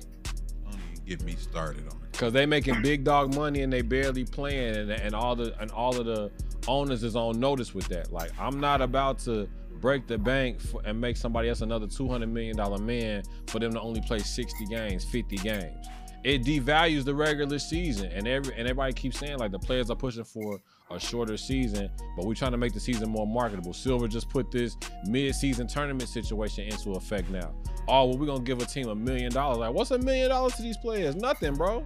Get 1.10 1.24
me 1.24 1.36
started 1.36 1.88
on 1.88 1.98
it. 2.04 2.14
Cause 2.20 2.34
they 2.34 2.46
making 2.46 2.84
big 2.84 3.04
dog 3.04 3.34
money 3.34 3.64
and 3.64 3.74
they 3.74 3.82
barely 3.82 4.26
playing, 4.26 4.76
and, 4.76 4.92
and 4.92 5.16
all 5.16 5.36
the 5.36 5.60
and 5.60 5.72
all 5.72 6.00
of 6.00 6.06
the 6.06 6.30
owners 6.68 7.04
is 7.04 7.16
on 7.16 7.40
notice 7.40 7.74
with 7.74 7.88
that. 7.88 8.14
Like 8.14 8.32
I'm 8.40 8.60
not 8.60 8.80
about 8.80 9.18
to 9.20 9.50
break 9.82 10.06
the 10.06 10.20
bank 10.20 10.62
for, 10.62 10.84
and 10.86 11.02
make 11.02 11.18
somebody 11.18 11.50
else 11.50 11.62
another 11.62 11.88
two 11.88 12.08
hundred 12.08 12.28
million 12.28 12.56
dollar 12.56 12.78
man 12.78 13.24
for 13.48 13.58
them 13.58 13.74
to 13.74 13.82
only 13.82 14.02
play 14.02 14.20
sixty 14.20 14.68
games, 14.68 15.04
fifty 15.04 15.38
games. 15.38 15.88
It 16.24 16.44
devalues 16.44 17.06
the 17.06 17.16
regular 17.16 17.58
season, 17.58 18.12
and 18.12 18.28
every 18.28 18.54
and 18.54 18.68
everybody 18.68 18.94
keeps 18.94 19.18
saying 19.18 19.40
like 19.40 19.52
the 19.52 19.58
players 19.58 19.90
are 19.90 19.96
pushing 19.96 20.26
for 20.26 20.62
a 20.92 21.00
shorter 21.00 21.38
season, 21.38 21.90
but 22.16 22.26
we're 22.26 22.34
trying 22.34 22.52
to 22.52 22.58
make 22.58 22.74
the 22.74 22.80
season 22.80 23.10
more 23.10 23.28
marketable. 23.28 23.74
Silver 23.74 24.08
just 24.08 24.28
put 24.30 24.50
this 24.50 24.76
mid-season 25.06 25.68
tournament 25.68 26.10
situation 26.10 26.66
into 26.66 26.94
effect 26.94 27.30
now. 27.30 27.52
Oh, 27.88 28.06
well, 28.06 28.18
we're 28.18 28.26
gonna 28.26 28.42
give 28.42 28.62
a 28.62 28.66
team 28.66 28.90
a 28.90 28.96
million 28.96 29.32
dollars. 29.32 29.60
Like, 29.60 29.74
what's 29.74 29.92
a 29.92 30.00
million 30.00 30.30
dollars 30.30 30.54
to 30.56 30.64
these 30.64 30.78
players? 30.78 31.16
Nothing, 31.16 31.54
bro. 31.54 31.86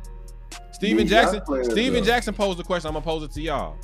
Steven 0.71 1.07
Jackson. 1.07 1.41
players, 1.41 1.71
Steven 1.71 2.01
though. 2.01 2.05
Jackson 2.05 2.33
posed 2.33 2.59
the 2.59 2.63
question. 2.63 2.87
I'm 2.87 2.93
gonna 2.93 3.03
pose 3.03 3.23
it 3.23 3.31
to 3.31 3.41
y'all. 3.41 3.75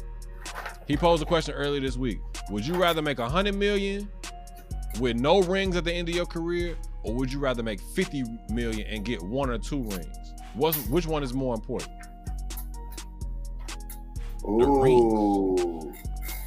He 0.87 0.95
posed 0.95 1.21
a 1.21 1.25
question 1.25 1.53
earlier 1.53 1.81
this 1.81 1.97
week. 1.97 2.19
Would 2.49 2.65
you 2.65 2.75
rather 2.75 3.01
make 3.01 3.19
a 3.19 3.27
hundred 3.29 3.55
million 3.55 4.09
with 4.99 5.17
no 5.17 5.41
rings 5.41 5.75
at 5.75 5.83
the 5.83 5.93
end 5.93 6.09
of 6.09 6.15
your 6.15 6.25
career, 6.25 6.77
or 7.03 7.13
would 7.13 7.31
you 7.31 7.39
rather 7.39 7.61
make 7.61 7.79
50 7.79 8.23
million 8.49 8.87
and 8.87 9.05
get 9.05 9.21
one 9.21 9.49
or 9.49 9.57
two 9.57 9.83
rings? 9.83 10.33
What's 10.55 10.77
which 10.87 11.05
one 11.05 11.23
is 11.23 11.33
more 11.33 11.53
important? 11.53 11.91
Ooh. 14.45 15.93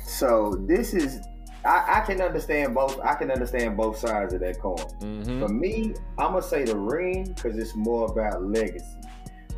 So 0.04 0.56
this 0.66 0.94
is 0.94 1.20
I, 1.64 2.00
I 2.00 2.00
can 2.00 2.20
understand 2.20 2.74
both. 2.74 2.98
I 3.00 3.14
can 3.14 3.30
understand 3.30 3.76
both 3.76 3.98
sides 3.98 4.34
of 4.34 4.40
that 4.40 4.58
coin. 4.58 4.76
Mm-hmm. 4.76 5.40
For 5.40 5.48
me, 5.48 5.94
I'm 6.18 6.32
gonna 6.32 6.42
say 6.42 6.64
the 6.64 6.76
ring 6.76 7.32
because 7.34 7.56
it's 7.56 7.74
more 7.74 8.10
about 8.10 8.42
legacy. 8.42 8.96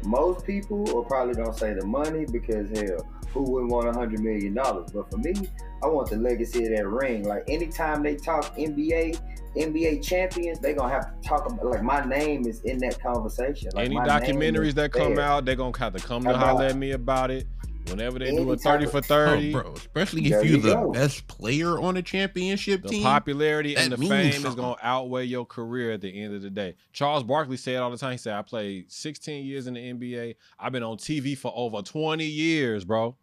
Most 0.04 0.46
people 0.46 0.98
are 0.98 1.04
probably 1.04 1.34
gonna 1.34 1.56
say 1.56 1.72
the 1.72 1.86
money 1.86 2.26
because 2.30 2.68
hell, 2.78 3.06
who 3.32 3.42
wouldn't 3.42 3.72
want 3.72 3.88
a 3.88 3.92
hundred 3.92 4.20
million 4.20 4.52
dollars? 4.54 4.90
But 4.92 5.10
for 5.10 5.16
me, 5.16 5.34
I 5.82 5.86
want 5.86 6.10
the 6.10 6.16
legacy 6.16 6.64
of 6.64 6.76
that 6.76 6.86
ring. 6.86 7.24
Like 7.24 7.48
anytime 7.48 8.02
they 8.02 8.16
talk 8.16 8.54
NBA, 8.56 9.18
NBA 9.56 10.04
champions, 10.04 10.58
they 10.58 10.74
gonna 10.74 10.92
have 10.92 11.20
to 11.22 11.28
talk 11.28 11.50
about 11.50 11.64
like 11.64 11.82
my 11.82 12.04
name 12.04 12.46
is 12.46 12.60
in 12.62 12.78
that 12.78 13.00
conversation. 13.00 13.70
Like 13.72 13.86
Any 13.86 13.96
documentaries 13.96 14.74
that 14.74 14.92
come 14.92 15.14
there. 15.14 15.24
out, 15.24 15.46
they're 15.46 15.56
gonna 15.56 15.76
have 15.78 15.94
to 15.94 16.06
come 16.06 16.24
to 16.24 16.36
holler 16.36 16.66
at 16.66 16.76
me 16.76 16.90
about 16.90 17.30
it. 17.30 17.46
Whenever 17.90 18.18
they 18.18 18.30
do 18.30 18.50
a 18.50 18.56
30 18.56 18.84
of- 18.86 18.90
for 18.90 18.98
Oh, 18.98 19.00
30, 19.02 19.52
bro, 19.52 19.72
especially 19.74 20.22
if 20.22 20.28
you're 20.30 20.44
you 20.44 20.56
the 20.58 20.74
go. 20.74 20.92
best 20.92 21.26
player 21.26 21.78
on 21.80 21.96
a 21.96 22.02
championship 22.02 22.80
team. 22.82 22.88
the 22.88 22.88
team. 22.96 23.02
popularity 23.02 23.76
and 23.76 23.92
the 23.92 23.96
means 23.98 24.10
fame 24.36 24.46
is 24.46 24.54
gonna 24.54 24.76
outweigh 24.82 25.24
your 25.24 25.44
career 25.44 25.92
at 25.92 26.00
the 26.00 26.08
end 26.22 26.34
of 26.34 26.42
the 26.42 26.50
day. 26.50 26.76
Charles 26.92 27.22
Barkley 27.24 27.56
said 27.58 27.76
all 27.76 27.90
the 27.90 27.98
time. 27.98 28.12
He 28.12 28.18
said, 28.18 28.34
"I 28.34 28.42
played 28.42 28.90
16 28.90 29.44
years 29.44 29.66
in 29.66 29.74
the 29.74 29.80
NBA. 29.80 30.34
I've 30.58 30.72
been 30.72 30.82
on 30.82 30.96
TV 30.96 31.34
for 31.36 31.52
over 31.54 31.82
20 31.82 32.24
years, 32.26 32.84
bro. 32.84 33.16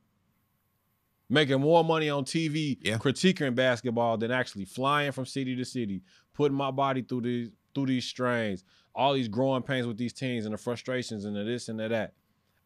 Making 1.29 1.61
more 1.61 1.83
money 1.83 2.09
on 2.09 2.25
TV 2.25 2.77
Yeah. 2.81 2.97
critiquing 2.97 3.55
basketball 3.55 4.17
than 4.17 4.31
actually 4.31 4.65
flying 4.65 5.11
from 5.13 5.25
city 5.25 5.55
to 5.55 5.63
city, 5.65 6.03
putting 6.33 6.57
my 6.57 6.71
body 6.71 7.01
through 7.01 7.21
these 7.21 7.51
through 7.73 7.85
these 7.85 8.03
strains, 8.03 8.65
all 8.93 9.13
these 9.13 9.29
growing 9.29 9.63
pains 9.63 9.87
with 9.87 9.95
these 9.97 10.11
teams 10.11 10.43
and 10.43 10.53
the 10.53 10.57
frustrations 10.57 11.23
and 11.23 11.37
the 11.37 11.43
this 11.45 11.69
and 11.69 11.79
the 11.79 11.87
that. 11.87 12.13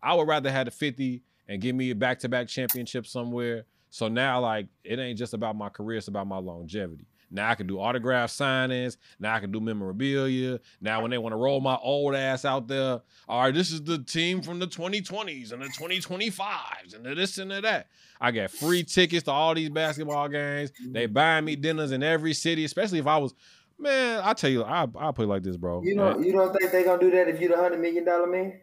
I 0.02 0.16
would 0.16 0.28
rather 0.28 0.52
have 0.52 0.66
the 0.66 0.72
50 0.72 1.22
and 1.48 1.62
give 1.62 1.76
me 1.76 1.91
a 1.91 1.96
back-to-back 1.96 2.48
championship 2.48 3.06
somewhere. 3.06 3.66
So 3.89 4.08
now, 4.08 4.41
like, 4.41 4.68
it 4.84 5.00
ain't 5.00 5.18
just 5.18 5.34
about 5.34 5.56
my 5.56 5.70
career, 5.70 5.98
it's 5.98 6.08
about 6.08 6.28
my 6.28 6.38
longevity. 6.38 7.08
Now 7.32 7.50
I 7.50 7.56
can 7.56 7.68
do 7.68 7.80
autograph 7.80 8.30
signings. 8.30 8.98
Now 9.20 9.36
I 9.36 9.39
can 9.39 9.52
do 9.52 9.60
memorabilia. 9.60 10.60
Now 10.82 11.02
when 11.02 11.12
they 11.12 11.18
want 11.18 11.34
to 11.34 11.38
roll 11.38 11.60
my 11.60 11.76
old 11.76 12.16
ass 12.16 12.46
out 12.46 12.68
there, 12.68 13.02
all 13.28 13.41
right, 13.41 13.54
this 13.54 13.72
is 13.72 13.84
the 13.84 14.00
team 14.00 14.41
from 14.41 14.60
the 14.60 14.68
2020s 14.68 15.52
and 15.52 15.62
the 15.62 15.68
2025s 15.68 16.96
and 16.96 17.06
the 17.06 17.16
this 17.16 17.38
and 17.38 17.52
the 17.52 17.62
that. 17.62 17.88
I 18.22 18.32
got 18.32 18.52
free 18.52 18.84
tickets 18.84 19.24
to 19.24 19.32
all 19.32 19.54
these 19.54 19.70
basketball 19.70 20.30
games. 20.30 20.72
They 20.91 21.06
mm-hmm. 21.06 21.14
buying 21.14 21.46
me 21.46 21.56
dinners 21.56 21.91
in 21.91 22.04
every 22.04 22.34
city, 22.34 22.64
especially 22.64 23.00
if 23.00 23.08
I 23.08 23.18
was, 23.18 23.34
man, 23.78 24.22
I 24.24 24.34
tell 24.34 24.50
you, 24.50 24.64
I 24.64 24.88
I 24.98 25.12
put 25.12 25.24
it 25.24 25.28
like 25.28 25.43
this, 25.43 25.58
bro. 25.58 25.82
You 25.84 25.96
don't 25.96 26.24
you 26.24 26.32
don't 26.32 26.56
think 26.56 26.72
they 26.72 26.84
gonna 26.84 27.00
do 27.00 27.12
that 27.12 27.28
if 27.28 27.41
you 27.41 27.50
the 27.50 27.58
hundred 27.58 27.82
million 27.82 28.06
dollar 28.06 28.28
man? 28.28 28.62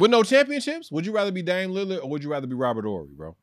With 0.00 0.10
no 0.10 0.22
championships, 0.22 0.90
would 0.90 1.04
you 1.06 1.12
rather 1.12 1.30
be 1.30 1.42
Dame 1.42 1.70
Lillard 1.70 2.02
or 2.02 2.08
would 2.08 2.24
you 2.24 2.30
rather 2.30 2.46
be 2.46 2.54
Robert 2.54 2.84
Horry, 2.86 3.08
bro? 3.14 3.36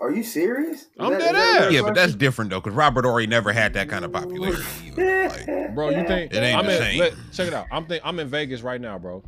Are 0.00 0.10
you 0.12 0.22
serious? 0.22 0.82
Is 0.82 0.88
I'm 0.98 1.10
that- 1.12 1.20
dead 1.20 1.34
ass. 1.34 1.70
a 1.70 1.72
yeah, 1.72 1.82
but 1.82 1.94
that's 1.94 2.14
different 2.14 2.50
though, 2.50 2.60
because 2.60 2.74
Robert 2.76 3.04
Horry 3.04 3.26
never 3.26 3.52
had 3.52 3.74
that 3.74 3.88
kind 3.88 4.04
of 4.04 4.12
popularity. 4.12 4.62
Like, 4.96 5.74
Bro, 5.74 5.90
you 5.90 6.06
think 6.06 6.32
It 6.32 6.36
ain't 6.38 6.56
I'm 6.58 6.66
the 6.66 6.72
in, 6.76 6.78
same. 6.82 6.98
let- 7.00 7.14
check 7.32 7.48
it 7.48 7.54
out. 7.54 7.66
I'm 7.72 7.86
think 7.86 8.02
I'm 8.04 8.18
in 8.20 8.28
Vegas 8.28 8.62
right 8.62 8.80
now, 8.80 8.98
bro. 8.98 9.22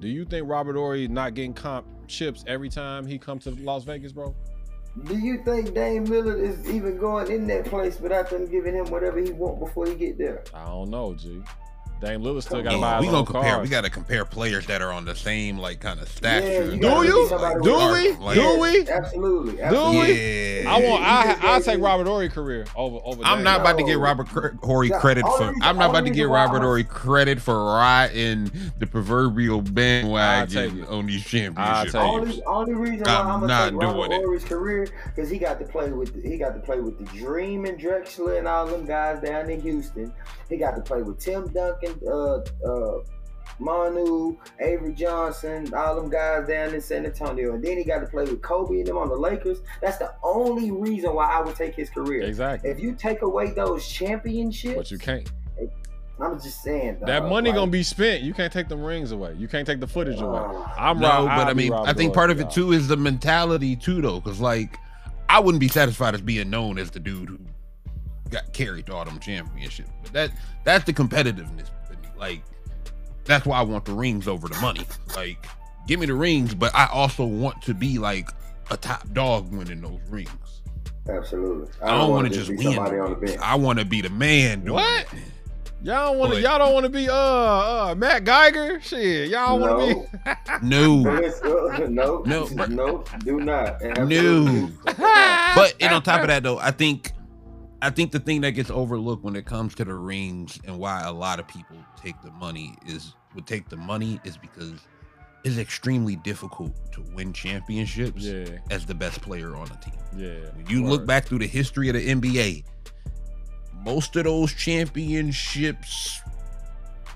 Do 0.00 0.08
you 0.08 0.24
think 0.26 0.46
Robert 0.48 0.76
Horry 0.76 1.08
not 1.08 1.32
getting 1.34 1.54
comp 1.54 1.86
chips 2.06 2.44
every 2.46 2.68
time 2.68 3.06
he 3.06 3.18
come 3.18 3.38
to 3.40 3.50
Las 3.62 3.84
Vegas, 3.84 4.12
bro? 4.12 4.34
Do 5.04 5.16
you 5.16 5.42
think 5.44 5.74
Dame 5.74 6.06
Lillard 6.06 6.40
is 6.40 6.68
even 6.70 6.98
going 6.98 7.30
in 7.30 7.46
that 7.48 7.64
place 7.66 7.98
without 8.00 8.28
them 8.30 8.46
giving 8.50 8.74
him 8.74 8.86
whatever 8.90 9.18
he 9.18 9.30
want 9.32 9.58
before 9.58 9.86
he 9.86 9.94
get 9.94 10.18
there? 10.18 10.44
I 10.54 10.66
don't 10.66 10.90
know, 10.90 11.14
G. 11.14 11.42
Dame 12.00 12.20
Lillard 12.22 12.42
still 12.42 12.62
got 12.62 12.72
to 12.72 12.78
buy 12.78 12.90
yeah, 12.94 13.00
we 13.00 13.06
gonna 13.06 13.24
compare. 13.24 13.52
cars. 13.54 13.62
We 13.62 13.68
gotta 13.70 13.88
compare 13.90 14.24
players 14.26 14.66
that 14.66 14.82
are 14.82 14.92
on 14.92 15.04
the 15.06 15.14
same 15.16 15.56
like 15.58 15.80
kind 15.80 15.98
of 15.98 16.08
stature. 16.08 16.74
you 16.74 16.80
Do 16.80 16.88
you? 17.04 17.22
be 17.24 17.28
somebody 17.28 17.60
Do 17.62 17.74
with- 17.76 18.18
we? 18.18 18.24
Like- 18.24 18.34
Do 18.36 18.58
we? 18.60 18.88
Absolutely. 18.88 19.52
Do 19.56 19.62
absolutely. 19.62 20.12
we? 20.12 20.62
Yeah. 20.62 20.74
I 20.74 20.80
want. 20.90 21.02
I 21.04 21.36
I'll 21.42 21.60
take 21.62 21.80
Robert 21.80 22.06
Ory 22.06 22.28
career 22.28 22.66
over 22.76 22.98
over. 23.04 23.22
I'm 23.24 23.38
Dame. 23.38 23.44
not 23.44 23.60
about 23.60 23.78
to 23.78 23.84
get 23.84 23.98
Robert 23.98 24.26
Cr- 24.28 24.48
Horry 24.62 24.88
Yeah, 24.88 24.98
credit 25.00 25.22
for. 25.24 25.38
reason- 25.48 25.54
I'm 25.62 25.78
not 25.78 25.90
about 25.90 26.04
to 26.04 26.10
get 26.10 26.28
Robert 26.28 26.56
I'm- 26.56 26.64
Horry 26.64 26.84
credit 26.84 27.40
for 27.40 27.64
riding 27.74 28.50
the 28.78 28.86
proverbial 28.86 29.62
bandwagon 29.62 30.84
on 30.86 31.06
these 31.06 31.24
championships. 31.24 31.94
Only, 31.94 32.42
only 32.44 32.74
reason 32.74 33.04
why 33.06 33.14
I'm 33.14 33.26
I'm, 33.26 33.40
gonna 33.40 33.46
not 33.46 33.70
take 33.70 33.80
Robert 33.80 33.96
doing 34.08 34.12
it. 34.12 34.24
Horry's 34.24 34.44
career 34.44 34.88
because 35.14 35.30
he 35.30 35.38
got 35.38 35.58
to 35.60 35.64
play 35.66 35.90
with 35.90 36.14
the, 36.22 36.28
he 36.28 36.36
got 36.36 36.54
to 36.54 36.60
play 36.60 36.80
with 36.80 36.98
the 36.98 37.04
Dream 37.18 37.64
and 37.64 37.78
Drexler 37.78 38.38
and 38.38 38.46
all 38.48 38.66
them 38.66 38.84
guys 38.84 39.20
down 39.22 39.48
in 39.50 39.60
Houston. 39.62 40.12
He 40.48 40.56
got 40.56 40.76
to 40.76 40.80
play 40.82 41.02
with 41.02 41.18
Tim 41.18 41.48
Duncan, 41.48 41.85
uh, 42.06 42.38
uh, 42.66 42.98
Manu, 43.58 44.36
Avery 44.60 44.92
Johnson, 44.92 45.72
all 45.74 45.96
them 45.96 46.10
guys 46.10 46.46
down 46.46 46.74
in 46.74 46.80
San 46.80 47.06
Antonio, 47.06 47.54
and 47.54 47.64
then 47.64 47.78
he 47.78 47.84
got 47.84 48.00
to 48.00 48.06
play 48.06 48.24
with 48.24 48.42
Kobe 48.42 48.78
and 48.78 48.86
them 48.86 48.98
on 48.98 49.08
the 49.08 49.16
Lakers. 49.16 49.60
That's 49.80 49.96
the 49.98 50.12
only 50.22 50.70
reason 50.70 51.14
why 51.14 51.32
I 51.32 51.40
would 51.40 51.56
take 51.56 51.74
his 51.74 51.88
career. 51.88 52.22
Exactly. 52.22 52.68
If 52.70 52.80
you 52.80 52.94
take 52.94 53.22
away 53.22 53.50
those 53.52 53.88
championships, 53.88 54.76
But 54.76 54.90
you 54.90 54.98
can't. 54.98 55.30
I'm 56.18 56.40
just 56.40 56.62
saying 56.62 56.98
That 57.02 57.24
money 57.24 57.50
like, 57.50 57.56
gonna 57.56 57.70
be 57.70 57.82
spent. 57.82 58.22
You 58.22 58.32
can't 58.32 58.50
take 58.50 58.68
the 58.68 58.76
rings 58.76 59.12
away. 59.12 59.34
You 59.38 59.48
can't 59.48 59.66
take 59.66 59.80
the 59.80 59.86
footage 59.86 60.18
away. 60.18 60.38
uh, 60.38 60.64
I'm 60.78 60.98
no, 60.98 61.08
Rob- 61.08 61.26
but 61.26 61.30
I'll 61.32 61.48
I 61.48 61.52
mean, 61.52 61.72
Robert 61.72 61.88
I 61.90 61.92
think 61.92 62.10
Ory, 62.10 62.14
part 62.14 62.30
of 62.30 62.38
it 62.40 62.44
y'all. 62.44 62.50
too 62.52 62.72
is 62.72 62.88
the 62.88 62.96
mentality 62.96 63.76
too, 63.76 64.00
though, 64.02 64.20
because 64.20 64.40
like. 64.40 64.78
I 65.28 65.40
wouldn't 65.40 65.60
be 65.60 65.66
satisfied 65.66 66.14
as 66.14 66.20
being 66.22 66.50
known 66.50 66.78
as 66.78 66.92
the 66.92 67.00
dude 67.00 67.28
who 67.28 67.40
got 68.30 68.52
carried 68.52 68.86
to 68.86 68.94
all 68.94 69.04
them 69.04 69.18
championships. 69.20 69.90
But 70.02 70.12
that 70.12 70.30
that's 70.64 70.84
the 70.84 70.92
competitiveness. 70.92 71.68
Like 72.18 72.42
that's 73.24 73.44
why 73.46 73.58
I 73.58 73.62
want 73.62 73.84
the 73.84 73.92
rings 73.92 74.28
over 74.28 74.48
the 74.48 74.58
money. 74.60 74.86
Like 75.14 75.44
give 75.86 76.00
me 76.00 76.06
the 76.06 76.14
rings, 76.14 76.54
but 76.54 76.74
I 76.74 76.86
also 76.86 77.24
want 77.24 77.62
to 77.62 77.74
be 77.74 77.98
like 77.98 78.30
a 78.70 78.76
top 78.76 79.10
dog 79.12 79.52
winning 79.52 79.80
those 79.80 80.00
rings. 80.08 80.30
Absolutely. 81.08 81.68
I 81.80 81.90
don't, 81.90 81.98
want 81.98 82.10
wanna 82.12 82.28
to 82.30 82.34
just 82.34 82.50
be 82.50 82.56
win. 82.66 82.78
on 82.78 83.10
the 83.10 83.16
bench. 83.16 83.38
I 83.40 83.54
want 83.54 83.78
to 83.78 83.84
be 83.84 84.00
the 84.00 84.10
man. 84.10 84.60
Doing 84.64 84.74
What? 84.74 85.02
it. 85.12 85.18
Y'all 85.82 86.06
don't 86.10 86.18
want 86.18 86.32
to. 86.32 86.40
Y'all 86.40 86.58
don't 86.58 86.72
want 86.72 86.84
to 86.84 86.90
be 86.90 87.08
uh 87.08 87.14
uh 87.14 87.94
Matt 87.96 88.24
Geiger. 88.24 88.80
Shit, 88.80 89.28
y'all 89.28 89.58
want 89.60 89.78
to 89.78 90.08
be. 90.24 90.66
No. 90.66 90.96
no, 91.02 91.20
No. 91.88 92.22
no, 92.24 92.44
no, 92.66 93.04
do 93.24 93.40
not. 93.40 93.80
No. 93.82 94.68
But 95.54 95.74
and 95.80 95.94
on 95.94 96.02
top 96.02 96.22
of 96.22 96.28
that 96.28 96.42
though, 96.42 96.58
I 96.58 96.72
think 96.72 97.12
I 97.82 97.90
think 97.90 98.10
the 98.10 98.18
thing 98.20 98.40
that 98.40 98.52
gets 98.52 98.70
overlooked 98.70 99.22
when 99.22 99.36
it 99.36 99.44
comes 99.46 99.74
to 99.76 99.84
the 99.84 99.94
rings 99.94 100.58
and 100.66 100.78
why 100.78 101.02
a 101.02 101.12
lot 101.12 101.38
of 101.38 101.46
people 101.46 101.76
take 102.02 102.20
the 102.22 102.30
money 102.32 102.74
is 102.86 103.14
would 103.34 103.46
take 103.46 103.68
the 103.68 103.76
money 103.76 104.18
is 104.24 104.36
because 104.38 104.72
it's 105.44 105.58
extremely 105.58 106.16
difficult 106.16 106.72
to 106.92 107.02
win 107.14 107.32
championships 107.32 108.22
Yeah, 108.24 108.46
as 108.70 108.86
the 108.86 108.94
best 108.94 109.20
player 109.20 109.54
on 109.54 109.68
a 109.70 109.76
team. 109.84 109.94
yeah. 110.16 110.48
When 110.56 110.66
you 110.68 110.84
look 110.84 111.06
back 111.06 111.26
through 111.26 111.40
the 111.40 111.46
history 111.46 111.88
of 111.88 111.94
the 111.94 112.08
NBA, 112.08 112.64
most 113.84 114.16
of 114.16 114.24
those 114.24 114.52
championships 114.54 116.20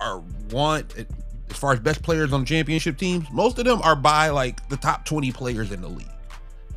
are 0.00 0.22
won 0.50 0.86
as 1.50 1.56
far 1.56 1.72
as 1.72 1.80
best 1.80 2.02
players 2.02 2.32
on 2.32 2.44
championship 2.44 2.96
teams, 2.98 3.26
most 3.32 3.58
of 3.58 3.64
them 3.64 3.80
are 3.82 3.96
by 3.96 4.28
like 4.28 4.66
the 4.68 4.76
top 4.76 5.04
20 5.04 5.32
players 5.32 5.72
in 5.72 5.80
the 5.80 5.88
league 5.88 6.06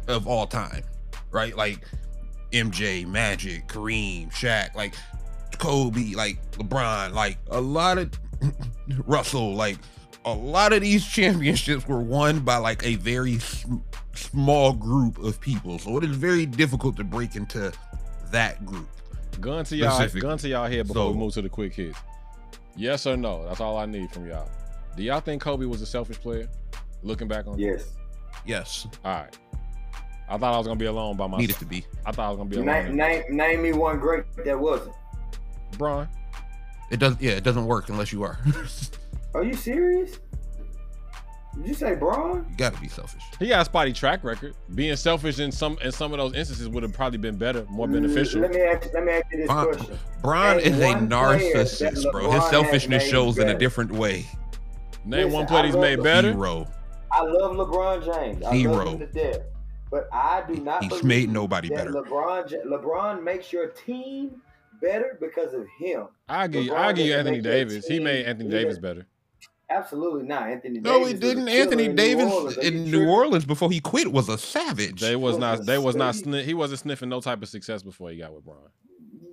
of 0.07 0.25
all 0.27 0.47
time. 0.47 0.83
Right? 1.31 1.55
Like 1.55 1.81
MJ, 2.53 3.05
Magic, 3.07 3.67
Kareem, 3.67 4.31
Shaq, 4.31 4.75
like 4.75 4.93
Kobe, 5.57 6.13
like 6.13 6.37
LeBron, 6.51 7.13
like 7.13 7.37
a 7.49 7.59
lot 7.59 7.97
of 7.97 8.11
Russell, 9.05 9.55
like 9.55 9.77
a 10.25 10.33
lot 10.33 10.71
of 10.73 10.81
these 10.81 11.05
championships 11.09 11.87
were 11.87 12.01
won 12.01 12.39
by 12.39 12.57
like 12.57 12.83
a 12.85 12.95
very 12.95 13.39
sm- 13.39 13.77
small 14.13 14.73
group 14.73 15.17
of 15.17 15.39
people. 15.41 15.79
So 15.79 15.97
it 15.97 16.03
is 16.03 16.15
very 16.15 16.45
difficult 16.45 16.95
to 16.97 17.03
break 17.03 17.35
into 17.35 17.73
that 18.31 18.65
group. 18.65 18.87
Gun 19.41 19.65
to 19.65 19.75
y'all. 19.75 19.91
Specific. 19.91 20.21
Gun 20.21 20.37
to 20.37 20.47
y'all 20.49 20.67
head 20.69 20.87
before 20.87 21.11
we 21.11 21.17
move 21.17 21.33
to 21.33 21.41
the 21.41 21.49
quick 21.49 21.73
hits. 21.73 21.97
Yes 22.75 23.05
or 23.07 23.17
no? 23.17 23.45
That's 23.47 23.59
all 23.59 23.77
I 23.77 23.85
need 23.85 24.11
from 24.11 24.27
y'all. 24.27 24.49
Do 24.95 25.03
y'all 25.03 25.19
think 25.19 25.41
Kobe 25.41 25.65
was 25.65 25.81
a 25.81 25.85
selfish 25.85 26.19
player? 26.19 26.47
Looking 27.01 27.27
back 27.27 27.47
on 27.47 27.55
it? 27.55 27.59
Yes. 27.59 27.93
Yes, 28.45 28.87
All 29.05 29.11
right. 29.21 29.37
I 30.33 30.37
thought 30.39 30.55
I 30.55 30.57
was 30.57 30.65
gonna 30.65 30.79
be 30.79 30.87
alone 30.87 31.15
by 31.15 31.27
myself. 31.27 31.41
needed 31.41 31.53
myself. 31.53 31.59
to 31.59 31.65
be. 31.67 31.85
I 32.07 32.11
thought 32.11 32.25
I 32.25 32.29
was 32.29 32.37
gonna 32.37 32.49
be 32.49 32.55
alone. 32.55 32.95
name, 32.95 33.23
name 33.29 33.61
me 33.61 33.71
one 33.71 33.99
great 33.99 34.23
that 34.43 34.59
wasn't. 34.59 34.95
Bron. 35.77 36.09
It 36.89 36.97
doesn't. 36.97 37.21
Yeah, 37.21 37.33
it 37.33 37.43
doesn't 37.43 37.67
work 37.67 37.89
unless 37.89 38.11
you 38.11 38.23
are. 38.23 38.39
Are 39.35 39.43
you 39.43 39.53
serious? 39.53 40.17
Did 41.55 41.67
you 41.67 41.73
say 41.75 41.93
Bron? 41.93 42.47
You 42.49 42.57
got 42.57 42.73
to 42.73 42.81
be 42.81 42.87
selfish. 42.87 43.21
He 43.37 43.47
got 43.47 43.61
a 43.61 43.65
spotty 43.65 43.93
track 43.93 44.23
record. 44.23 44.55
Being 44.73 44.95
selfish 44.95 45.37
in 45.37 45.51
some 45.51 45.77
in 45.83 45.91
some 45.91 46.11
of 46.13 46.17
those 46.17 46.33
instances 46.33 46.67
would 46.67 46.81
have 46.81 46.93
probably 46.93 47.19
been 47.19 47.37
better, 47.37 47.67
more 47.69 47.85
mm, 47.85 47.93
beneficial. 47.93 48.41
Let 48.41 48.53
me 48.53 48.61
ask. 48.61 48.91
Let 48.91 49.05
me 49.05 49.11
ask 49.11 49.25
you 49.31 49.37
this 49.37 49.47
Bron, 49.47 49.65
question. 49.67 49.99
Bron 50.23 50.57
Name 50.57 50.65
is 50.65 50.79
a 50.79 50.83
one 50.83 51.09
player 51.09 51.53
that 51.53 51.67
narcissist, 51.67 52.11
bro. 52.11 52.31
His 52.31 52.43
selfishness 52.45 53.03
made 53.03 53.11
shows 53.11 53.37
in 53.37 53.49
a 53.49 53.57
different 53.57 53.91
way. 53.91 54.25
Name 55.05 55.25
Listen, 55.25 55.31
one 55.31 55.45
play 55.45 55.67
he's 55.67 55.75
made 55.75 56.01
better. 56.01 56.31
Zero. 56.31 56.67
I 57.11 57.21
love 57.21 57.55
LeBron 57.55 58.03
James. 58.03 58.43
I 58.43 58.57
Zero. 58.57 58.99
Love 59.93 60.03
him 60.03 60.05
to 60.07 60.09
death. 60.09 60.09
But 60.11 60.17
I 60.17 60.43
do 60.53 60.61
not 60.61 60.81
He's 60.83 60.89
believe 60.89 61.03
made 61.05 61.29
nobody 61.29 61.69
that 61.69 61.77
better. 61.77 61.91
LeBron 61.91 62.65
LeBron 62.65 63.23
makes 63.23 63.51
your 63.53 63.67
team 63.69 64.41
better 64.81 65.17
because 65.21 65.53
of 65.53 65.65
him. 65.79 66.07
I 66.27 66.47
give 66.47 66.65
you, 66.65 66.75
I 66.75 66.91
give 66.93 67.07
you 67.07 67.13
Anthony 67.15 67.41
Davis. 67.41 67.85
He 67.87 67.99
made 67.99 68.25
Anthony 68.25 68.49
either. 68.49 68.57
Davis 68.63 68.79
better. 68.79 69.07
Absolutely 69.69 70.23
not. 70.23 70.43
Anthony 70.49 70.79
No, 70.81 70.99
Davis. 70.99 71.13
he 71.13 71.17
didn't. 71.19 71.45
killer 71.47 71.61
Anthony 71.61 71.83
in 71.85 71.91
New 71.91 71.95
Davis 71.97 72.31
Orleans. 72.31 72.57
In 72.57 72.91
New? 72.91 73.07
Orleans 73.09 73.45
before 73.45 73.71
he 73.71 73.79
quit 73.79 74.11
was 74.11 74.29
a 74.29 74.37
savage. 74.37 75.01
They 75.01 75.15
was 75.15 75.33
was 75.33 75.39
not. 75.39 75.65
They 75.65 75.77
was 75.77 75.95
not. 75.95 76.13
state- 76.15 76.25
Sniff, 76.25 76.45
he 76.45 76.53
wasn't 76.53 76.81
sniffing 76.81 77.09
no 77.09 77.21
type 77.21 77.41
of 77.41 77.49
success 77.49 77.81
before 77.81 78.09
he 78.11 78.17
got 78.17 78.33
with 78.33 78.43
Bron. 78.45 78.57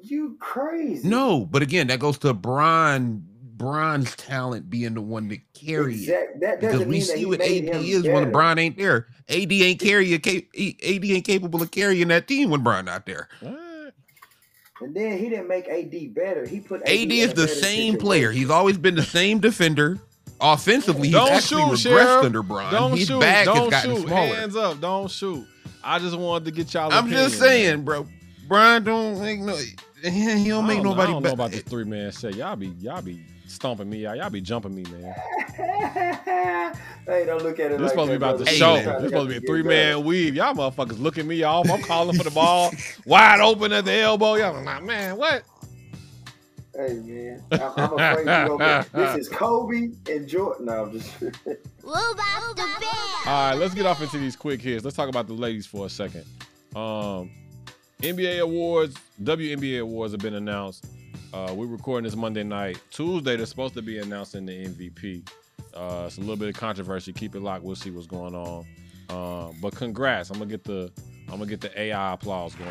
You 0.02 0.36
crazy? 0.40 1.06
no, 1.08 1.44
but 1.44 1.60
again, 1.62 1.88
that 1.88 2.00
goes 2.00 2.16
to 2.18 2.32
Bron. 2.32 3.24
Bron's 3.60 4.16
talent 4.16 4.70
being 4.70 4.94
the 4.94 5.02
one 5.02 5.28
to 5.28 5.36
carry 5.52 5.94
it. 5.96 6.40
That 6.40 6.60
Because 6.60 6.78
we 6.80 6.86
mean 6.86 7.02
see 7.02 7.18
he 7.18 7.26
what 7.26 7.42
AD 7.42 7.48
him 7.50 7.82
is 7.84 8.04
when 8.04 8.14
better. 8.14 8.30
LeBron 8.30 8.58
ain't 8.58 8.78
there. 8.78 9.06
AD 9.28 9.52
ain't 9.52 9.78
carry 9.78 10.14
a 10.14 10.16
AD 10.16 11.04
ain't 11.04 11.24
capable 11.26 11.60
of 11.60 11.70
carrying 11.70 12.08
that 12.08 12.26
team 12.26 12.48
when 12.48 12.62
Bron 12.62 12.86
not 12.86 13.04
there. 13.04 13.28
And 13.42 14.94
then 14.96 15.18
he 15.18 15.28
didn't 15.28 15.46
make 15.46 15.68
AD 15.68 16.14
better. 16.14 16.46
He 16.46 16.60
put 16.60 16.80
AD, 16.82 16.88
AD 16.88 17.12
is 17.12 17.34
the 17.34 17.46
same 17.46 17.92
situation. 17.92 17.98
player. 17.98 18.30
He's 18.32 18.48
always 18.48 18.78
been 18.78 18.94
the 18.94 19.02
same 19.02 19.38
defender. 19.40 19.98
Offensively, 20.40 21.08
he's 21.08 21.16
Don't 21.16 21.30
actually 21.30 21.76
shoot, 21.76 21.90
regressed 21.90 21.98
Sheriff. 22.06 22.24
under 22.24 22.42
Bron. 22.42 22.72
Don't 22.72 22.96
His 22.96 23.08
shoot. 23.08 23.20
back 23.20 23.46
has 23.46 23.46
Don't 23.46 23.68
gotten 23.70 23.96
shoot. 23.96 24.06
smaller. 24.06 24.34
Hands 24.36 24.56
up. 24.56 24.80
Don't 24.80 25.10
shoot. 25.10 25.46
I 25.84 25.98
just 25.98 26.16
wanted 26.16 26.46
to 26.46 26.50
get 26.52 26.72
y'all. 26.72 26.90
I'm 26.90 27.10
just 27.10 27.38
saying, 27.38 27.82
bro. 27.84 28.06
Bron 28.48 28.84
don't 28.84 29.20
make 29.20 29.38
no. 29.40 29.54
He 30.02 30.08
he 30.08 30.48
don't 30.48 30.66
make 30.66 30.78
I 30.78 30.82
don't, 30.82 30.84
nobody 30.84 31.02
I 31.02 31.12
don't 31.12 31.12
know 31.12 31.20
better. 31.20 31.34
about 31.34 31.50
this 31.50 31.60
eh. 31.60 31.68
three 31.68 31.84
man 31.84 32.10
set. 32.10 32.34
Y'all 32.36 32.56
be 32.56 32.68
y'all 32.80 33.02
be 33.02 33.22
stomping 33.50 33.88
me 33.88 34.06
out. 34.06 34.16
Y'all 34.16 34.30
be 34.30 34.40
jumping 34.40 34.74
me, 34.74 34.84
man. 34.84 35.14
hey, 37.06 37.24
don't 37.26 37.42
look 37.42 37.58
at 37.58 37.72
it 37.72 37.78
This 37.78 37.80
like 37.80 37.90
supposed 37.90 38.08
to 38.08 38.12
be 38.12 38.16
about 38.16 38.38
the 38.38 38.44
brother. 38.44 38.50
Hey, 38.50 38.56
show. 38.56 38.74
man. 38.74 39.02
This 39.02 39.10
supposed 39.10 39.30
to 39.30 39.40
be 39.40 39.44
a 39.44 39.46
three 39.48 39.62
man 39.62 40.04
weave. 40.04 40.34
Y'all 40.34 40.54
motherfuckers 40.54 41.00
looking 41.00 41.26
me 41.26 41.42
off. 41.42 41.70
I'm 41.70 41.82
calling 41.82 42.16
for 42.16 42.24
the 42.24 42.30
ball 42.30 42.72
wide 43.04 43.40
open 43.40 43.72
at 43.72 43.84
the 43.84 43.92
elbow. 43.92 44.34
Y'all 44.34 44.62
like, 44.62 44.82
man, 44.82 45.16
what? 45.16 45.44
Hey 46.74 46.94
man, 47.04 47.42
I'm, 47.50 47.60
I'm 47.76 47.92
afraid 47.92 48.20
you 48.20 48.56
gonna 48.56 48.86
This 48.92 49.16
is 49.16 49.28
Kobe 49.28 49.90
and 50.08 50.28
Jordan. 50.28 50.66
No, 50.66 50.84
I'm 50.84 50.92
just. 50.92 51.20
Move 51.20 51.34
out 51.84 52.56
the 52.56 52.62
bed. 52.80 53.26
All 53.26 53.50
right, 53.50 53.54
let's 53.54 53.74
get 53.74 53.86
off 53.86 54.00
into 54.00 54.18
these 54.18 54.36
quick 54.36 54.62
hits. 54.62 54.84
Let's 54.84 54.96
talk 54.96 55.08
about 55.08 55.26
the 55.26 55.34
ladies 55.34 55.66
for 55.66 55.86
a 55.86 55.90
second. 55.90 56.24
Um, 56.76 57.30
NBA 58.00 58.40
awards, 58.40 58.96
WNBA 59.22 59.80
awards 59.80 60.12
have 60.12 60.20
been 60.20 60.34
announced. 60.34 60.86
Uh, 61.32 61.52
we're 61.54 61.66
recording 61.66 62.04
this 62.04 62.16
Monday 62.16 62.42
night. 62.42 62.80
Tuesday, 62.90 63.36
they're 63.36 63.46
supposed 63.46 63.74
to 63.74 63.82
be 63.82 63.98
announcing 63.98 64.46
the 64.46 64.66
MVP. 64.66 65.28
Uh, 65.74 66.04
it's 66.06 66.16
a 66.16 66.20
little 66.20 66.36
bit 66.36 66.48
of 66.48 66.54
controversy. 66.56 67.12
Keep 67.12 67.36
it 67.36 67.40
locked. 67.40 67.62
We'll 67.62 67.76
see 67.76 67.90
what's 67.90 68.06
going 68.08 68.34
on. 68.34 68.66
Um, 69.10 69.54
but 69.60 69.74
congrats. 69.74 70.30
I'm 70.30 70.38
gonna 70.38 70.50
get 70.50 70.64
the 70.64 70.90
I'm 71.28 71.34
gonna 71.38 71.46
get 71.46 71.60
the 71.60 71.78
AI 71.80 72.14
applause 72.14 72.54
going. 72.54 72.70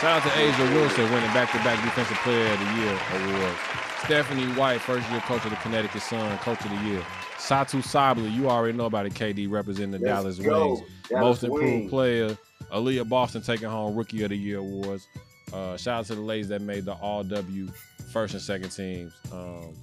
Shout 0.00 0.04
out 0.04 0.22
to 0.22 0.28
A'ja 0.28 0.74
Wilson 0.74 1.04
winning 1.04 1.32
back-to-back 1.32 1.82
Defensive 1.84 2.16
Player 2.18 2.52
of 2.52 2.58
the 2.58 2.74
Year 2.74 2.98
awards. 3.38 3.58
Stephanie 4.04 4.46
White, 4.54 4.80
first 4.80 5.08
year 5.10 5.20
coach 5.20 5.44
of 5.44 5.50
the 5.50 5.56
Connecticut 5.56 6.02
Sun, 6.02 6.36
coach 6.38 6.62
of 6.64 6.70
the 6.70 6.76
year. 6.84 7.00
Satou 7.38 7.82
Sabally, 7.82 8.34
you 8.34 8.50
already 8.50 8.76
know 8.76 8.86
about 8.86 9.06
it. 9.06 9.14
KD 9.14 9.50
representing 9.50 9.92
the 9.92 9.98
Let's 9.98 10.22
Dallas 10.22 10.38
go. 10.38 10.74
Wings. 10.74 10.80
Dallas 11.08 11.22
Most 11.22 11.44
improved 11.44 11.64
Wings. 11.64 11.90
player. 11.90 12.38
Aliyah 12.72 13.08
Boston 13.08 13.40
taking 13.42 13.68
home 13.68 13.94
Rookie 13.94 14.22
of 14.24 14.30
the 14.30 14.36
Year 14.36 14.58
awards. 14.58 15.06
Uh, 15.52 15.76
shout 15.76 16.00
out 16.00 16.06
to 16.06 16.14
the 16.14 16.20
ladies 16.20 16.48
that 16.48 16.60
made 16.60 16.84
the 16.84 16.94
All 16.94 17.22
W 17.22 17.68
first 18.14 18.32
and 18.32 18.42
second 18.42 18.70
teams. 18.70 19.12
Um, 19.32 19.74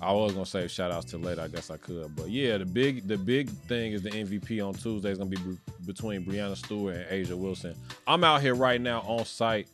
I 0.00 0.12
was 0.12 0.32
gonna 0.32 0.46
say 0.46 0.66
shout 0.66 0.90
outs 0.90 1.10
to 1.10 1.18
later. 1.18 1.42
I 1.42 1.48
guess 1.48 1.70
I 1.70 1.76
could, 1.76 2.16
but 2.16 2.30
yeah, 2.30 2.56
the 2.56 2.64
big 2.64 3.06
the 3.06 3.18
big 3.18 3.50
thing 3.50 3.92
is 3.92 4.00
the 4.02 4.08
MVP 4.08 4.66
on 4.66 4.72
Tuesday 4.72 5.10
is 5.10 5.18
gonna 5.18 5.28
be 5.28 5.36
be- 5.36 5.58
between 5.84 6.24
Breanna 6.24 6.56
Stewart 6.56 6.96
and 6.96 7.04
A'ja 7.06 7.34
Wilson. 7.36 7.74
I'm 8.06 8.24
out 8.24 8.40
here 8.40 8.54
right 8.54 8.80
now 8.80 9.02
on 9.02 9.26
site 9.26 9.68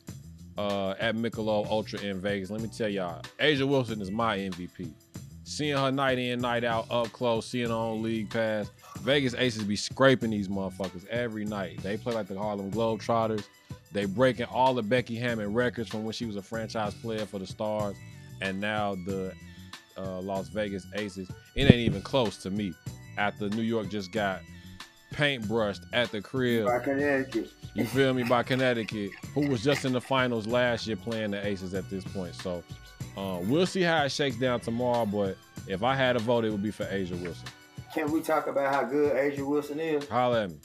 uh, 0.57 0.95
at 0.99 1.15
Michelob 1.15 1.67
Ultra 1.67 2.01
in 2.01 2.19
Vegas. 2.19 2.49
Let 2.49 2.59
me 2.59 2.67
tell 2.67 2.89
y'all, 2.89 3.21
A'ja 3.39 3.65
Wilson 3.65 4.01
is 4.01 4.11
my 4.11 4.37
MVP. 4.37 4.89
Seeing 5.45 5.77
her 5.77 5.91
night 5.91 6.19
in, 6.19 6.41
night 6.41 6.65
out, 6.65 6.91
up 6.91 7.09
close, 7.13 7.45
seeing 7.45 7.69
her 7.69 7.73
on 7.73 8.03
League 8.03 8.29
Pass. 8.29 8.69
Vegas 8.99 9.33
Aces 9.33 9.63
be 9.63 9.77
scraping 9.77 10.31
these 10.31 10.49
motherfuckers 10.49 11.07
every 11.07 11.45
night. 11.45 11.81
They 11.83 11.95
play 11.95 12.13
like 12.13 12.27
the 12.27 12.37
Harlem 12.37 12.69
Globetrotters. 12.69 13.45
They 13.91 14.05
breaking 14.05 14.45
all 14.47 14.73
the 14.73 14.83
Becky 14.83 15.15
Hammon 15.15 15.53
records 15.53 15.89
from 15.89 16.03
when 16.03 16.13
she 16.13 16.25
was 16.25 16.35
a 16.35 16.41
franchise 16.41 16.93
player 16.93 17.25
for 17.25 17.39
the 17.39 17.47
Stars, 17.47 17.95
and 18.41 18.59
now 18.59 18.95
the 19.05 19.33
uh, 19.97 20.19
Las 20.19 20.49
Vegas 20.49 20.85
Aces. 20.95 21.29
It 21.55 21.63
ain't 21.63 21.75
even 21.75 22.01
close 22.01 22.37
to 22.43 22.49
me. 22.49 22.73
After 23.17 23.49
New 23.49 23.63
York 23.63 23.89
just 23.89 24.11
got 24.11 24.41
paintbrushed 25.13 25.81
at 25.93 26.11
the 26.11 26.21
crib. 26.21 26.65
By 26.65 26.79
Connecticut. 26.79 27.49
You 27.73 27.85
feel 27.85 28.13
me? 28.13 28.23
By 28.23 28.43
Connecticut, 28.43 29.11
who 29.33 29.47
was 29.47 29.63
just 29.63 29.85
in 29.85 29.93
the 29.93 30.01
finals 30.01 30.45
last 30.47 30.85
year 30.87 30.95
playing 30.95 31.31
the 31.31 31.45
Aces 31.45 31.73
at 31.73 31.89
this 31.89 32.03
point. 32.03 32.35
So 32.35 32.63
uh, 33.15 33.39
we'll 33.43 33.65
see 33.65 33.81
how 33.81 34.03
it 34.03 34.11
shakes 34.11 34.35
down 34.35 34.59
tomorrow. 34.59 35.05
But 35.05 35.37
if 35.67 35.83
I 35.83 35.95
had 35.95 36.15
a 36.15 36.19
vote, 36.19 36.45
it 36.45 36.51
would 36.51 36.63
be 36.63 36.71
for 36.71 36.85
A'ja 36.85 37.19
Wilson. 37.21 37.47
Can 37.93 38.11
we 38.11 38.21
talk 38.21 38.47
about 38.47 38.73
how 38.73 38.83
good 38.83 39.15
A'ja 39.15 39.45
Wilson 39.47 39.79
is? 39.79 40.07
Holla 40.07 40.43
at 40.43 40.49
me. 40.51 40.57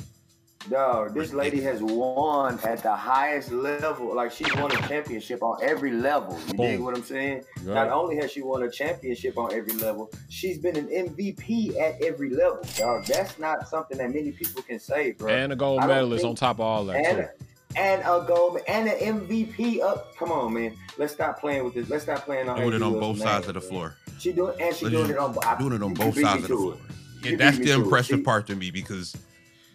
Dog, 0.70 1.14
this 1.14 1.32
lady 1.32 1.60
has 1.60 1.82
won 1.82 2.58
at 2.64 2.82
the 2.82 2.94
highest 2.94 3.50
level. 3.50 4.14
Like 4.14 4.30
she's 4.30 4.54
won 4.54 4.70
a 4.70 4.88
championship 4.88 5.42
on 5.42 5.58
every 5.62 5.92
level. 5.92 6.38
You 6.48 6.54
dig 6.54 6.80
what 6.80 6.96
I'm 6.96 7.02
saying? 7.02 7.44
Not 7.64 7.88
only 7.88 8.16
has 8.16 8.30
she 8.30 8.42
won 8.42 8.62
a 8.62 8.70
championship 8.70 9.36
on 9.38 9.52
every 9.52 9.74
level, 9.74 10.10
she's 10.28 10.58
been 10.58 10.76
an 10.76 10.86
MVP 10.88 11.78
at 11.80 12.00
every 12.02 12.30
level. 12.30 12.60
Dog, 12.76 13.06
that's 13.06 13.38
not 13.38 13.68
something 13.68 13.98
that 13.98 14.12
many 14.12 14.32
people 14.32 14.62
can 14.62 14.78
say, 14.78 15.12
bro. 15.12 15.32
And 15.32 15.52
a 15.52 15.56
gold 15.56 15.80
medalist 15.80 16.24
on 16.24 16.34
top 16.36 16.56
of 16.56 16.60
all 16.60 16.84
that. 16.86 16.96
and 17.04 17.28
and 17.74 18.02
a 18.02 18.24
gold 18.26 18.58
and 18.68 18.88
an 18.88 19.28
MVP 19.28 19.80
up. 19.80 20.14
Come 20.16 20.30
on, 20.30 20.54
man. 20.54 20.76
Let's 20.98 21.12
stop 21.12 21.40
playing 21.40 21.64
with 21.64 21.74
this. 21.74 21.88
Let's 21.88 22.04
stop 22.04 22.24
playing 22.24 22.48
on. 22.48 22.58
Doing 22.58 22.74
it 22.74 22.82
on 22.82 22.92
both 23.00 23.18
sides 23.18 23.48
of 23.48 23.54
the 23.54 23.60
floor. 23.60 23.94
She 24.18 24.32
doing 24.32 24.60
and 24.60 24.74
she 24.76 24.88
doing 24.88 25.10
it 25.10 25.18
on. 25.18 25.34
Doing 25.58 25.72
it 25.74 25.82
on 25.82 25.94
both 25.94 26.18
sides 26.18 26.44
of 26.44 26.48
the 26.48 26.56
floor. 26.56 26.76
And 27.24 27.38
that's 27.38 27.58
the 27.58 27.72
impressive 27.72 28.24
part 28.24 28.46
to 28.48 28.56
me 28.56 28.70
because 28.70 29.16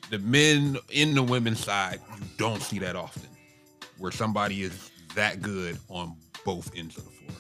the 0.09 0.19
men 0.19 0.77
in 0.91 1.13
the 1.15 1.23
women's 1.23 1.59
side, 1.63 1.99
you 2.19 2.25
don't 2.37 2.61
see 2.61 2.79
that 2.79 2.95
often, 2.95 3.27
where 3.97 4.11
somebody 4.11 4.63
is 4.63 4.91
that 5.15 5.41
good 5.41 5.77
on 5.89 6.15
both 6.45 6.71
ends 6.75 6.97
of 6.97 7.03
the 7.05 7.09
floor. 7.11 7.37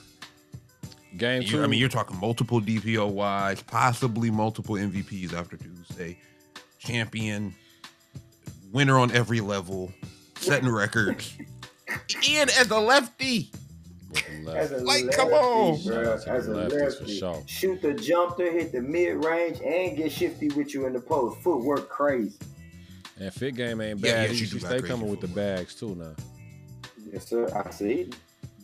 Game 1.17 1.41
You- 1.43 1.47
two. 1.49 1.63
I 1.63 1.67
mean, 1.67 1.79
you're 1.79 1.89
talking 1.89 2.17
multiple 2.19 2.59
DPOYs, 2.61 3.65
possibly 3.65 4.29
multiple 4.31 4.75
MVPs 4.75 5.33
after 5.33 5.57
Tuesday, 5.57 6.19
champion, 6.79 7.55
winner 8.71 8.97
on 8.97 9.11
every 9.11 9.39
level, 9.41 9.91
setting 10.39 10.69
records, 10.69 11.33
and 12.29 12.49
as 12.51 12.69
a 12.69 12.79
lefty. 12.79 13.49
with 14.11 14.23
As 14.47 14.71
left. 14.71 14.71
a 14.73 14.77
Like, 14.85 15.11
come 15.11 15.29
on. 15.29 15.83
bro. 15.85 16.03
Shout 16.03 16.05
out 16.05 16.27
As 16.27 16.47
a 16.47 16.51
lefties 16.51 16.99
lefty, 16.99 17.17
sure. 17.19 17.43
shoot 17.47 17.81
the 17.81 17.93
jumper, 17.93 18.43
hit 18.51 18.71
the 18.71 18.81
mid 18.81 19.23
range, 19.23 19.59
and 19.65 19.97
get 19.97 20.11
shifty 20.11 20.49
with 20.49 20.73
you 20.73 20.85
in 20.85 20.93
the 20.93 20.99
post. 20.99 21.39
Footwork 21.41 21.89
crazy. 21.89 22.37
And 23.19 23.33
fit 23.33 23.55
game 23.55 23.81
ain't 23.81 24.01
bad. 24.01 24.29
yeah, 24.29 24.35
she, 24.35 24.45
she 24.45 24.51
do 24.51 24.59
stay 24.59 24.81
coming 24.81 25.09
with 25.09 25.21
the 25.21 25.27
bags 25.27 25.73
too 25.75 25.95
now. 25.95 26.13
Yes, 27.11 27.27
sir. 27.27 27.47
I 27.65 27.69
see. 27.71 28.11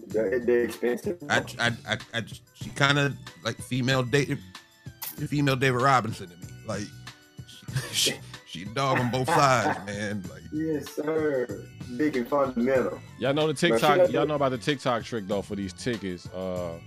They're, 0.07 0.39
they're 0.39 0.63
expensive. 0.65 1.17
I, 1.29 1.43
I, 1.59 1.71
I, 1.87 1.97
I 2.13 2.21
just- 2.21 2.41
she 2.53 2.69
kind 2.69 2.99
of 2.99 3.15
like 3.43 3.57
female 3.57 4.03
David, 4.03 4.37
female 5.27 5.55
David 5.55 5.81
Robinson 5.81 6.29
to 6.29 6.35
me. 6.35 6.53
Like, 6.67 6.83
she, 7.47 8.11
she, 8.11 8.13
she 8.45 8.65
dog 8.65 8.99
on 8.99 9.09
both 9.11 9.27
sides, 9.27 9.79
man. 9.85 10.23
Like, 10.29 10.43
yes, 10.51 10.91
sir. 10.93 11.65
Big 11.97 12.15
and 12.15 12.27
fundamental. 12.27 12.99
Y'all 13.19 13.33
know 13.33 13.47
the 13.47 13.53
TikTok. 13.53 14.11
Y'all 14.11 14.25
know 14.25 14.35
about 14.35 14.49
the 14.51 14.57
TikTok 14.57 15.03
trick 15.03 15.27
though 15.27 15.41
for 15.41 15.55
these 15.55 15.73
tickets. 15.73 16.27
Uh, 16.29 16.77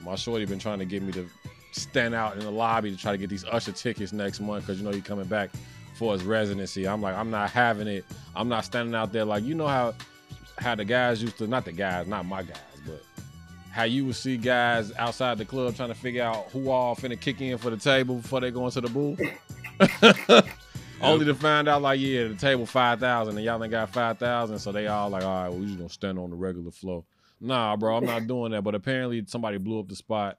my 0.00 0.14
shorty 0.14 0.44
been 0.46 0.58
trying 0.58 0.78
to 0.78 0.84
get 0.84 1.02
me 1.02 1.12
to 1.12 1.28
stand 1.72 2.14
out 2.14 2.34
in 2.34 2.40
the 2.40 2.50
lobby 2.50 2.90
to 2.90 2.96
try 2.96 3.12
to 3.12 3.18
get 3.18 3.28
these 3.28 3.44
Usher 3.44 3.72
tickets 3.72 4.12
next 4.12 4.40
month 4.40 4.66
because 4.66 4.80
you 4.80 4.84
know 4.86 4.92
he 4.92 5.00
coming 5.00 5.26
back 5.26 5.50
for 5.98 6.12
his 6.12 6.22
residency. 6.22 6.86
I'm 6.86 7.02
like, 7.02 7.16
I'm 7.16 7.30
not 7.30 7.50
having 7.50 7.88
it. 7.88 8.04
I'm 8.36 8.48
not 8.48 8.64
standing 8.64 8.94
out 8.94 9.12
there 9.12 9.24
like 9.24 9.42
you 9.42 9.54
know 9.54 9.66
how 9.66 9.94
how 10.58 10.76
the 10.76 10.84
guys 10.84 11.20
used 11.20 11.38
to. 11.38 11.46
Not 11.46 11.64
the 11.64 11.72
guys, 11.72 12.06
not 12.06 12.24
my 12.24 12.44
guys, 12.44 12.56
but 12.86 13.02
how 13.70 13.82
you 13.82 14.06
would 14.06 14.14
see 14.14 14.36
guys 14.36 14.92
outside 14.96 15.38
the 15.38 15.44
club 15.44 15.74
trying 15.74 15.88
to 15.88 15.94
figure 15.94 16.22
out 16.22 16.48
who 16.52 16.70
all 16.70 16.94
finna 16.94 17.20
kick 17.20 17.40
in 17.40 17.58
for 17.58 17.70
the 17.70 17.76
table 17.76 18.16
before 18.16 18.40
they 18.40 18.52
go 18.52 18.64
into 18.64 18.80
the 18.80 18.88
booth. 18.88 19.20
Only 21.00 21.26
to 21.26 21.34
find 21.34 21.68
out 21.68 21.82
like, 21.82 22.00
yeah, 22.00 22.28
the 22.28 22.34
table 22.34 22.64
five 22.64 23.00
thousand 23.00 23.36
and 23.36 23.44
y'all 23.44 23.62
ain't 23.62 23.70
got 23.72 23.90
five 23.90 24.18
thousand, 24.18 24.60
so 24.60 24.70
they 24.70 24.86
all 24.86 25.10
like, 25.10 25.24
all 25.24 25.42
right, 25.42 25.48
well, 25.48 25.58
we 25.58 25.66
just 25.66 25.78
gonna 25.78 25.88
stand 25.88 26.18
on 26.18 26.30
the 26.30 26.36
regular 26.36 26.70
flow. 26.70 27.04
Nah, 27.40 27.76
bro, 27.76 27.96
I'm 27.96 28.04
not 28.04 28.26
doing 28.26 28.52
that. 28.52 28.62
But 28.62 28.76
apparently 28.76 29.24
somebody 29.26 29.58
blew 29.58 29.80
up 29.80 29.88
the 29.88 29.96
spot. 29.96 30.38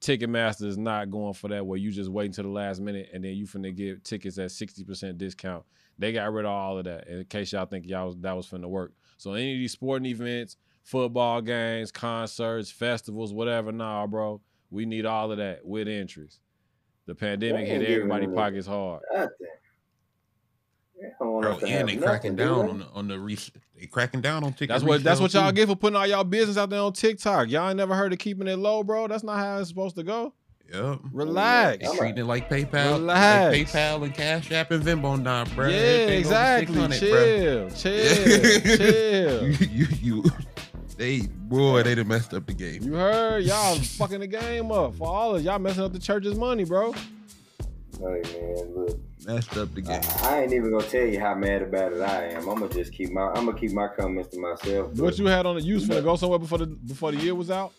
Ticketmaster 0.00 0.66
is 0.66 0.78
not 0.78 1.10
going 1.10 1.34
for 1.34 1.48
that 1.48 1.64
where 1.64 1.78
you 1.78 1.90
just 1.90 2.10
wait 2.10 2.26
until 2.26 2.44
the 2.44 2.50
last 2.50 2.80
minute 2.80 3.08
and 3.12 3.24
then 3.24 3.34
you 3.34 3.46
finna 3.46 3.74
get 3.74 4.04
tickets 4.04 4.38
at 4.38 4.50
60% 4.50 5.16
discount. 5.16 5.64
They 5.98 6.12
got 6.12 6.32
rid 6.32 6.44
of 6.44 6.50
all 6.50 6.78
of 6.78 6.84
that 6.84 7.08
in 7.08 7.24
case 7.24 7.52
y'all 7.52 7.66
think 7.66 7.86
y'all 7.86 8.06
was, 8.06 8.16
that 8.18 8.36
was 8.36 8.46
finna 8.46 8.68
work. 8.68 8.92
So 9.16 9.32
any 9.32 9.52
of 9.52 9.58
these 9.58 9.72
sporting 9.72 10.06
events, 10.06 10.56
football 10.82 11.40
games, 11.40 11.90
concerts, 11.90 12.70
festivals, 12.70 13.32
whatever, 13.32 13.72
nah, 13.72 14.06
bro. 14.06 14.40
We 14.70 14.84
need 14.84 15.06
all 15.06 15.32
of 15.32 15.38
that 15.38 15.64
with 15.64 15.88
interest. 15.88 16.40
The 17.06 17.14
pandemic 17.14 17.66
hit 17.66 17.82
everybody 17.82 18.26
pockets 18.26 18.66
hard. 18.66 19.02
Nothing. 19.12 19.30
They 21.00 21.08
don't 21.18 21.32
want 21.32 21.42
bro, 21.42 21.52
us 21.56 21.62
and 21.62 21.70
they 21.70 21.94
nothing, 21.94 22.00
cracking 22.00 22.36
down 22.36 22.68
on 22.68 22.78
the 22.78 22.86
on 22.94 23.08
the 23.08 23.18
re- 23.18 23.38
they 23.78 23.86
cracking 23.86 24.20
down 24.22 24.44
on 24.44 24.52
tickets. 24.52 24.68
That's 24.68 24.84
what 24.84 25.04
that's 25.04 25.20
what 25.20 25.34
y'all 25.34 25.52
get 25.52 25.68
for 25.68 25.76
putting 25.76 25.96
all 25.96 26.06
y'all 26.06 26.24
business 26.24 26.56
out 26.56 26.70
there 26.70 26.80
on 26.80 26.92
TikTok. 26.92 27.48
Y'all 27.50 27.68
ain't 27.68 27.76
never 27.76 27.94
heard 27.94 28.12
of 28.12 28.18
keeping 28.18 28.48
it 28.48 28.56
low, 28.56 28.82
bro. 28.82 29.06
That's 29.06 29.22
not 29.24 29.38
how 29.38 29.58
it's 29.58 29.68
supposed 29.68 29.96
to 29.96 30.02
go. 30.02 30.32
Yep. 30.72 31.00
Relax. 31.12 31.88
They 31.88 31.96
treating 31.96 32.18
it 32.18 32.26
like 32.26 32.50
PayPal, 32.50 32.94
Relax. 32.94 33.56
like 33.56 33.68
PayPal 33.68 34.04
and 34.04 34.14
Cash 34.14 34.50
App 34.50 34.70
and 34.72 34.82
Venmo 34.82 35.20
now, 35.20 35.44
bro. 35.44 35.68
yeah, 35.68 35.76
exactly. 36.08 36.74
600, 36.74 37.00
bruh. 37.00 37.80
Chill, 37.80 38.66
chill, 38.66 38.76
chill. 38.76 39.48
you, 39.70 39.86
you, 40.02 40.22
you, 40.22 40.24
they, 40.96 41.20
boy, 41.20 41.82
they 41.82 41.94
done 41.94 42.08
messed 42.08 42.34
up 42.34 42.46
the 42.46 42.52
game. 42.52 42.82
You 42.82 42.94
heard 42.94 43.44
y'all 43.44 43.74
fucking 43.76 44.20
the 44.20 44.26
game 44.26 44.72
up 44.72 44.96
for 44.96 45.06
all 45.06 45.36
of 45.36 45.42
y'all 45.42 45.58
messing 45.58 45.84
up 45.84 45.92
the 45.92 46.00
church's 46.00 46.34
money, 46.34 46.64
bro. 46.64 46.92
Hey 46.92 48.22
man, 48.24 48.74
look, 48.74 48.98
Messed 49.26 49.56
up 49.56 49.74
the 49.74 49.80
game. 49.80 50.00
I, 50.22 50.36
I 50.36 50.40
ain't 50.42 50.52
even 50.52 50.70
gonna 50.70 50.84
tell 50.84 51.04
you 51.04 51.18
how 51.18 51.34
mad 51.34 51.62
about 51.62 51.92
it 51.92 52.00
I 52.00 52.28
am. 52.28 52.48
I'm 52.48 52.60
gonna 52.60 52.68
just 52.68 52.92
keep 52.92 53.10
my 53.10 53.22
I'm 53.22 53.46
gonna 53.46 53.58
keep 53.58 53.72
my 53.72 53.88
comments 53.88 54.28
to 54.30 54.38
myself. 54.38 54.92
What 54.92 55.18
you 55.18 55.26
had 55.26 55.46
on 55.46 55.56
the 55.56 55.62
you 55.62 55.74
was 55.74 55.88
to 55.88 56.00
go 56.00 56.14
somewhere 56.14 56.38
before 56.38 56.58
the 56.58 56.66
before 56.66 57.10
the 57.10 57.18
year 57.18 57.34
was 57.34 57.50
out? 57.50 57.72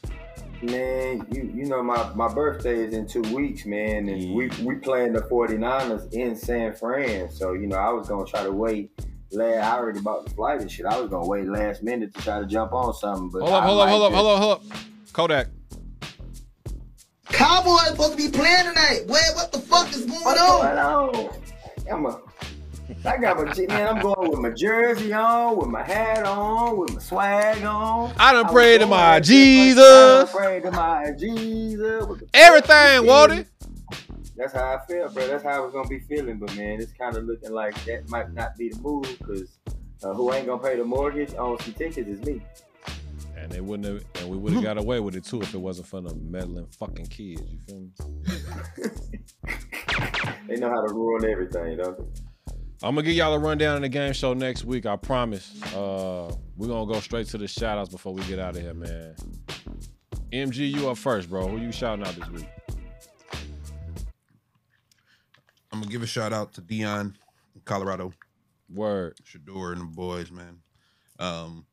man, 0.61 1.25
you 1.31 1.51
you 1.53 1.65
know 1.65 1.81
my 1.83 2.11
my 2.15 2.27
birthday 2.33 2.83
is 2.83 2.93
in 2.93 3.07
two 3.07 3.21
weeks, 3.33 3.65
man, 3.65 4.09
and 4.09 4.33
we 4.33 4.49
we 4.63 4.75
playing 4.75 5.13
the 5.13 5.21
49ers 5.21 6.11
in 6.13 6.35
San 6.35 6.73
Fran. 6.73 7.29
So 7.29 7.53
you 7.53 7.67
know 7.67 7.77
I 7.77 7.89
was 7.89 8.09
gonna 8.09 8.25
try 8.25 8.43
to 8.43 8.51
wait. 8.51 8.91
Last, 9.31 9.57
I 9.57 9.77
already 9.77 9.99
bought 9.99 10.25
the 10.25 10.33
flight 10.33 10.61
and 10.61 10.71
shit. 10.71 10.85
I 10.85 10.99
was 10.99 11.09
gonna 11.09 11.27
wait 11.27 11.47
last 11.47 11.83
minute 11.83 12.13
to 12.15 12.21
try 12.21 12.39
to 12.39 12.45
jump 12.45 12.71
on 12.73 12.93
something. 12.93 13.29
But 13.29 13.41
Hold 13.41 13.53
up, 13.53 13.63
I 13.63 13.67
hold 13.67 13.81
up, 13.81 13.89
hold 13.89 14.03
up, 14.03 14.13
hold 14.13 14.27
up, 14.27 14.39
hold 14.39 14.51
up. 14.73 14.77
Kodak. 15.13 15.47
Cowboys 17.37 17.89
supposed 17.89 18.17
to 18.17 18.17
be 18.17 18.35
playing 18.35 18.65
tonight. 18.65 19.03
Boy, 19.07 19.19
what 19.35 19.51
the 19.51 19.59
fuck 19.59 19.87
is 19.93 20.05
going 20.07 20.23
What's 20.23 20.41
on? 20.41 20.75
going 20.75 20.79
on? 20.79 21.41
I'm 21.91 22.05
a, 22.07 22.19
I 23.05 23.17
got 23.17 23.37
my 23.37 23.67
man. 23.67 23.87
I'm 23.87 24.01
going 24.01 24.31
with 24.31 24.39
my 24.39 24.49
jersey 24.49 25.13
on, 25.13 25.55
with 25.55 25.67
my 25.67 25.83
hat 25.83 26.25
on, 26.25 26.77
with 26.77 26.95
my 26.95 26.99
swag 26.99 27.63
on. 27.63 28.11
I 28.17 28.33
done 28.33 28.45
was 28.45 28.53
prayed 28.53 28.79
to 28.79 28.87
my 28.87 29.13
like 29.13 29.23
this, 29.23 29.29
like, 29.29 29.37
I 29.37 29.67
Jesus. 29.69 29.77
done 29.87 30.27
prayed 30.29 30.63
to 30.63 30.71
my 30.71 31.11
Jesus. 31.15 32.05
Everything, 32.33 33.03
Waldy. 33.03 33.45
That's 34.35 34.53
how 34.53 34.75
I 34.75 34.79
feel, 34.87 35.07
bro. 35.09 35.27
That's 35.27 35.43
how 35.43 35.49
I 35.51 35.59
was 35.59 35.73
gonna 35.73 35.87
be 35.87 35.99
feeling. 35.99 36.39
But 36.39 36.55
man, 36.55 36.81
it's 36.81 36.93
kind 36.93 37.15
of 37.15 37.25
looking 37.25 37.51
like 37.51 37.75
that 37.85 38.09
might 38.09 38.33
not 38.33 38.57
be 38.57 38.69
the 38.69 38.79
move 38.79 39.03
because 39.19 39.59
uh, 40.03 40.11
who 40.15 40.33
ain't 40.33 40.47
gonna 40.47 40.63
pay 40.63 40.75
the 40.75 40.83
mortgage 40.83 41.35
on 41.35 41.59
some 41.59 41.73
tickets 41.73 42.09
is 42.09 42.19
me. 42.21 42.41
And 43.47 43.55
they 43.55 43.61
wouldn't 43.61 43.87
have, 43.87 44.03
and 44.21 44.29
we 44.29 44.35
would 44.35 44.51
have 44.51 44.61
got 44.63 44.77
away 44.77 44.99
with 44.99 45.15
it 45.15 45.23
too 45.23 45.41
if 45.41 45.53
it 45.53 45.57
wasn't 45.57 45.87
for 45.87 46.01
the 46.01 46.13
meddling 46.15 46.67
fucking 46.77 47.05
kids. 47.05 47.43
You 47.49 47.59
feel 47.65 47.79
me? 47.79 47.91
They 50.49 50.57
know 50.57 50.69
how 50.69 50.85
to 50.85 50.93
ruin 50.93 51.29
everything, 51.29 51.77
don't 51.77 51.97
they? 51.97 52.53
I'm 52.83 52.95
gonna 52.95 53.03
give 53.03 53.13
y'all 53.13 53.33
a 53.33 53.39
rundown 53.39 53.77
of 53.77 53.81
the 53.83 53.89
game 53.89 54.11
show 54.11 54.33
next 54.33 54.65
week. 54.65 54.85
I 54.85 54.97
promise. 54.97 55.61
Uh, 55.73 56.33
we're 56.57 56.67
gonna 56.67 56.91
go 56.91 56.99
straight 56.99 57.27
to 57.27 57.37
the 57.37 57.47
shout 57.47 57.77
outs 57.77 57.89
before 57.89 58.13
we 58.13 58.21
get 58.23 58.37
out 58.37 58.57
of 58.57 58.61
here, 58.61 58.73
man. 58.73 59.15
MG, 60.33 60.69
you 60.69 60.89
up 60.89 60.97
first, 60.97 61.29
bro. 61.29 61.47
Who 61.47 61.57
you 61.57 61.71
shouting 61.71 62.05
out 62.05 62.15
this 62.15 62.29
week? 62.29 62.49
I'm 65.71 65.79
gonna 65.79 65.91
give 65.91 66.03
a 66.03 66.07
shout 66.07 66.33
out 66.33 66.53
to 66.55 66.61
Deion 66.61 67.13
in 67.55 67.61
Colorado, 67.63 68.11
Word. 68.73 69.17
Shedeur 69.23 69.71
and 69.71 69.81
the 69.81 69.85
boys, 69.85 70.31
man. 70.31 70.59
Um, 71.17 71.65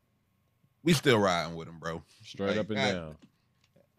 we 0.84 0.92
still 0.92 1.18
riding 1.18 1.56
with 1.56 1.66
them, 1.66 1.78
bro. 1.80 2.02
Straight 2.24 2.50
Like, 2.50 2.58
up 2.58 2.70
and 2.70 2.78
I- 2.78 2.92
down. 2.92 3.16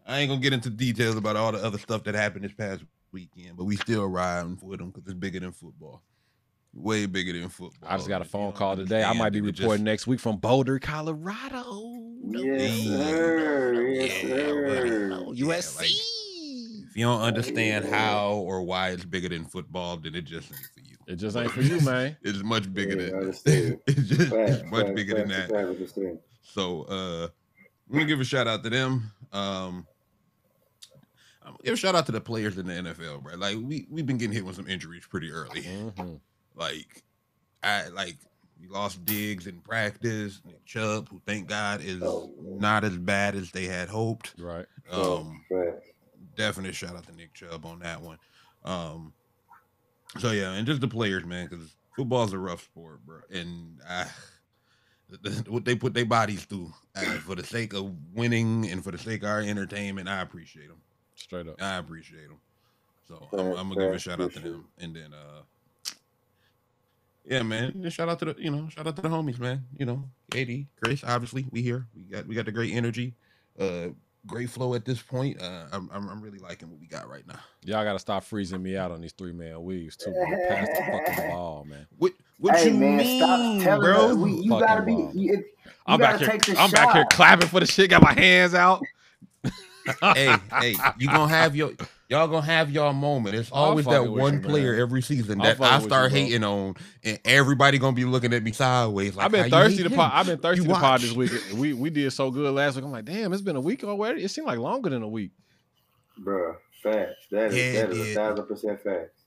I 0.08 0.20
ain't 0.20 0.30
gonna 0.30 0.40
get 0.40 0.52
into 0.52 0.70
details 0.70 1.16
about 1.16 1.34
all 1.36 1.50
the 1.52 1.58
other 1.58 1.78
stuff 1.78 2.04
that 2.04 2.14
happened 2.14 2.44
this 2.44 2.52
past 2.52 2.82
weekend, 3.10 3.56
but 3.56 3.64
we 3.64 3.74
still 3.76 4.06
riding 4.06 4.56
with 4.62 4.78
them 4.78 4.90
because 4.90 5.02
it's 5.04 5.14
bigger 5.18 5.40
than 5.40 5.50
football. 5.50 6.00
Way 6.72 7.06
bigger 7.06 7.32
than 7.32 7.48
football. 7.48 7.88
I 7.90 7.96
just 7.96 8.08
got 8.08 8.20
a 8.20 8.24
You 8.24 8.30
phone 8.30 8.50
know, 8.50 8.52
call 8.52 8.76
today. 8.76 9.02
I 9.02 9.12
might 9.14 9.30
be 9.30 9.40
they 9.40 9.46
were 9.46 9.50
just- 9.50 9.62
reporting 9.62 9.84
next 9.84 10.06
week 10.06 10.20
from 10.20 10.36
Boulder, 10.36 10.78
Colorado. 10.78 11.92
Yes, 12.28 12.78
Yeah. 12.84 12.98
sir. 12.98 13.82
Yes, 13.88 14.22
Yeah, 14.22 14.28
sir. 14.28 15.08
well, 15.10 15.34
yeah, 15.34 15.46
like, 15.46 15.90
if 15.90 16.96
you 16.96 17.04
don't 17.06 17.22
understand 17.22 17.86
how 17.86 18.32
or 18.34 18.62
why 18.62 18.90
it's 18.90 19.04
bigger 19.04 19.28
than 19.30 19.44
football, 19.46 19.96
then 19.96 20.14
it 20.14 20.22
just 20.24 20.52
ain't 20.52 20.70
for 20.72 20.80
you. 20.80 20.96
It 21.08 21.16
just 21.16 21.36
ain't 21.36 21.50
for 21.50 21.62
you, 21.62 21.80
man. 21.80 22.16
It's 22.22 22.42
much 22.44 22.72
bigger 22.72 23.00
Yeah, 23.00 23.10
than 23.20 23.28
it's 23.86 24.08
just 24.08 24.30
Fact, 24.30 24.50
it's 24.50 24.70
much 24.70 24.84
fact, 24.84 24.94
bigger 24.94 25.14
than 25.14 25.28
fact, 25.30 25.48
that. 25.50 26.18
Fact, 26.54 26.58
understood. 26.58 26.86
So 26.88 26.94
uh 26.94 27.28
I'm 27.88 27.92
gonna 27.94 28.04
give 28.06 28.20
a 28.20 28.24
shout 28.24 28.46
out 28.48 28.62
to 28.64 28.70
them. 28.70 29.10
Um 29.32 29.86
I'm 31.42 31.52
gonna 31.52 31.62
give 31.64 31.74
a 31.74 31.76
shout 31.76 31.94
out 31.94 32.06
to 32.06 32.12
the 32.12 32.20
players 32.20 32.58
in 32.58 32.66
the 32.66 32.72
NFL, 32.72 33.22
bro. 33.22 33.34
Like 33.36 33.56
we 33.62 33.86
we've 33.90 34.06
been 34.06 34.18
getting 34.18 34.34
hit 34.34 34.44
with 34.44 34.56
some 34.56 34.68
injuries 34.68 35.06
pretty 35.08 35.30
early. 35.30 35.62
Mhm. 35.62 36.20
Like 36.54 37.04
I 37.62 37.88
like 37.88 38.16
we 38.60 38.68
lost 38.68 39.04
Diggs 39.04 39.46
in 39.46 39.60
practice, 39.60 40.40
Nick 40.44 40.64
Chubb, 40.64 41.08
who 41.10 41.20
thank 41.26 41.46
God 41.46 41.82
is 41.84 42.02
Oh, 42.02 42.32
not 42.40 42.84
as 42.84 42.96
bad 42.96 43.34
as 43.36 43.50
they 43.50 43.64
had 43.66 43.88
hoped. 43.88 44.34
Right. 44.38 44.66
Um 44.90 45.44
Fact. 45.48 45.84
definite 46.36 46.74
shout 46.74 46.96
out 46.96 47.06
to 47.06 47.12
Nick 47.14 47.34
Chubb 47.34 47.64
on 47.66 47.78
that 47.80 48.00
one. 48.00 48.18
Um 48.64 49.12
so 50.18 50.30
yeah, 50.30 50.52
and 50.52 50.66
just 50.66 50.80
the 50.80 50.88
players, 50.88 51.24
man, 51.26 51.46
because 51.46 51.76
Football's 51.94 52.32
a 52.32 52.38
rough 52.38 52.62
sport, 52.62 53.04
bro, 53.04 53.18
and 53.30 53.80
uh, 53.88 54.04
what 55.48 55.64
they 55.64 55.76
put 55.76 55.94
their 55.94 56.04
bodies 56.04 56.44
through 56.44 56.72
uh, 56.96 57.00
for 57.00 57.34
the 57.34 57.44
sake 57.44 57.74
of 57.74 57.92
winning 58.14 58.68
and 58.70 58.82
for 58.82 58.90
the 58.90 58.98
sake 58.98 59.22
of 59.22 59.28
our 59.28 59.40
entertainment, 59.40 60.08
I 60.08 60.20
appreciate 60.20 60.68
them. 60.68 60.80
Straight 61.14 61.48
up. 61.48 61.60
I 61.62 61.76
appreciate 61.76 62.28
them. 62.28 62.40
So 63.08 63.28
I'm, 63.32 63.38
I'm 63.38 63.68
gonna 63.68 63.86
give 63.86 63.94
a 63.94 63.98
shout 63.98 64.20
out 64.20 64.32
to 64.32 64.40
them, 64.40 64.64
and 64.78 64.94
then 64.94 65.12
uh, 65.14 65.42
yeah, 67.24 67.42
man, 67.42 67.80
just 67.82 67.96
shout 67.96 68.08
out 68.08 68.18
to 68.18 68.26
the 68.26 68.34
you 68.38 68.50
know 68.50 68.68
shout 68.68 68.86
out 68.86 68.96
to 68.96 69.02
the 69.02 69.08
homies, 69.08 69.38
man. 69.38 69.64
You 69.76 69.86
know, 69.86 70.04
AD, 70.34 70.66
Chris, 70.82 71.04
obviously 71.04 71.46
we 71.50 71.62
here. 71.62 71.86
We 71.94 72.02
got 72.02 72.26
we 72.26 72.34
got 72.34 72.46
the 72.46 72.52
great 72.52 72.74
energy, 72.74 73.14
uh, 73.60 73.88
great 74.26 74.50
flow 74.50 74.74
at 74.74 74.84
this 74.84 75.00
point. 75.00 75.40
Uh, 75.40 75.66
I'm 75.72 75.88
I'm, 75.92 76.08
I'm 76.08 76.20
really 76.20 76.38
liking 76.38 76.68
what 76.68 76.80
we 76.80 76.88
got 76.88 77.08
right 77.08 77.26
now. 77.26 77.38
Y'all 77.64 77.84
gotta 77.84 78.00
stop 78.00 78.24
freezing 78.24 78.62
me 78.62 78.76
out 78.76 78.90
on 78.90 79.00
these 79.00 79.12
three 79.12 79.32
man 79.32 79.62
weaves 79.62 79.96
too. 79.96 80.12
Bro. 80.12 80.48
Pass 80.48 80.68
the 80.68 80.84
fucking 80.84 81.30
ball, 81.30 81.64
man. 81.64 81.86
What 81.96 82.12
what 82.38 82.56
hey 82.56 82.64
you 82.64 82.72
man, 82.72 83.04
mean, 83.04 83.06
stop 83.06 83.58
telling 83.58 83.94
bro? 83.94 83.96
us. 83.96 84.16
We, 84.16 84.32
you 84.32 84.54
Fucking 84.54 84.56
gotta 84.56 84.82
be. 84.82 84.94
ball. 84.94 85.12
You, 85.14 85.44
you 85.86 85.98
I'm 85.98 86.00
back 86.00 86.16
gotta 86.16 86.18
here. 86.18 86.30
take 86.30 86.46
the 86.46 86.54
I'm 86.56 86.70
back 86.70 86.92
here 86.92 87.04
clapping 87.04 87.48
for 87.48 87.60
the 87.60 87.66
shit. 87.66 87.90
Got 87.90 88.02
my 88.02 88.12
hands 88.14 88.54
out. 88.54 88.88
hey, 90.14 90.42
hey, 90.60 90.84
you 90.96 91.10
gonna 91.10 91.28
have 91.32 91.56
your 91.56 91.72
y'all 92.08 92.28
gonna 92.28 92.46
have 92.46 92.70
y'all 92.70 92.92
moment. 92.92 93.36
It's 93.36 93.50
always 93.52 93.88
that 93.88 94.04
one 94.06 94.34
you, 94.34 94.40
player 94.40 94.74
man. 94.74 94.80
every 94.80 95.02
season 95.02 95.40
I'm 95.40 95.42
that 95.42 95.58
I 95.62 95.80
with 95.80 95.98
you, 95.98 96.06
start 96.06 96.10
bro. 96.10 96.12
hating 96.12 96.44
on, 96.44 96.74
and 97.04 97.20
everybody 97.24 97.78
gonna 97.78 97.96
be 97.96 98.04
looking 98.04 98.34
at 98.34 98.42
me 98.42 98.52
sideways. 98.52 99.16
Like, 99.16 99.26
I've 99.26 99.32
been 99.32 99.46
thirsty 99.46 99.82
to 99.84 99.90
him? 99.90 99.96
pod. 99.96 100.12
I've 100.14 100.26
been 100.26 100.38
thirsty 100.38 100.64
You 100.64 100.68
to 100.68 100.74
pod 100.76 101.02
this 101.02 101.12
week. 101.12 101.32
We 101.54 101.72
we 101.74 101.90
did 101.90 102.12
so 102.12 102.30
good 102.30 102.54
last 102.54 102.76
week. 102.76 102.84
I'm 102.84 102.92
like, 102.92 103.04
damn, 103.06 103.32
it's 103.32 103.42
been 103.42 103.56
a 103.56 103.60
week 103.60 103.84
already. 103.84 104.24
It 104.24 104.30
seemed 104.30 104.46
like 104.48 104.58
longer 104.58 104.90
than 104.90 105.02
a 105.02 105.08
week. 105.08 105.32
Bruh, 106.20 106.56
facts. 106.82 107.26
That 107.32 107.52
is 107.54 107.70
Yeah, 107.72 107.72
that 107.72 107.90
is 107.90 108.00
a 108.00 108.06
thousand 108.06 108.46
percent 108.46 108.82
facts. 108.82 109.25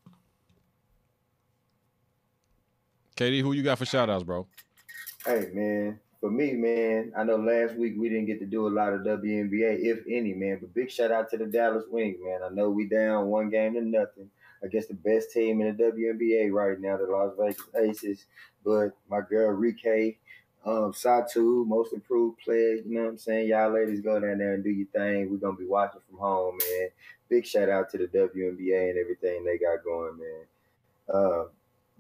KD, 3.20 3.41
who 3.41 3.51
you 3.51 3.63
got 3.63 3.78
for 3.78 3.86
shout 3.86 4.09
outs, 4.09 4.24
bro? 4.24 4.47
Hey 5.26 5.49
man, 5.53 5.99
for 6.22 6.32
me, 6.32 6.53
man, 6.53 7.11
I 7.17 7.26
know 7.26 7.36
last 7.36 7.76
week 7.76 7.95
we 7.97 8.07
didn't 8.07 8.28
get 8.28 8.39
to 8.39 8.45
do 8.45 8.65
a 8.65 8.70
lot 8.70 8.93
of 8.93 9.01
WNBA, 9.01 9.84
if 9.84 9.99
any, 10.09 10.34
man. 10.34 10.59
But 10.61 10.74
big 10.74 10.89
shout 10.89 11.11
out 11.11 11.30
to 11.32 11.38
the 11.38 11.45
Dallas 11.45 11.84
Wings, 11.89 12.15
man. 12.24 12.39
I 12.45 12.53
know 12.53 12.70
we 12.70 12.88
down 12.88 13.26
one 13.26 13.49
game 13.49 13.74
to 13.74 13.82
nothing 13.82 14.30
against 14.63 14.88
the 14.88 14.93
best 14.93 15.32
team 15.34 15.59
in 15.59 15.76
the 15.76 15.84
WNBA 15.84 16.49
right 16.53 16.80
now, 16.80 16.95
the 16.95 17.07
Las 17.07 17.34
Vegas 17.38 17.61
Aces. 17.78 18.26
But 18.63 18.91
my 19.09 19.20
girl 19.20 19.51
Rike, 19.53 20.17
um, 20.65 20.93
Satou, 20.93 21.67
most 21.67 21.91
improved 21.91 22.39
player, 22.39 22.76
you 22.76 22.84
know 22.86 23.01
what 23.01 23.09
I'm 23.09 23.17
saying? 23.17 23.49
Y'all 23.49 23.74
ladies 23.74 23.99
go 23.99 24.17
down 24.17 24.38
there 24.38 24.53
and 24.53 24.63
do 24.63 24.70
your 24.70 24.88
thing. 24.95 25.30
We're 25.30 25.45
gonna 25.45 25.57
be 25.57 25.65
watching 25.65 25.99
from 26.09 26.20
home, 26.20 26.57
man. 26.57 26.88
Big 27.28 27.45
shout 27.45 27.67
out 27.67 27.89
to 27.89 27.97
the 27.97 28.07
WNBA 28.07 28.91
and 28.91 28.97
everything 28.97 29.43
they 29.43 29.57
got 29.57 29.84
going, 29.84 30.17
man. 30.17 30.45
Uh, 31.13 31.43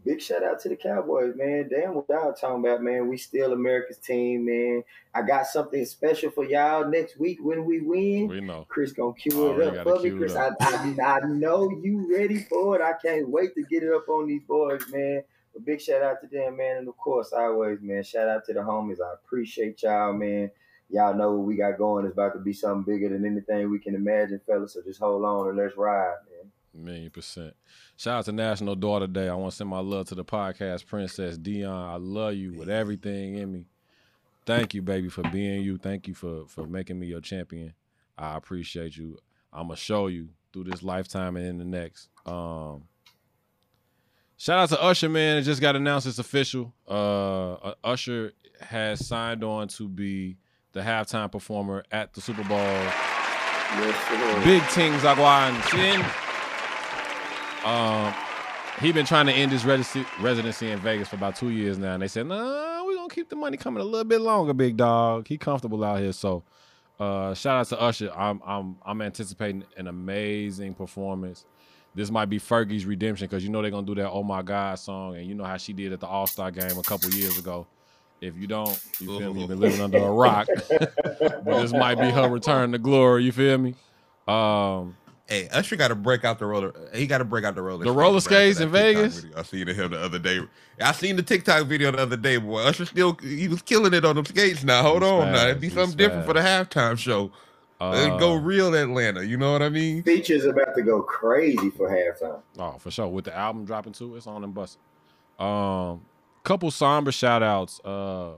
big 0.05 0.21
shout 0.21 0.43
out 0.43 0.59
to 0.61 0.69
the 0.69 0.75
Cowboys, 0.75 1.35
man. 1.35 1.69
Damn 1.69 1.95
what 1.95 2.05
y'all 2.09 2.33
talking 2.33 2.65
about, 2.65 2.81
man. 2.81 3.07
We 3.07 3.17
still 3.17 3.53
America's 3.53 3.97
team, 3.97 4.45
man. 4.45 4.83
I 5.13 5.21
got 5.21 5.47
something 5.47 5.83
special 5.85 6.31
for 6.31 6.45
y'all 6.45 6.89
next 6.89 7.19
week 7.19 7.39
when 7.41 7.65
we 7.65 7.81
win. 7.81 8.27
We 8.27 8.41
know. 8.41 8.65
Chris 8.69 8.91
gonna 8.91 9.13
cue 9.13 9.47
Already 9.47 9.77
it 9.77 9.87
up 9.87 9.87
for 9.87 10.03
me, 10.03 10.11
Chris. 10.11 10.35
I, 10.35 10.51
I, 10.59 10.95
I 11.03 11.19
know 11.27 11.69
you 11.83 12.07
ready 12.11 12.39
for 12.43 12.75
it. 12.75 12.81
I 12.81 12.93
can't 12.93 13.29
wait 13.29 13.55
to 13.55 13.63
get 13.63 13.83
it 13.83 13.93
up 13.93 14.07
on 14.09 14.27
these 14.27 14.43
boys, 14.47 14.81
man. 14.91 15.23
But 15.53 15.65
big 15.65 15.81
shout 15.81 16.01
out 16.01 16.21
to 16.21 16.27
them, 16.27 16.57
man. 16.57 16.77
And 16.77 16.87
of 16.87 16.97
course, 16.97 17.33
always, 17.33 17.79
man. 17.81 18.03
Shout 18.03 18.27
out 18.27 18.45
to 18.45 18.53
the 18.53 18.59
homies. 18.61 18.97
I 19.01 19.13
appreciate 19.13 19.81
y'all, 19.83 20.13
man. 20.13 20.51
Y'all 20.91 21.13
know 21.13 21.33
what 21.33 21.45
we 21.45 21.55
got 21.55 21.77
going 21.77 22.05
is 22.05 22.13
about 22.13 22.33
to 22.33 22.39
be 22.39 22.53
something 22.53 22.83
bigger 22.83 23.09
than 23.09 23.25
anything 23.25 23.69
we 23.69 23.77
can 23.77 23.93
imagine, 23.93 24.41
fellas. 24.47 24.73
So 24.73 24.81
just 24.81 24.99
hold 24.99 25.23
on 25.23 25.49
and 25.49 25.57
let's 25.57 25.77
ride, 25.77 26.15
man. 26.27 26.28
Million 26.79 27.09
percent. 27.11 27.55
Shout 27.97 28.19
out 28.19 28.25
to 28.25 28.31
National 28.31 28.75
Daughter 28.75 29.07
Day. 29.07 29.29
I 29.29 29.35
want 29.35 29.51
to 29.51 29.57
send 29.57 29.69
my 29.69 29.79
love 29.79 30.07
to 30.09 30.15
the 30.15 30.25
podcast 30.25 30.85
Princess 30.85 31.37
Dion. 31.37 31.89
I 31.89 31.95
love 31.95 32.35
you 32.35 32.53
with 32.53 32.69
everything 32.69 33.35
in 33.35 33.51
me. 33.51 33.65
Thank 34.45 34.73
you, 34.73 34.81
baby, 34.81 35.09
for 35.09 35.23
being 35.29 35.61
you. 35.61 35.77
Thank 35.77 36.07
you 36.07 36.13
for 36.13 36.45
for 36.47 36.65
making 36.65 36.99
me 36.99 37.07
your 37.07 37.21
champion. 37.21 37.73
I 38.17 38.35
appreciate 38.35 38.97
you. 38.97 39.17
I'm 39.53 39.67
gonna 39.67 39.75
show 39.75 40.07
you 40.07 40.29
through 40.51 40.65
this 40.65 40.83
lifetime 40.83 41.37
and 41.37 41.45
in 41.45 41.57
the 41.57 41.65
next. 41.65 42.09
Um, 42.25 42.83
shout 44.37 44.59
out 44.59 44.69
to 44.69 44.81
Usher, 44.81 45.09
man. 45.09 45.37
It 45.37 45.43
just 45.43 45.61
got 45.61 45.75
announced. 45.75 46.07
It's 46.07 46.19
official. 46.19 46.73
Uh, 46.87 47.53
uh, 47.53 47.73
Usher 47.83 48.33
has 48.61 49.05
signed 49.05 49.43
on 49.43 49.67
to 49.69 49.87
be 49.87 50.37
the 50.73 50.81
halftime 50.81 51.31
performer 51.31 51.83
at 51.91 52.13
the 52.13 52.21
Super 52.21 52.43
Bowl. 52.43 52.57
Yes. 52.57 54.43
Big 54.43 54.63
Ting 54.69 54.93
Zagwan 54.93 55.61
Sin. 55.69 56.28
Um, 57.65 58.13
he 58.81 58.91
been 58.91 59.05
trying 59.05 59.25
to 59.25 59.33
end 59.33 59.51
his 59.51 59.65
residency, 59.65 60.71
in 60.71 60.79
Vegas 60.79 61.09
for 61.09 61.15
about 61.17 61.35
two 61.35 61.49
years 61.49 61.77
now, 61.77 61.93
and 61.93 62.01
they 62.01 62.07
said, 62.07 62.27
"Nah, 62.27 62.83
we 62.85 62.95
gonna 62.95 63.09
keep 63.09 63.29
the 63.29 63.35
money 63.35 63.57
coming 63.57 63.81
a 63.81 63.85
little 63.85 64.05
bit 64.05 64.21
longer, 64.21 64.53
big 64.53 64.77
dog. 64.77 65.27
He 65.27 65.37
comfortable 65.37 65.83
out 65.83 65.99
here." 65.99 66.13
So, 66.13 66.43
uh, 66.99 67.33
shout 67.33 67.57
out 67.57 67.67
to 67.67 67.81
Usher. 67.81 68.11
I'm 68.15 68.41
I'm 68.45 68.77
I'm 68.85 69.01
anticipating 69.01 69.65
an 69.77 69.87
amazing 69.87 70.75
performance. 70.75 71.45
This 71.95 72.09
might 72.11 72.29
be 72.29 72.39
Fergie's 72.39 72.85
redemption 72.85 73.27
because 73.27 73.43
you 73.43 73.49
know 73.49 73.61
they're 73.61 73.71
gonna 73.71 73.85
do 73.85 73.95
that 73.95 74.09
"Oh 74.09 74.23
My 74.23 74.41
God" 74.41 74.79
song, 74.79 75.17
and 75.17 75.27
you 75.27 75.35
know 75.35 75.43
how 75.43 75.57
she 75.57 75.73
did 75.73 75.91
at 75.91 75.99
the 75.99 76.07
All 76.07 76.27
Star 76.27 76.51
game 76.51 76.77
a 76.77 76.83
couple 76.83 77.09
years 77.11 77.37
ago. 77.37 77.67
If 78.21 78.37
you 78.37 78.47
don't, 78.47 78.79
you 78.99 79.19
feel 79.19 79.33
me? 79.33 79.41
You've 79.41 79.49
been 79.49 79.59
living 79.59 79.81
under 79.81 79.97
a 79.97 80.11
rock. 80.11 80.47
but 80.69 81.43
this 81.43 81.71
might 81.71 81.95
be 81.95 82.09
her 82.09 82.29
return 82.29 82.71
to 82.73 82.77
glory. 82.77 83.23
You 83.23 83.31
feel 83.31 83.57
me? 83.57 83.75
Um, 84.27 84.95
Hey, 85.29 85.47
Usher 85.49 85.75
got 85.75 85.89
to 85.89 85.95
break 85.95 86.25
out 86.25 86.39
the 86.39 86.47
roller. 86.47 86.73
He 86.91 87.05
got 87.05 87.19
to 87.19 87.23
break 87.23 87.45
out 87.45 87.53
the 87.53 87.61
roller. 87.61 87.85
The 87.85 87.91
roller 87.91 88.19
skates 88.19 88.59
in 88.59 88.69
Vegas? 88.69 89.19
video. 89.19 89.37
I 89.37 89.43
seen 89.43 89.67
him 89.67 89.91
the 89.91 90.01
other 90.01 90.17
day. 90.17 90.39
I 90.81 90.91
seen 90.91 91.17
the 91.17 91.21
TikTok 91.21 91.67
video 91.67 91.91
the 91.91 91.99
other 91.99 92.17
day. 92.17 92.37
Boy, 92.37 92.61
Usher 92.63 92.85
still 92.85 93.13
he 93.21 93.47
was 93.47 93.61
killing 93.61 93.93
it 93.93 94.03
on 94.03 94.15
them 94.15 94.25
skates. 94.25 94.63
Now 94.63 94.81
hold 94.81 95.03
He's 95.03 95.11
on, 95.11 95.31
now 95.31 95.43
it'd 95.45 95.61
be 95.61 95.67
he's 95.67 95.75
something 95.75 95.95
different 95.97 96.25
for 96.25 96.33
the 96.33 96.39
halftime 96.39 96.97
show. 96.97 97.31
Let's 97.79 98.19
go 98.19 98.33
uh, 98.33 98.39
real 98.39 98.73
Atlanta. 98.73 99.23
You 99.23 99.37
know 99.37 99.53
what 99.53 99.61
I 99.61 99.69
mean? 99.69 100.03
Features 100.03 100.45
about 100.45 100.75
to 100.75 100.81
go 100.81 101.01
crazy 101.03 101.69
for 101.69 101.89
halftime. 101.89 102.41
Oh, 102.57 102.77
for 102.79 102.89
sure. 102.89 103.07
With 103.07 103.25
the 103.25 103.37
album 103.37 103.65
dropping 103.65 103.93
too, 103.93 104.15
it's 104.15 104.27
on 104.27 104.43
and 104.43 104.53
busting. 104.53 104.81
Um, 105.37 106.01
couple 106.43 106.71
somber 106.71 107.11
shout 107.11 107.43
outs. 107.43 107.79
Uh, 107.85 108.31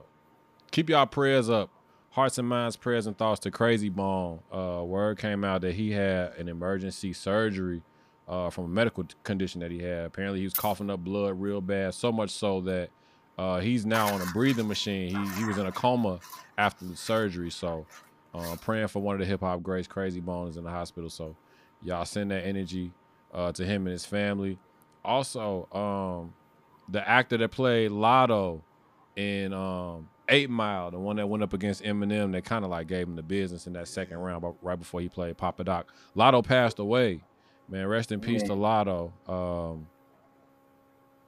keep 0.72 0.90
y'all 0.90 1.06
prayers 1.06 1.50
up. 1.50 1.70
Hearts 2.12 2.38
and 2.38 2.48
minds, 2.48 2.76
prayers 2.76 3.08
and 3.08 3.18
thoughts 3.18 3.40
to 3.40 3.52
Krayzie 3.52 3.90
Bone. 3.90 4.42
Uh, 4.52 4.84
word 4.84 5.18
came 5.18 5.46
out 5.46 5.62
that 5.62 5.76
he 5.76 5.92
had 5.92 6.34
an 6.38 6.50
emergency 6.50 7.14
surgery 7.14 7.84
uh, 8.28 8.50
from 8.50 8.66
a 8.66 8.68
medical 8.68 9.06
condition 9.24 9.62
that 9.62 9.72
he 9.72 9.80
had. 9.80 10.08
Apparently, 10.08 10.40
he 10.40 10.46
was 10.46 10.54
coughing 10.54 10.90
up 10.90 11.00
blood 11.00 11.40
real 11.40 11.62
bad, 11.62 11.94
so 11.94 12.12
much 12.12 12.30
so 12.30 12.60
that 12.62 12.90
uh, 13.38 13.62
he's 13.62 13.86
now 13.86 14.14
on 14.14 14.22
a 14.22 14.26
breathing 14.34 14.68
machine. 14.68 15.16
He 15.16 15.40
he 15.40 15.46
was 15.46 15.58
in 15.58 15.68
a 15.68 15.72
coma 15.72 16.20
after 16.58 16.84
the 16.84 16.98
surgery. 16.98 17.50
So, 17.50 17.86
uh, 18.34 18.58
praying 18.60 18.90
for 18.90 19.02
one 19.02 19.16
of 19.16 19.20
the 19.22 19.26
hip 19.26 19.40
hop 19.40 19.64
greats, 19.64 19.88
Krayzie 19.88 20.22
Bone, 20.22 20.50
is 20.50 20.58
in 20.58 20.66
the 20.66 20.70
hospital. 20.70 21.10
So, 21.10 21.38
y'all 21.82 22.04
send 22.04 22.32
that 22.32 22.46
energy 22.46 22.92
uh, 23.34 23.54
to 23.54 23.66
him 23.66 23.88
and 23.88 23.94
his 23.94 24.06
family. 24.06 24.60
Also, 25.06 25.66
um, 25.72 26.34
the 26.90 27.08
actor 27.08 27.38
that 27.38 27.52
played 27.52 27.92
Lotto 27.92 28.62
in 29.16 29.54
um, 29.54 30.10
Eight 30.32 30.50
Mile, 30.50 30.92
the 30.92 30.98
one 31.00 31.18
that 31.18 31.28
went 31.28 31.44
up 31.44 31.54
against 31.54 31.84
Eminem, 31.84 32.32
that 32.32 32.46
kind 32.46 32.66
of 32.66 32.72
like 32.72 32.88
gave 32.88 33.08
him 33.08 33.16
the 33.16 33.22
business 33.24 33.68
in 33.68 33.74
that 33.74 33.88
second 33.88 34.18
round, 34.18 34.42
but 34.42 34.56
right 34.64 34.80
before 34.80 35.02
he 35.02 35.10
played 35.10 35.38
Papa 35.38 35.64
Doc. 35.64 35.94
Lotto 36.16 36.42
passed 36.42 36.80
away. 36.80 37.22
Man, 37.70 37.86
rest 37.88 38.12
in 38.12 38.20
peace 38.22 38.42
to 38.44 38.54
Lotto. 38.54 39.14
Um, 39.28 39.88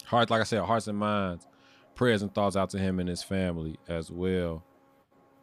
heart, 0.06 0.30
like 0.30 0.42
I 0.42 0.46
said, 0.46 0.62
hearts 0.62 0.88
and 0.88 0.98
minds, 0.98 1.48
prayers 1.96 2.22
and 2.22 2.34
thoughts 2.34 2.56
out 2.56 2.70
to 2.72 2.80
him 2.80 3.00
and 3.00 3.08
his 3.08 3.24
family 3.24 3.78
as 3.88 4.10
well. 4.12 4.64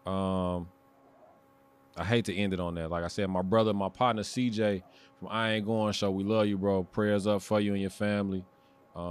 Um, 0.06 0.68
I 1.96 2.04
hate 2.04 2.24
to 2.26 2.34
end 2.34 2.52
it 2.54 2.60
on 2.60 2.74
that. 2.76 2.90
Like 2.90 3.04
I 3.04 3.08
said, 3.08 3.28
my 3.28 3.42
brother, 3.42 3.72
my 3.74 3.88
partner 3.88 4.22
CJ 4.22 4.82
from 5.18 5.28
I 5.30 5.52
Ain't 5.52 5.66
Going 5.66 5.92
Show, 5.92 6.10
we 6.10 6.24
love 6.24 6.46
you, 6.46 6.56
bro. 6.58 6.84
Prayers 6.84 7.26
up 7.26 7.42
for 7.42 7.60
you 7.60 7.72
and 7.72 7.80
your 7.80 7.90
family. 7.90 8.44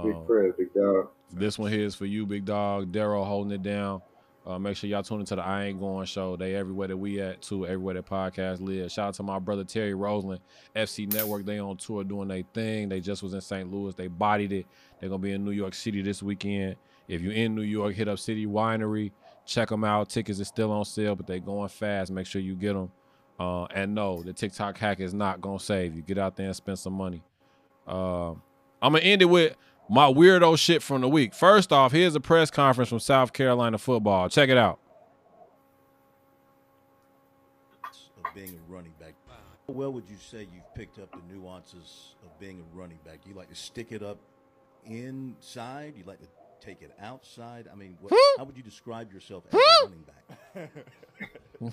Big 0.02 0.14
Um, 0.14 0.26
prayer, 0.26 0.52
big 0.52 0.72
dog. 0.74 1.08
this 1.32 1.58
one 1.58 1.70
here 1.72 1.84
is 1.86 1.94
for 1.94 2.06
you, 2.06 2.26
big 2.26 2.44
dog. 2.44 2.92
Daryl 2.92 3.24
holding 3.26 3.52
it 3.52 3.62
down. 3.62 4.02
Uh, 4.46 4.58
make 4.58 4.76
sure 4.76 4.88
y'all 4.88 5.02
tune 5.02 5.20
into 5.20 5.36
the 5.36 5.42
I 5.44 5.66
Ain't 5.66 5.80
Going 5.80 6.06
show. 6.06 6.34
They 6.34 6.54
everywhere 6.54 6.88
that 6.88 6.96
we 6.96 7.20
at 7.20 7.42
too, 7.42 7.66
everywhere 7.66 7.94
that 7.94 8.06
podcast 8.06 8.60
live. 8.60 8.90
Shout 8.90 9.08
out 9.08 9.14
to 9.14 9.22
my 9.22 9.38
brother 9.38 9.64
Terry 9.64 9.92
Roseland, 9.92 10.40
FC 10.74 11.12
Network. 11.12 11.44
They 11.44 11.58
on 11.58 11.76
tour 11.76 12.04
doing 12.04 12.28
their 12.28 12.42
thing. 12.54 12.88
They 12.88 13.00
just 13.00 13.22
was 13.22 13.34
in 13.34 13.40
St. 13.42 13.70
Louis. 13.70 13.94
They 13.94 14.06
bodied 14.08 14.52
it. 14.52 14.66
They're 14.98 15.10
gonna 15.10 15.18
be 15.20 15.32
in 15.32 15.44
New 15.44 15.50
York 15.50 15.74
City 15.74 16.00
this 16.00 16.22
weekend. 16.22 16.76
If 17.06 17.20
you're 17.20 17.32
in 17.32 17.54
New 17.54 17.62
York, 17.62 17.94
hit 17.94 18.08
up 18.08 18.18
City 18.18 18.46
Winery. 18.46 19.12
Check 19.44 19.68
them 19.68 19.84
out. 19.84 20.08
Tickets 20.08 20.40
are 20.40 20.44
still 20.44 20.72
on 20.72 20.84
sale, 20.84 21.16
but 21.16 21.26
they 21.26 21.38
going 21.40 21.68
fast. 21.68 22.10
Make 22.10 22.26
sure 22.26 22.40
you 22.40 22.54
get 22.54 22.72
them. 22.72 22.90
Uh, 23.38 23.64
and 23.74 23.94
no, 23.94 24.22
the 24.22 24.32
TikTok 24.32 24.78
hack 24.78 25.00
is 25.00 25.12
not 25.12 25.40
gonna 25.40 25.58
save 25.58 25.94
you. 25.94 26.02
Get 26.02 26.18
out 26.18 26.36
there 26.36 26.46
and 26.46 26.56
spend 26.56 26.78
some 26.78 26.94
money. 26.94 27.22
Uh, 27.86 28.30
I'm 28.82 28.92
gonna 28.92 29.00
end 29.00 29.22
it 29.22 29.26
with 29.26 29.54
my 29.90 30.06
weirdo 30.06 30.56
shit 30.56 30.82
from 30.82 31.00
the 31.00 31.08
week. 31.08 31.34
First 31.34 31.72
off, 31.72 31.90
here's 31.90 32.14
a 32.14 32.20
press 32.20 32.50
conference 32.50 32.88
from 32.88 33.00
South 33.00 33.32
Carolina 33.32 33.76
football. 33.76 34.28
Check 34.28 34.48
it 34.48 34.56
out. 34.56 34.78
of 38.24 38.34
being 38.34 38.50
a 38.56 38.72
running 38.72 38.92
back. 39.00 39.14
How 39.28 39.74
well 39.74 39.92
would 39.92 40.08
you 40.08 40.16
say 40.16 40.40
you've 40.52 40.74
picked 40.74 40.98
up 40.98 41.10
the 41.12 41.34
nuances 41.34 42.14
of 42.24 42.38
being 42.38 42.60
a 42.60 42.76
running 42.76 42.98
back? 43.04 43.20
You 43.26 43.34
like 43.34 43.48
to 43.48 43.54
stick 43.54 43.88
it 43.90 44.02
up 44.02 44.18
inside? 44.84 45.94
You 45.96 46.04
like 46.04 46.20
to 46.20 46.28
take 46.60 46.82
it 46.82 46.92
outside? 47.00 47.66
I 47.70 47.74
mean, 47.74 47.96
what, 48.00 48.12
how 48.38 48.44
would 48.44 48.56
you 48.56 48.62
describe 48.62 49.12
yourself 49.12 49.44
as 49.52 49.54
a 49.54 49.84
running 49.84 50.04
back? 50.54 50.70
Um, 51.62 51.72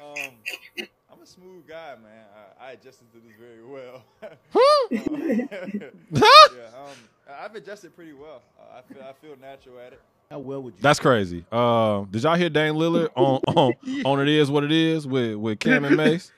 I'm 0.00 0.84
a 0.84 0.86
smooth 1.28 1.66
guy, 1.66 1.94
man. 2.02 2.24
I, 2.60 2.68
I 2.68 2.72
adjusted 2.72 3.06
to 3.12 3.18
this 3.18 3.34
very 3.38 3.64
well. 3.64 4.02
Um, 4.54 4.88
yeah, 6.10 6.68
um, 6.74 6.96
I've 7.28 7.54
adjusted 7.54 7.94
pretty 7.94 8.12
well. 8.12 8.42
Uh, 8.58 8.78
I 8.78 8.92
feel 8.92 9.02
I 9.02 9.12
feel 9.12 9.36
natural 9.40 9.78
at 9.78 9.92
it. 9.92 10.00
How 10.30 10.38
well 10.38 10.62
would 10.62 10.74
you? 10.74 10.82
That's 10.82 10.98
crazy. 10.98 11.44
Uh, 11.52 12.04
did 12.10 12.22
y'all 12.22 12.34
hear 12.34 12.48
Dame 12.48 12.74
Lillard 12.74 13.10
on 13.16 13.40
on 13.54 13.74
on 14.04 14.20
it 14.20 14.28
is 14.28 14.50
what 14.50 14.64
it 14.64 14.72
is 14.72 15.06
with 15.06 15.36
with 15.36 15.60
Cam 15.60 15.84
and 15.84 15.96
Mase? 15.96 16.32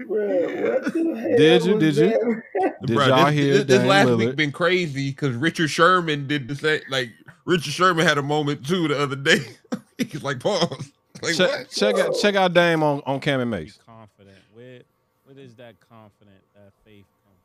Bruh, 0.00 0.82
what 0.82 0.92
the 0.92 1.14
hell 1.14 1.38
Did 1.38 1.64
you? 1.64 1.78
Did 1.78 1.96
you? 1.96 2.42
Did 2.84 2.96
Bruh, 2.96 3.08
y'all 3.08 3.26
this, 3.26 3.34
hear 3.34 3.54
this, 3.58 3.64
this 3.64 3.84
last 3.84 4.08
Lillard? 4.08 4.18
week 4.18 4.36
been 4.36 4.52
crazy 4.52 5.10
because 5.10 5.36
Richard 5.36 5.68
Sherman 5.68 6.26
did 6.26 6.48
the 6.48 6.56
same. 6.56 6.80
Like 6.90 7.10
Richard 7.44 7.72
Sherman 7.72 8.04
had 8.04 8.18
a 8.18 8.22
moment 8.22 8.66
too 8.66 8.88
the 8.88 9.00
other 9.00 9.16
day. 9.16 9.38
He's 9.98 10.22
like, 10.22 10.40
pause. 10.40 10.90
Like 11.24 11.36
check, 11.36 11.50
what? 11.50 11.70
check 11.70 11.94
out 11.96 12.14
check 12.20 12.34
out 12.34 12.52
Dame 12.52 12.82
on 12.82 13.02
on 13.06 13.20
Cam 13.20 13.40
and 13.40 13.50
Mase. 13.50 13.78
confident. 13.86 14.36
Where 14.52 14.80
where 15.24 15.34
does 15.34 15.54
that 15.56 15.74
confident, 15.88 16.36
that 16.54 16.72
faith 16.84 17.08
come? 17.24 17.38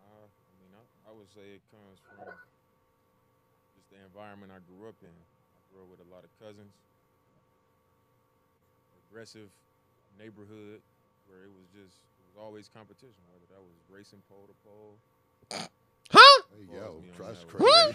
Uh, 0.00 0.24
I 0.24 0.52
mean, 0.64 0.72
I, 0.72 0.82
I 1.08 1.12
would 1.12 1.28
say 1.36 1.44
it 1.60 1.62
comes 1.68 2.00
from 2.08 2.24
just 3.76 3.86
the 3.92 4.00
environment 4.00 4.48
I 4.48 4.64
grew 4.64 4.88
up 4.88 4.96
in. 5.04 5.12
I 5.12 5.60
grew 5.68 5.84
up 5.84 5.90
with 5.92 6.00
a 6.00 6.08
lot 6.08 6.24
of 6.24 6.32
cousins. 6.40 6.72
Aggressive 9.12 9.52
neighborhood 10.18 10.80
where 11.28 11.44
it 11.44 11.52
was 11.52 11.68
just 11.76 12.00
it 12.00 12.24
was 12.32 12.40
always 12.40 12.66
competition, 12.72 13.20
whether 13.30 13.46
that 13.52 13.60
was 13.60 13.76
racing 13.92 14.24
pole 14.26 14.48
to 14.48 14.56
pole. 14.64 14.96
Huh? 16.54 16.62
Hey, 16.70 16.76
yo, 16.76 17.00
me 17.00 17.10
on 17.10 17.26
that's 17.26 17.40
that 17.44 17.60
one. 17.60 17.94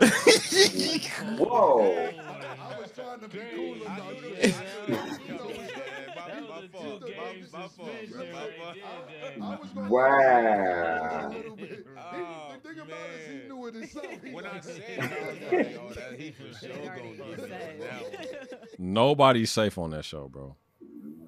crazy. 0.00 1.00
Whoa. 1.44 2.10
I 2.14 2.78
was 2.80 2.90
trying 2.92 3.20
to 3.20 3.28
be 3.28 3.38
cool 3.54 3.88
I 3.88 3.94
enough. 3.96 4.12
knew 4.12 4.34
to- 4.34 4.34
that 4.42 4.88
was- 4.88 5.18
Yeah, 5.26 5.34
my- 6.16 6.28
that 6.28 6.42
my 6.42 6.56
was 6.56 6.64
a 6.64 6.68
fault, 6.68 6.84
my- 6.84 7.06
two-game 7.06 7.46
my 7.52 7.58
fault, 7.60 7.72
suspension 7.72 8.16
my 8.16 8.22
right 8.24 8.52
fault. 8.58 8.76
there, 9.08 9.30
Dame. 9.30 9.42
I 9.42 9.44
was 9.56 9.70
gonna 9.70 9.90
Wow. 9.90 11.26
a 11.26 11.36
little 11.36 11.56
bit. 11.56 11.70
He- 11.86 11.90
Oh, 11.96 12.52
the 12.52 12.68
thing 12.68 12.78
about 12.80 12.90
it 12.90 13.20
is 13.20 13.42
he 13.42 13.48
knew 13.48 13.66
it 13.66 13.74
himself. 13.74 14.06
When 14.32 14.46
I 14.46 14.60
said 14.60 14.82
it, 14.86 14.98
I 15.00 15.02
was 15.84 15.96
like, 15.96 16.10
that 16.10 16.20
he 16.20 16.30
for 16.32 16.52
sure 16.58 16.68
gonna 16.76 16.82
get 16.90 17.04
me 17.04 17.42
on 17.44 17.48
that 17.50 17.78
one. 17.78 18.60
Nobody's 18.78 19.50
safe 19.50 19.78
on 19.78 19.90
that 19.90 20.04
show, 20.04 20.28
bro. 20.28 20.56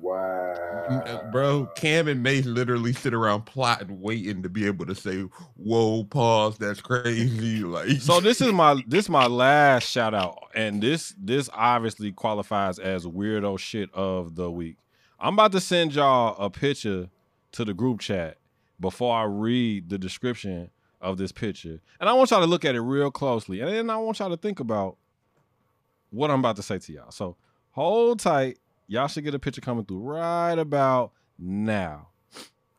Wow. 0.07 1.29
Bro, 1.33 1.67
Cam 1.75 2.07
and 2.07 2.23
Mase 2.23 2.47
literally 2.47 2.93
sit 2.93 3.13
around 3.13 3.45
plotting, 3.45 4.01
waiting 4.01 4.43
to 4.45 4.49
be 4.49 4.65
able 4.67 4.87
to 4.87 4.95
say, 4.95 5.23
"Whoa, 5.57 6.05
pause, 6.05 6.59
that's 6.59 6.81
crazy." 6.81 7.57
Like, 7.67 8.01
So 8.01 8.21
this 8.21 8.41
is 8.41 8.53
my 8.53 8.81
this 8.87 9.07
is 9.07 9.09
my 9.09 9.27
last 9.27 9.89
shout 9.89 10.15
out, 10.15 10.51
and 10.55 10.81
this 10.81 11.15
this 11.19 11.51
obviously 11.53 12.13
qualifies 12.13 12.79
as 12.79 13.05
weirdo 13.05 13.59
shit 13.59 13.93
of 13.93 14.37
the 14.37 14.51
week. 14.51 14.77
I'm 15.19 15.35
about 15.35 15.53
to 15.53 15.61
send 15.61 15.95
y'all 15.95 16.37
a 16.39 16.51
picture 16.51 17.09
to 17.53 17.65
the 17.65 17.75
group 17.75 18.01
chat 18.01 18.37
before 18.79 19.17
I 19.17 19.25
read 19.25 19.89
the 19.89 19.99
description 19.99 20.71
of 21.01 21.17
this 21.19 21.33
picture, 21.33 21.81
and 21.99 22.09
I 22.09 22.13
want 22.13 22.31
y'all 22.31 22.41
to 22.41 22.47
look 22.47 22.65
at 22.65 22.77
it 22.77 22.81
real 22.81 23.11
closely, 23.11 23.61
and 23.61 23.71
then 23.71 23.91
I 23.91 23.97
want 23.97 24.21
y'all 24.21 24.31
to 24.31 24.37
think 24.37 24.61
about 24.61 24.99
what 26.11 26.31
I'm 26.31 26.39
about 26.39 26.57
to 26.57 26.63
say 26.63 26.79
to 26.79 26.93
y'all. 26.93 27.11
So 27.11 27.37
hold 27.71 28.21
tight. 28.21 28.59
Y'all 28.89 29.09
should 29.09 29.25
get 29.25 29.35
a 29.35 29.39
picture 29.39 29.61
coming 29.61 29.85
through 29.85 29.99
right 29.99 30.59
about 30.59 31.13
now. 31.39 32.09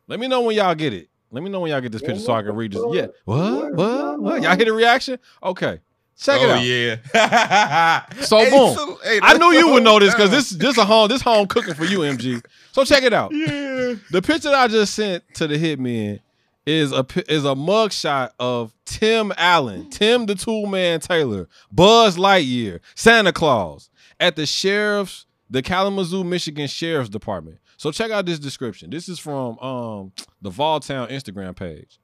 Let 0.07 0.19
me 0.19 0.27
know 0.27 0.41
when 0.41 0.55
y'all 0.55 0.75
get 0.75 0.93
it. 0.93 1.09
Let 1.31 1.43
me 1.43 1.49
know 1.49 1.59
when 1.59 1.71
y'all 1.71 1.81
get 1.81 1.91
this 1.91 2.01
picture 2.01 2.19
so 2.19 2.33
I 2.33 2.41
can 2.43 2.55
read 2.55 2.71
this. 2.71 2.81
Yeah. 2.91 3.07
What? 3.25 3.73
What? 3.75 4.21
What? 4.21 4.41
Y'all 4.41 4.55
hear 4.55 4.71
a 4.71 4.75
reaction? 4.75 5.19
Okay. 5.43 5.81
Check 6.19 6.41
it 6.41 6.45
oh 6.45 6.53
out. 6.53 6.63
yeah. 6.63 8.21
So, 8.23 8.37
Hey, 8.43 8.49
boom. 8.49 8.75
so- 8.75 8.99
hey, 9.03 9.19
I 9.21 9.37
knew 9.37 9.51
you 9.51 9.73
would 9.73 9.83
know 9.83 9.99
this 9.99 10.13
because 10.15 10.31
this 10.31 10.49
this 10.49 10.77
a 10.77 10.85
home 10.85 11.09
this 11.09 11.21
home 11.21 11.45
cooking 11.47 11.75
for 11.75 11.85
you, 11.85 11.99
MG. 11.99 12.43
So 12.71 12.83
check 12.83 13.03
it 13.03 13.13
out. 13.13 13.31
Yeah. 13.33 13.95
The 14.09 14.21
picture 14.23 14.49
that 14.49 14.55
I 14.55 14.67
just 14.67 14.95
sent 14.95 15.23
to 15.35 15.45
the 15.47 15.57
hitman 15.57 16.21
is 16.65 16.91
a 16.91 17.05
is 17.31 17.45
a 17.45 17.53
mugshot 17.53 18.31
of 18.39 18.73
Tim 18.85 19.31
Allen, 19.37 19.91
Tim 19.91 20.25
the 20.25 20.33
Tool 20.33 20.65
Man 20.65 21.01
Taylor, 21.01 21.47
Buzz 21.71 22.17
Lightyear, 22.17 22.79
Santa 22.95 23.31
Claus 23.31 23.91
at 24.19 24.35
the 24.35 24.47
sheriff's 24.47 25.26
the 25.49 25.61
Kalamazoo, 25.61 26.23
Michigan 26.23 26.67
Sheriff's 26.67 27.09
Department. 27.09 27.59
So 27.77 27.91
check 27.91 28.11
out 28.11 28.25
this 28.25 28.39
description. 28.39 28.89
This 28.89 29.07
is 29.07 29.19
from 29.19 29.57
um 29.59 30.11
the 30.41 30.49
Voltown 30.49 31.09
Instagram 31.09 31.55
page. 31.55 31.99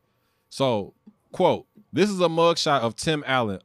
So, 0.49 0.93
quote, 1.31 1.65
this 1.91 2.09
is 2.09 2.19
a 2.19 2.27
mugshot 2.27 2.81
of 2.81 2.95
Tim 2.95 3.23
Allen 3.25 3.59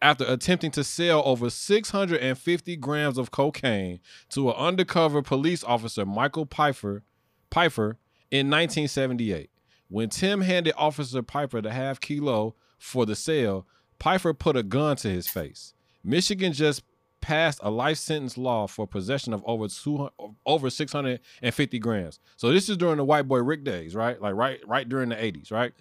after 0.00 0.24
attempting 0.24 0.70
to 0.70 0.84
sell 0.84 1.22
over 1.24 1.50
650 1.50 2.76
grams 2.76 3.18
of 3.18 3.30
cocaine 3.30 3.98
to 4.30 4.50
an 4.50 4.56
undercover 4.56 5.22
police 5.22 5.64
officer, 5.64 6.06
Michael 6.06 6.46
Pfeiffer, 6.46 7.02
Pfeiffer, 7.50 7.96
in 8.30 8.48
1978. 8.50 9.50
When 9.88 10.10
Tim 10.10 10.42
handed 10.42 10.74
Officer 10.76 11.22
Piper 11.22 11.60
the 11.60 11.72
half 11.72 11.98
kilo 12.00 12.54
for 12.78 13.06
the 13.06 13.16
sale, 13.16 13.66
Pfeiffer 14.00 14.34
put 14.34 14.56
a 14.56 14.62
gun 14.62 14.96
to 14.96 15.08
his 15.08 15.26
face. 15.26 15.74
Michigan 16.04 16.52
just 16.52 16.82
passed 17.28 17.60
a 17.62 17.70
life 17.70 17.98
sentence 17.98 18.38
law 18.38 18.66
for 18.66 18.86
possession 18.86 19.34
of 19.34 19.42
over 19.44 19.68
200, 19.68 20.10
over 20.46 20.70
650 20.70 21.78
grams. 21.78 22.20
So 22.38 22.50
this 22.50 22.70
is 22.70 22.78
during 22.78 22.96
the 22.96 23.04
white 23.04 23.28
boy 23.28 23.40
Rick 23.42 23.64
days, 23.64 23.94
right? 23.94 24.18
Like 24.18 24.34
right 24.34 24.60
right 24.66 24.88
during 24.88 25.10
the 25.10 25.16
80s, 25.16 25.52
right? 25.52 25.74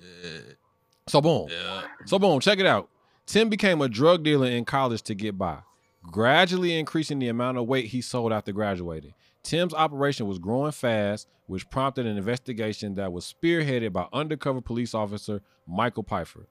So 1.08 1.22
boom. 1.22 1.48
Yeah. 1.50 1.84
So 2.06 2.20
boom, 2.20 2.42
check 2.42 2.60
it 2.60 2.66
out. 2.66 2.90
Tim 3.26 3.48
became 3.48 3.82
a 3.82 3.88
drug 3.88 4.24
dealer 4.24 4.48
in 4.48 4.66
college 4.66 5.02
to 5.04 5.16
get 5.16 5.38
by, 5.38 5.60
gradually 6.04 6.78
increasing 6.78 7.18
the 7.20 7.30
amount 7.30 7.58
of 7.58 7.66
weight 7.66 7.86
he 7.86 8.02
sold 8.02 8.34
after 8.34 8.52
graduating. 8.52 9.14
Tim's 9.42 9.74
operation 9.74 10.28
was 10.28 10.40
growing 10.40 10.74
fast, 10.74 11.30
which 11.46 11.70
prompted 11.70 12.06
an 12.06 12.18
investigation 12.18 12.96
that 12.96 13.14
was 13.14 13.34
spearheaded 13.42 13.94
by 13.94 14.08
undercover 14.12 14.60
police 14.60 14.94
officer 14.94 15.42
Michael 15.66 16.04
Pfeiffer. 16.04 16.46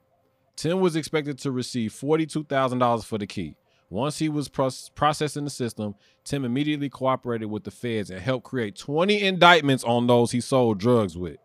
Tim 0.56 0.80
was 0.80 0.96
expected 0.96 1.36
to 1.40 1.50
receive 1.50 1.92
$42,000 1.92 3.04
for 3.04 3.18
the 3.18 3.26
key. 3.26 3.56
Once 3.88 4.18
he 4.18 4.28
was 4.28 4.48
proc- 4.48 4.72
processed 4.94 5.36
in 5.36 5.44
the 5.44 5.50
system, 5.50 5.94
Tim 6.24 6.44
immediately 6.44 6.88
cooperated 6.88 7.48
with 7.48 7.64
the 7.64 7.70
feds 7.70 8.10
and 8.10 8.20
helped 8.20 8.44
create 8.44 8.76
20 8.76 9.22
indictments 9.22 9.84
on 9.84 10.06
those 10.06 10.32
he 10.32 10.40
sold 10.40 10.78
drugs 10.78 11.16
with. 11.16 11.38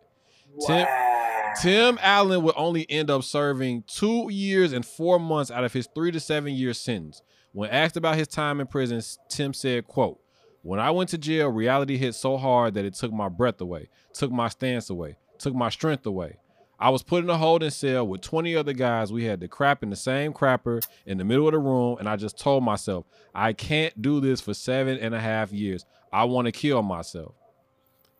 Tim, 0.66 0.86
Tim 1.60 1.98
Allen 2.02 2.42
would 2.42 2.54
only 2.56 2.88
end 2.90 3.10
up 3.10 3.22
serving 3.22 3.84
two 3.86 4.28
years 4.30 4.72
and 4.72 4.84
four 4.84 5.18
months 5.18 5.50
out 5.50 5.64
of 5.64 5.72
his 5.72 5.88
three 5.94 6.10
to 6.10 6.20
seven 6.20 6.54
year 6.54 6.74
sentence. 6.74 7.22
When 7.52 7.70
asked 7.70 7.96
about 7.96 8.16
his 8.16 8.28
time 8.28 8.60
in 8.60 8.66
prison, 8.66 9.02
Tim 9.28 9.52
said, 9.52 9.86
quote, 9.86 10.18
when 10.62 10.78
I 10.78 10.90
went 10.90 11.10
to 11.10 11.18
jail, 11.18 11.48
reality 11.48 11.96
hit 11.96 12.14
so 12.14 12.36
hard 12.36 12.74
that 12.74 12.84
it 12.84 12.94
took 12.94 13.12
my 13.12 13.28
breath 13.28 13.60
away, 13.60 13.88
took 14.14 14.30
my 14.30 14.48
stance 14.48 14.90
away, 14.90 15.16
took 15.38 15.54
my 15.54 15.68
strength 15.68 16.06
away. 16.06 16.36
I 16.82 16.88
was 16.88 17.04
put 17.04 17.22
in 17.22 17.30
a 17.30 17.38
holding 17.38 17.70
cell 17.70 18.04
with 18.04 18.22
20 18.22 18.56
other 18.56 18.72
guys. 18.72 19.12
We 19.12 19.22
had 19.22 19.40
to 19.42 19.46
crap 19.46 19.84
in 19.84 19.90
the 19.90 19.94
same 19.94 20.32
crapper 20.32 20.84
in 21.06 21.16
the 21.16 21.24
middle 21.24 21.46
of 21.46 21.52
the 21.52 21.60
room, 21.60 21.96
and 22.00 22.08
I 22.08 22.16
just 22.16 22.36
told 22.36 22.64
myself, 22.64 23.06
I 23.32 23.52
can't 23.52 24.02
do 24.02 24.20
this 24.20 24.40
for 24.40 24.52
seven 24.52 24.98
and 24.98 25.14
a 25.14 25.20
half 25.20 25.52
years. 25.52 25.86
I 26.12 26.24
want 26.24 26.46
to 26.46 26.52
kill 26.52 26.82
myself. 26.82 27.36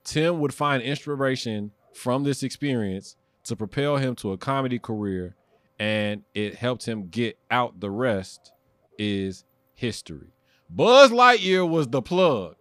Tim 0.05 0.39
would 0.39 0.55
find 0.55 0.81
inspiration 0.81 1.73
from 1.93 2.23
this 2.23 2.45
experience 2.45 3.17
to 3.47 3.57
propel 3.57 3.97
him 3.97 4.15
to 4.17 4.31
a 4.31 4.39
comedy 4.39 4.79
career, 4.79 5.35
and 5.81 6.23
it 6.33 6.55
helped 6.55 6.87
him 6.87 7.09
get 7.09 7.37
out. 7.51 7.81
The 7.81 7.91
rest 7.91 8.53
is 8.97 9.43
history. 9.75 10.35
Buzz 10.71 11.11
Lightyear 11.11 11.69
was 11.69 11.89
the 11.89 12.01
plug. 12.01 12.55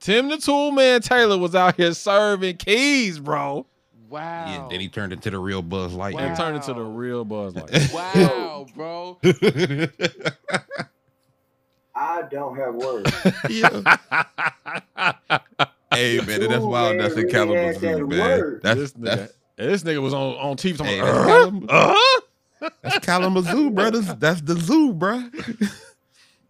Tim 0.00 0.30
the 0.30 0.38
Tool 0.38 0.72
Man 0.72 1.02
Taylor 1.02 1.36
was 1.36 1.54
out 1.54 1.76
here 1.76 1.92
serving 1.92 2.56
keys, 2.56 3.18
bro, 3.20 3.66
Wow. 4.10 4.46
Yeah, 4.46 4.66
then 4.68 4.80
he 4.80 4.88
turned 4.88 5.12
into 5.12 5.30
the 5.30 5.38
real 5.38 5.62
Buzz 5.62 5.92
and 5.94 6.02
Lightyear. 6.02 6.36
turned 6.36 6.56
into 6.56 6.74
the 6.74 6.82
real 6.82 7.24
Buzz 7.24 7.54
Lightyear. 7.54 7.94
Wow, 7.94 8.66
bro. 8.74 9.18
I 11.94 12.22
don't 12.30 12.56
have 12.56 12.74
words. 12.74 13.10
hey 15.92 16.20
man, 16.20 16.40
that's 16.48 16.64
Ooh, 16.64 16.66
wild. 16.66 16.98
That's 17.00 17.14
in 17.14 17.20
really 17.20 17.32
Kalamazoo, 17.32 17.80
that 17.80 18.06
man. 18.06 18.18
word. 18.18 18.60
That's 18.62 18.80
this 18.80 18.92
nigga, 18.94 19.30
that's 19.56 19.82
this 19.82 19.82
nigga 19.84 20.00
was 20.02 20.14
on 20.14 20.34
on 20.36 20.56
TV. 20.56 20.76
talking 20.78 20.92
Hey, 20.94 21.00
about, 21.00 21.26
that's 21.26 21.30
uh-huh, 21.30 21.50
Kalam- 21.50 21.66
uh-huh. 21.68 22.70
that's 22.82 22.98
Kalamazoo, 23.06 23.70
brothers. 23.70 24.06
That's 24.14 24.40
the 24.40 24.54
zoo, 24.56 24.92
bro. 24.94 25.22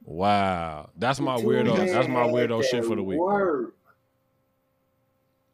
Wow, 0.05 0.91
that's 0.97 1.21
my 1.21 1.37
weirdo. 1.37 1.77
That's 1.77 2.09
my 2.09 2.25
weirdo 2.25 2.63
shit 2.65 2.85
for 2.85 2.97
the 2.97 3.03
week. 3.03 3.19
bro. 3.19 3.27
Word. 3.27 3.73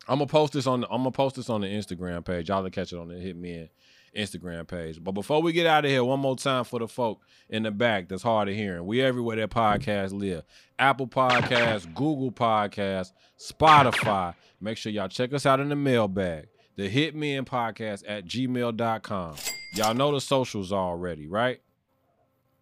I'm 0.08 0.18
gonna 0.18 0.26
post 0.26 0.52
this 0.52 0.66
on. 0.66 0.84
I'm 0.84 0.98
gonna 0.98 1.10
post 1.10 1.36
this 1.36 1.50
on 1.50 1.60
the 1.60 1.66
Instagram 1.66 2.24
page. 2.24 2.48
Y'all 2.48 2.62
can 2.62 2.70
catch 2.70 2.92
it 2.92 2.98
on 2.98 3.08
the 3.08 3.14
Hitmen 3.14 3.68
Instagram 4.16 4.66
page. 4.66 5.02
But 5.02 5.12
before 5.12 5.42
we 5.42 5.52
get 5.52 5.66
out 5.66 5.84
of 5.84 5.90
here, 5.90 6.02
one 6.04 6.20
more 6.20 6.36
time 6.36 6.64
for 6.64 6.78
the 6.78 6.88
folk 6.88 7.20
in 7.48 7.62
the 7.62 7.70
back 7.70 8.08
that's 8.08 8.22
hard 8.22 8.48
of 8.48 8.54
hearing. 8.54 8.86
We 8.86 9.02
everywhere 9.02 9.36
that 9.36 9.50
podcast 9.50 10.12
live. 10.12 10.44
Apple 10.78 11.06
Podcasts, 11.06 11.92
Google 11.94 12.32
Podcasts, 12.32 13.12
Spotify. 13.38 14.34
Make 14.60 14.78
sure 14.78 14.92
y'all 14.92 15.08
check 15.08 15.32
us 15.32 15.46
out 15.46 15.60
in 15.60 15.68
the 15.68 15.76
mailbag. 15.76 16.48
the 16.76 16.88
Hit 16.88 17.14
hitmen 17.14 17.44
podcast 17.44 18.04
at 18.06 18.24
gmail.com. 18.24 19.36
Y'all 19.74 19.94
know 19.94 20.12
the 20.12 20.20
socials 20.20 20.72
already, 20.72 21.26
right? 21.26 21.60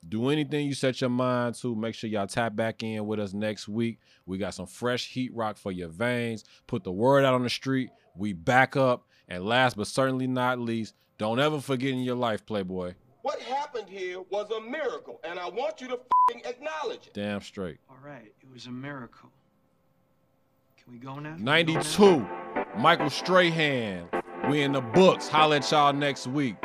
Do 0.09 0.29
anything 0.29 0.67
you 0.67 0.75
set 0.75 1.01
your 1.01 1.11
mind 1.11 1.55
to. 1.57 1.75
Make 1.75 1.95
sure 1.95 2.11
y'all 2.11 2.27
tap 2.27 2.55
back 2.55 2.83
in 2.83 3.07
with 3.07 3.19
us 3.21 3.33
next 3.33 3.69
week. 3.69 4.01
We 4.27 4.39
got 4.39 4.55
some 4.55 4.67
fresh 4.67 5.09
heat 5.09 5.35
rock 5.35 5.57
for 5.57 5.73
your 5.73 5.89
veins. 5.89 6.45
Put 6.67 6.85
the 6.85 6.93
word 6.93 7.25
out 7.25 7.35
on 7.35 7.43
the 7.43 7.51
street. 7.51 7.91
We 8.17 8.33
back 8.33 8.77
up. 8.77 9.07
And 9.29 9.45
last 9.45 9.77
but 9.77 9.87
certainly 9.87 10.27
not 10.27 10.59
least, 10.59 10.95
don't 11.17 11.41
ever 11.41 11.61
forget 11.61 11.91
in 11.91 12.01
your 12.01 12.17
life, 12.17 12.45
Playboy. 12.45 12.95
What 13.23 13.41
happened 13.41 13.89
here 13.89 14.21
was 14.29 14.51
a 14.51 14.61
miracle, 14.61 15.19
and 15.25 15.39
I 15.39 15.49
want 15.49 15.81
you 15.81 15.89
to 15.89 15.99
fing 16.31 16.43
acknowledge 16.45 17.07
it. 17.07 17.15
Damn 17.15 17.41
straight. 17.41 17.79
All 17.89 17.97
right, 18.05 18.35
it 18.43 18.53
was 18.53 18.67
a 18.67 18.71
miracle. 18.71 19.31
Can 20.77 20.93
we 20.93 20.99
go 20.99 21.19
now? 21.19 21.35
92. 21.39 22.27
Michael 22.77 23.09
Strahan. 23.09 24.09
We 24.51 24.61
in 24.61 24.73
the 24.73 24.83
books. 24.83 25.27
Holla 25.29 25.57
at 25.57 25.71
y'all 25.71 25.95
next 25.95 26.27
week. 26.27 26.57